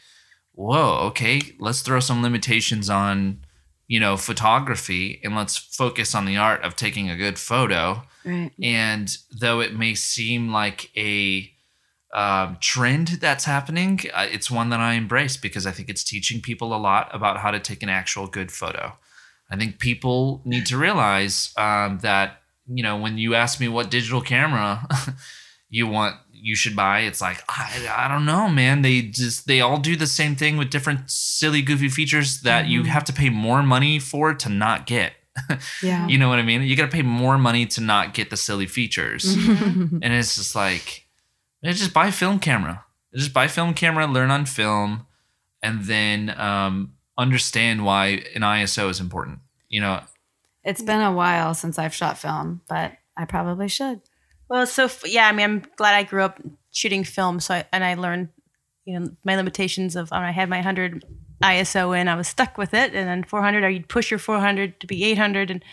whoa, 0.53 0.99
okay, 1.09 1.41
let's 1.59 1.83
throw 1.83 2.01
some 2.01 2.23
limitations 2.23 2.89
on, 2.89 3.41
you 3.89 4.01
know, 4.01 4.17
photography 4.17 5.21
and 5.25 5.35
let's 5.35 5.57
focus 5.57 6.15
on 6.15 6.25
the 6.25 6.37
art 6.37 6.63
of 6.63 6.77
taking 6.77 7.11
a 7.11 7.17
good 7.17 7.39
photo. 7.39 8.03
Right. 8.25 8.53
And 8.63 9.15
though 9.31 9.61
it 9.61 9.75
may 9.75 9.95
seem 9.95 10.51
like 10.53 10.91
a 10.97 11.51
um, 12.15 12.59
trend 12.61 13.09
that's 13.21 13.45
happening, 13.45 14.01
uh, 14.15 14.27
it's 14.31 14.51
one 14.51 14.71
that 14.71 14.81
I 14.81 14.95
embrace 14.95 15.37
because 15.37 15.67
I 15.67 15.73
think 15.73 15.89
it's 15.89 16.05
teaching 16.05 16.41
people 16.41 16.75
a 16.75 16.79
lot 16.79 17.13
about 17.13 17.39
how 17.39 17.51
to 17.51 17.59
take 17.59 17.83
an 17.83 17.89
actual 17.89 18.29
good 18.29 18.53
photo. 18.53 18.97
I 19.51 19.57
think 19.57 19.79
people 19.79 20.41
need 20.45 20.67
to 20.67 20.79
realize 20.79 21.53
um, 21.57 21.99
that, 21.99 22.41
you 22.67 22.83
know, 22.83 22.97
when 22.97 23.19
you 23.19 23.35
ask 23.35 23.61
me 23.61 23.69
what 23.69 23.91
digital 23.91 24.21
camera 24.23 24.87
you 25.75 25.87
want, 25.87 26.17
you 26.33 26.55
should 26.55 26.77
buy, 26.77 27.01
it's 27.01 27.21
like, 27.21 27.43
I, 27.49 27.89
I 27.97 28.09
don't 28.09 28.25
know, 28.27 28.49
man. 28.49 28.83
They 28.83 29.03
just, 29.03 29.47
they 29.47 29.61
all 29.61 29.79
do 29.79 29.97
the 29.97 30.07
same 30.07 30.37
thing 30.37 30.57
with 30.57 30.71
different 30.71 31.11
silly, 31.11 31.63
goofy 31.63 31.89
features 31.89 32.43
that 32.43 32.67
you 32.69 32.83
Mhm. 32.83 32.87
have 32.87 33.05
to 33.05 33.13
pay 33.13 33.29
more 33.31 33.63
money 33.63 33.99
for 33.99 34.35
to 34.35 34.49
not 34.49 34.87
get. 34.87 35.13
Yeah. 35.83 36.07
You 36.07 36.17
know 36.19 36.29
what 36.29 36.39
I 36.39 36.43
mean? 36.43 36.63
You 36.63 36.77
got 36.77 36.87
to 36.91 36.97
pay 36.97 37.03
more 37.03 37.39
money 37.39 37.67
to 37.67 37.81
not 37.81 38.15
get 38.15 38.31
the 38.31 38.37
silly 38.37 38.67
features. 38.67 39.25
Mm-hmm. 39.37 39.99
and 40.03 40.15
it's 40.15 40.37
just 40.37 40.55
like, 40.55 41.07
just 41.65 41.93
buy 41.93 42.07
a 42.09 42.13
film 42.13 42.39
camera. 42.39 42.85
Just 43.15 43.33
buy 43.33 43.45
a 43.47 43.49
film 43.49 43.75
camera, 43.75 44.07
learn 44.07 44.31
on 44.31 44.45
film, 44.47 45.07
and 45.63 45.85
then 45.85 46.31
um, 46.39 46.93
understand 47.19 47.85
why 47.85 48.23
an 48.37 48.43
ISO 48.43 48.89
is 48.91 49.01
important. 49.01 49.41
You 49.69 49.81
know, 49.81 50.01
it's 50.63 50.83
been 50.83 51.01
a 51.01 51.13
while 51.13 51.55
since 51.55 51.79
I've 51.79 51.95
shot 51.95 52.17
film, 52.19 52.61
but 52.69 52.93
I 53.17 53.25
probably 53.25 53.69
should. 53.69 54.01
Well, 54.49 54.67
so 54.67 54.89
yeah, 55.05 55.29
I 55.29 55.33
mean, 55.33 55.45
I'm 55.45 55.63
glad 55.77 55.95
I 55.95 56.03
grew 56.03 56.23
up 56.23 56.41
shooting 56.71 57.05
film, 57.05 57.41
so 57.41 57.55
I, 57.55 57.65
and 57.73 57.85
I 57.85 57.95
learned, 57.95 58.29
you 58.85 58.99
know, 58.99 59.11
my 59.25 59.37
limitations 59.37 59.97
of 59.97 60.11
when 60.11 60.23
I 60.23 60.33
had 60.33 60.49
my 60.49 60.59
100 60.59 61.05
ISO 61.43 61.99
in, 61.99 62.09
I 62.09 62.15
was 62.15 62.29
stuck 62.29 62.59
with 62.59 62.75
it, 62.75 62.95
and 62.95 63.09
then 63.09 63.25
400, 63.25 63.65
or 63.65 63.71
you'd 63.71 63.89
push 63.89 64.11
your 64.11 64.19
400 64.19 64.81
to 64.81 64.87
be 64.87 65.05
800 65.05 65.51
and 65.51 65.65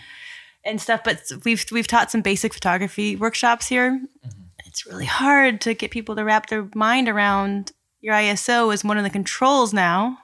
and 0.64 0.80
stuff. 0.80 1.04
But 1.04 1.24
we've 1.44 1.66
we've 1.72 1.88
taught 1.88 2.12
some 2.12 2.22
basic 2.22 2.54
photography 2.54 3.16
workshops 3.16 3.68
here. 3.68 3.92
Mm-hmm. 3.92 4.42
It's 4.66 4.86
really 4.86 5.06
hard 5.06 5.60
to 5.62 5.74
get 5.74 5.92
people 5.92 6.16
to 6.16 6.24
wrap 6.24 6.48
their 6.48 6.68
mind 6.74 7.10
around 7.10 7.74
your 8.00 8.16
ISO 8.16 8.74
as 8.74 8.84
one 8.84 8.98
of 8.98 9.04
the 9.04 9.10
controls 9.10 9.74
now. 9.74 10.18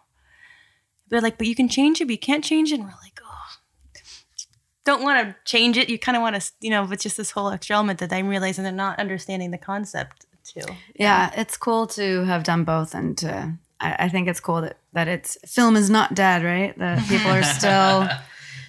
They're 1.09 1.21
like, 1.21 1.37
but 1.37 1.47
you 1.47 1.55
can 1.55 1.69
change 1.69 2.01
it, 2.01 2.05
but 2.05 2.11
you 2.11 2.17
can't 2.17 2.43
change 2.43 2.71
it. 2.71 2.75
And 2.75 2.83
we're 2.83 2.89
like, 3.03 3.19
don't 4.87 5.03
want 5.03 5.27
to 5.27 5.35
change 5.43 5.75
it. 5.77 5.89
You 5.89 5.99
kind 5.99 6.15
of 6.15 6.21
want 6.21 6.41
to, 6.41 6.51
you 6.61 6.69
know, 6.71 6.87
it's 6.91 7.03
just 7.03 7.17
this 7.17 7.29
whole 7.31 7.49
extra 7.51 7.75
element 7.75 7.99
that 7.99 8.11
I'm 8.13 8.27
realizing 8.29 8.63
they're 8.63 8.71
not 8.71 8.97
understanding 8.99 9.51
the 9.51 9.57
concept 9.57 10.25
too. 10.45 10.61
Yeah, 10.95 11.29
it's 11.35 11.57
cool 11.57 11.87
to 11.87 12.23
have 12.23 12.43
done 12.43 12.63
both, 12.63 12.95
and 12.95 13.17
to, 13.17 13.53
I, 13.81 14.05
I 14.05 14.09
think 14.09 14.29
it's 14.29 14.39
cool 14.39 14.61
that 14.61 14.77
that 14.93 15.07
it's 15.09 15.37
film 15.45 15.75
is 15.75 15.89
not 15.89 16.15
dead, 16.15 16.43
right? 16.43 16.77
That 16.79 17.05
people 17.09 17.29
are 17.29 17.43
still 17.43 18.07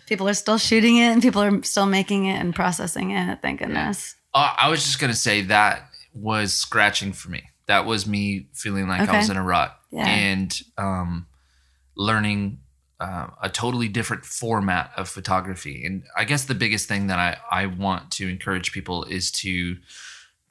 people 0.07 0.29
are 0.29 0.35
still 0.35 0.59
shooting 0.59 0.97
it, 0.97 1.07
and 1.13 1.23
people 1.23 1.41
are 1.41 1.63
still 1.63 1.87
making 1.87 2.27
it 2.27 2.41
and 2.41 2.53
processing 2.55 3.13
it. 3.13 3.41
Thank 3.41 3.61
goodness. 3.61 4.17
Uh, 4.35 4.53
I 4.59 4.69
was 4.71 4.83
just 4.85 4.99
gonna 4.99 5.15
say 5.15 5.43
that 5.43 5.89
was 6.13 6.53
scratching 6.53 7.13
for 7.13 7.31
me. 7.31 7.43
That 7.67 7.87
was 7.87 8.07
me 8.07 8.49
feeling 8.55 8.89
like 8.89 9.09
I 9.09 9.19
was 9.19 9.31
in 9.31 9.37
a 9.37 9.43
rut 9.45 9.71
Yeah. 9.93 10.07
and 10.09 10.61
um, 10.79 11.27
learning 11.97 12.59
uh, 13.01 13.29
a 13.43 13.49
totally 13.49 13.89
different 13.89 14.25
format 14.25 14.91
of 14.97 15.09
photography. 15.09 15.85
And 15.85 16.03
I 16.17 16.25
guess 16.25 16.45
the 16.45 16.55
biggest 16.55 16.89
thing 16.89 17.07
that 17.07 17.19
I, 17.19 17.37
I 17.51 17.67
want 17.67 18.11
to 18.13 18.29
encourage 18.29 18.73
people 18.73 19.05
is 19.05 19.31
to 19.33 19.77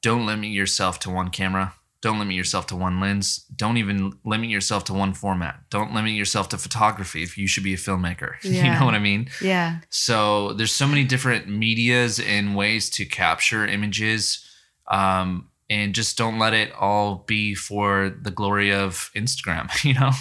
don't 0.00 0.26
limit 0.26 0.50
yourself 0.50 0.98
to 1.00 1.10
one 1.10 1.30
camera. 1.30 1.74
Don't 2.00 2.20
limit 2.20 2.36
yourself 2.36 2.68
to 2.68 2.76
one 2.76 3.00
lens. 3.00 3.38
Don't 3.56 3.76
even 3.76 4.12
limit 4.24 4.50
yourself 4.50 4.84
to 4.84 4.94
one 4.94 5.12
format. 5.14 5.68
Don't 5.68 5.92
limit 5.92 6.12
yourself 6.12 6.48
to 6.50 6.58
photography 6.58 7.24
if 7.24 7.36
you 7.36 7.48
should 7.48 7.64
be 7.64 7.74
a 7.74 7.76
filmmaker. 7.76 8.34
You 8.44 8.62
know 8.62 8.84
what 8.84 8.94
I 8.94 9.00
mean? 9.00 9.28
Yeah, 9.42 9.80
So 9.90 10.52
there's 10.52 10.72
so 10.72 10.86
many 10.86 11.02
different 11.04 11.48
medias 11.48 12.20
and 12.20 12.54
ways 12.56 12.88
to 12.90 13.04
capture 13.04 13.66
images. 13.66 14.44
Um, 14.86 15.48
and 15.70 15.94
just 15.94 16.16
don't 16.16 16.38
let 16.38 16.54
it 16.54 16.72
all 16.72 17.24
be 17.26 17.54
for 17.54 18.08
the 18.22 18.30
glory 18.30 18.72
of 18.72 19.10
Instagram, 19.14 19.68
you 19.84 19.94
know? 19.94 20.12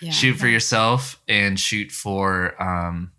yeah. 0.00 0.10
Shoot 0.12 0.34
for 0.34 0.46
yourself 0.48 1.20
and 1.28 1.58
shoot 1.58 1.90
for 1.90 2.60
um, 2.62 3.12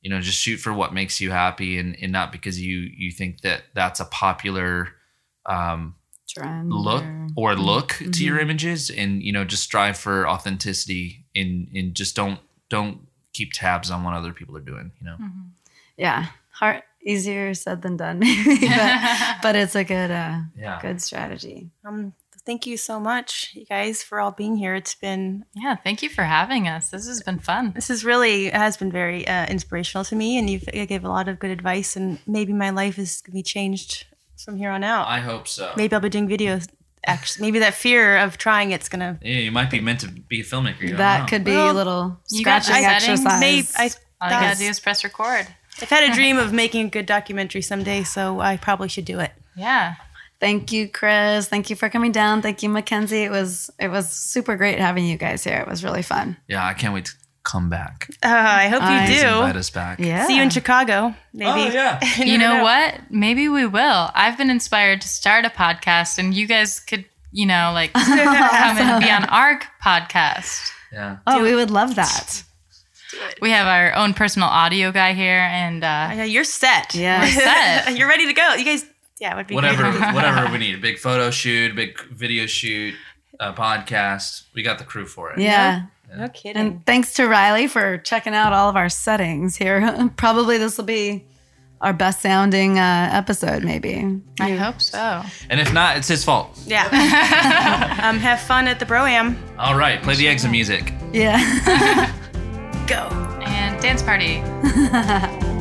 you 0.00 0.10
know, 0.10 0.20
just 0.20 0.38
shoot 0.40 0.58
for 0.58 0.72
what 0.72 0.94
makes 0.94 1.20
you 1.20 1.30
happy 1.32 1.76
and, 1.78 1.96
and 2.00 2.12
not 2.12 2.30
because 2.32 2.60
you 2.60 2.88
you 2.96 3.10
think 3.10 3.40
that 3.40 3.62
that's 3.74 4.00
a 4.00 4.04
popular 4.04 4.88
um 5.46 5.94
Trend 6.28 6.70
look 6.70 7.02
or- 7.36 7.52
or 7.52 7.54
look 7.56 7.88
to 7.98 8.04
Mm-hmm. 8.04 8.24
your 8.24 8.38
images 8.38 8.90
and 8.90 9.22
you 9.22 9.32
know 9.32 9.44
just 9.44 9.62
strive 9.64 9.96
for 9.98 10.28
authenticity 10.28 11.24
and 11.34 11.68
and 11.74 11.94
just 11.94 12.14
don't 12.14 12.38
don't 12.68 13.00
keep 13.32 13.52
tabs 13.52 13.90
on 13.90 14.02
what 14.04 14.14
other 14.14 14.32
people 14.32 14.56
are 14.56 14.60
doing 14.60 14.92
you 15.00 15.06
know 15.06 15.16
yeah, 15.96 16.26
hard 16.52 16.82
easier 17.04 17.54
said 17.54 17.82
than 17.82 17.96
done, 17.96 18.18
maybe, 18.24 18.58
but, 18.68 19.36
but 19.42 19.56
it's 19.56 19.74
a 19.74 19.84
good 19.84 20.10
uh, 20.10 20.38
yeah 20.56 20.78
good 20.82 21.00
strategy. 21.02 21.70
Um, 21.84 22.12
thank 22.46 22.66
you 22.66 22.76
so 22.78 22.98
much, 22.98 23.50
you 23.54 23.66
guys, 23.66 24.02
for 24.02 24.20
all 24.20 24.30
being 24.32 24.56
here. 24.56 24.74
It's 24.74 24.94
been 24.94 25.44
Yeah, 25.54 25.76
thank 25.76 26.02
you 26.02 26.08
for 26.08 26.24
having 26.24 26.66
us. 26.68 26.90
This 26.90 27.06
has 27.06 27.22
been 27.22 27.38
fun. 27.38 27.72
this 27.74 27.90
is 27.90 28.04
really 28.04 28.50
has 28.50 28.76
been 28.76 28.90
very 28.92 29.26
uh, 29.26 29.46
inspirational 29.46 30.04
to 30.06 30.16
me, 30.16 30.38
and 30.38 30.48
you've 30.50 30.64
you 30.72 30.86
gave 30.86 31.04
a 31.04 31.08
lot 31.08 31.28
of 31.28 31.38
good 31.38 31.50
advice, 31.50 31.96
and 31.96 32.18
maybe 32.26 32.52
my 32.52 32.70
life 32.70 32.98
is 32.98 33.20
gonna 33.22 33.34
be 33.34 33.42
changed 33.42 34.06
from 34.44 34.56
here 34.56 34.70
on 34.70 34.84
out. 34.84 35.08
i 35.08 35.18
hope 35.18 35.48
so 35.48 35.72
maybe 35.76 35.92
I'll 35.94 36.00
be 36.00 36.08
doing 36.08 36.28
videos. 36.28 36.68
Actually, 37.06 37.46
maybe 37.46 37.58
that 37.60 37.74
fear 37.74 38.16
of 38.18 38.38
trying 38.38 38.72
it's 38.72 38.88
gonna. 38.88 39.18
yeah 39.22 39.38
you 39.38 39.52
might 39.52 39.70
be 39.70 39.80
meant 39.80 40.00
to 40.00 40.08
be 40.08 40.40
a 40.40 40.44
filmmaker 40.44 40.80
you 40.82 40.88
don't 40.90 40.98
That 40.98 41.20
know. 41.20 41.26
could 41.26 41.44
be 41.44 41.52
Well, 41.52 41.72
a 41.72 41.76
little 41.80 42.20
you 42.30 42.44
got 42.44 42.64
scratching 42.64 42.84
exercise. 42.84 43.40
Maybe 43.40 43.66
I. 43.76 43.90
All 44.20 44.28
you 44.30 44.40
gotta 44.40 44.58
do 44.58 44.64
is 44.64 44.80
press 44.80 45.04
record. 45.04 45.46
I've 45.82 45.88
had 45.90 46.10
a 46.10 46.14
dream 46.14 46.38
of 46.38 46.52
making 46.52 46.86
a 46.86 46.90
good 46.90 47.06
documentary 47.06 47.62
someday, 47.62 48.02
so 48.04 48.40
I 48.40 48.56
probably 48.56 48.88
should 48.88 49.04
do 49.04 49.18
it. 49.20 49.32
Yeah. 49.56 49.94
Thank 50.40 50.70
you, 50.72 50.88
Chris. 50.88 51.48
Thank 51.48 51.68
you 51.70 51.76
for 51.76 51.88
coming 51.88 52.12
down. 52.12 52.42
Thank 52.42 52.62
you, 52.62 52.68
McKenzie. 52.68 53.24
It 53.24 53.30
was 53.30 53.70
it 53.78 53.88
was 53.88 54.08
super 54.08 54.54
great 54.56 54.78
having 54.78 55.04
you 55.04 55.16
guys 55.16 55.42
here. 55.44 55.58
It 55.58 55.66
was 55.68 55.82
really 55.82 56.02
fun. 56.02 56.36
yeah 56.48 56.64
i 56.64 56.74
can't 56.74 56.94
wait 56.94 57.06
to 57.06 57.12
come 57.44 57.70
back 57.70 58.08
Uh, 58.22 58.28
I 58.28 58.68
hope 58.68 58.82
I- 58.82 59.00
you 59.00 59.06
Please 59.06 59.22
invite 59.22 59.52
do. 59.54 59.58
us 59.58 59.70
back 59.70 59.98
Yeah. 59.98 60.26
See 60.26 60.36
you 60.36 60.42
in 60.42 60.50
Chicago, 60.50 61.14
maybe. 61.32 61.50
Oh, 61.50 61.72
yeah. 61.72 61.98
You 62.24 62.36
know 62.38 62.62
what? 62.62 63.00
Maybe 63.10 63.48
we 63.48 63.64
will. 63.66 64.10
I've 64.14 64.36
been 64.36 64.50
inspired 64.50 65.00
to 65.00 65.08
start 65.08 65.44
a 65.46 65.48
podcast, 65.50 66.18
and 66.18 66.34
you 66.34 66.46
guys 66.46 66.78
could, 66.78 67.04
you 67.32 67.46
know, 67.46 67.70
like 67.72 67.92
come 67.94 68.78
and 68.78 69.02
be 69.02 69.10
on 69.10 69.24
our 69.26 69.58
podcast. 69.84 70.70
yeah 70.92 71.16
Oh, 71.26 71.42
we 71.42 71.54
would 71.54 71.70
love 71.70 71.94
that. 71.96 72.44
We 73.40 73.50
have 73.50 73.66
our 73.66 73.94
own 73.94 74.14
personal 74.14 74.48
audio 74.48 74.92
guy 74.92 75.14
here, 75.14 75.40
and 75.40 75.82
uh, 75.82 76.10
Yeah, 76.14 76.24
you're 76.24 76.44
set. 76.44 76.94
Yeah. 76.94 77.22
We're 77.22 77.30
set. 77.30 77.96
you're 77.98 78.08
ready 78.08 78.26
to 78.26 78.32
go. 78.32 78.54
You 78.54 78.64
guys, 78.64 78.84
yeah, 79.20 79.32
it 79.32 79.36
would 79.36 79.46
be 79.46 79.54
whatever 79.54 79.90
great. 79.90 80.14
whatever 80.14 80.50
we 80.52 80.58
need 80.58 80.74
a 80.74 80.80
big 80.80 80.98
photo 80.98 81.30
shoot 81.30 81.72
a 81.72 81.74
big 81.74 82.00
video 82.10 82.46
shoot 82.46 82.94
a 83.40 83.52
podcast 83.52 84.42
we 84.54 84.62
got 84.62 84.78
the 84.78 84.84
crew 84.84 85.06
for 85.06 85.32
it 85.32 85.38
Yeah. 85.38 85.86
No 86.16 86.28
kidding. 86.28 86.56
And 86.56 86.86
thanks 86.86 87.12
to 87.14 87.26
Riley 87.28 87.66
for 87.66 87.98
checking 87.98 88.32
out 88.34 88.52
all 88.54 88.70
of 88.70 88.76
our 88.76 88.88
settings 88.88 89.56
here. 89.56 90.08
Probably 90.16 90.56
this 90.56 90.78
will 90.78 90.84
be 90.86 91.26
our 91.82 91.92
best 91.92 92.22
sounding 92.22 92.78
uh, 92.78 93.10
episode, 93.12 93.62
maybe. 93.62 94.20
I 94.40 94.52
hope 94.52 94.80
so. 94.80 95.22
and 95.50 95.60
if 95.60 95.72
not 95.72 95.96
it's 95.98 96.08
his 96.08 96.24
fault 96.24 96.58
yeah. 96.66 96.84
um, 98.02 98.18
have 98.18 98.40
fun 98.40 98.66
at 98.68 98.78
the 98.80 98.86
Bro 98.86 99.06
Am. 99.06 99.36
all 99.58 99.76
right 99.76 100.02
play 100.02 100.14
the 100.16 100.28
exit 100.28 100.50
music 100.50 100.92
Yeah. 101.12 102.12
Go. 102.88 103.06
And 103.42 103.80
dance 103.82 104.02
party. 104.02 104.42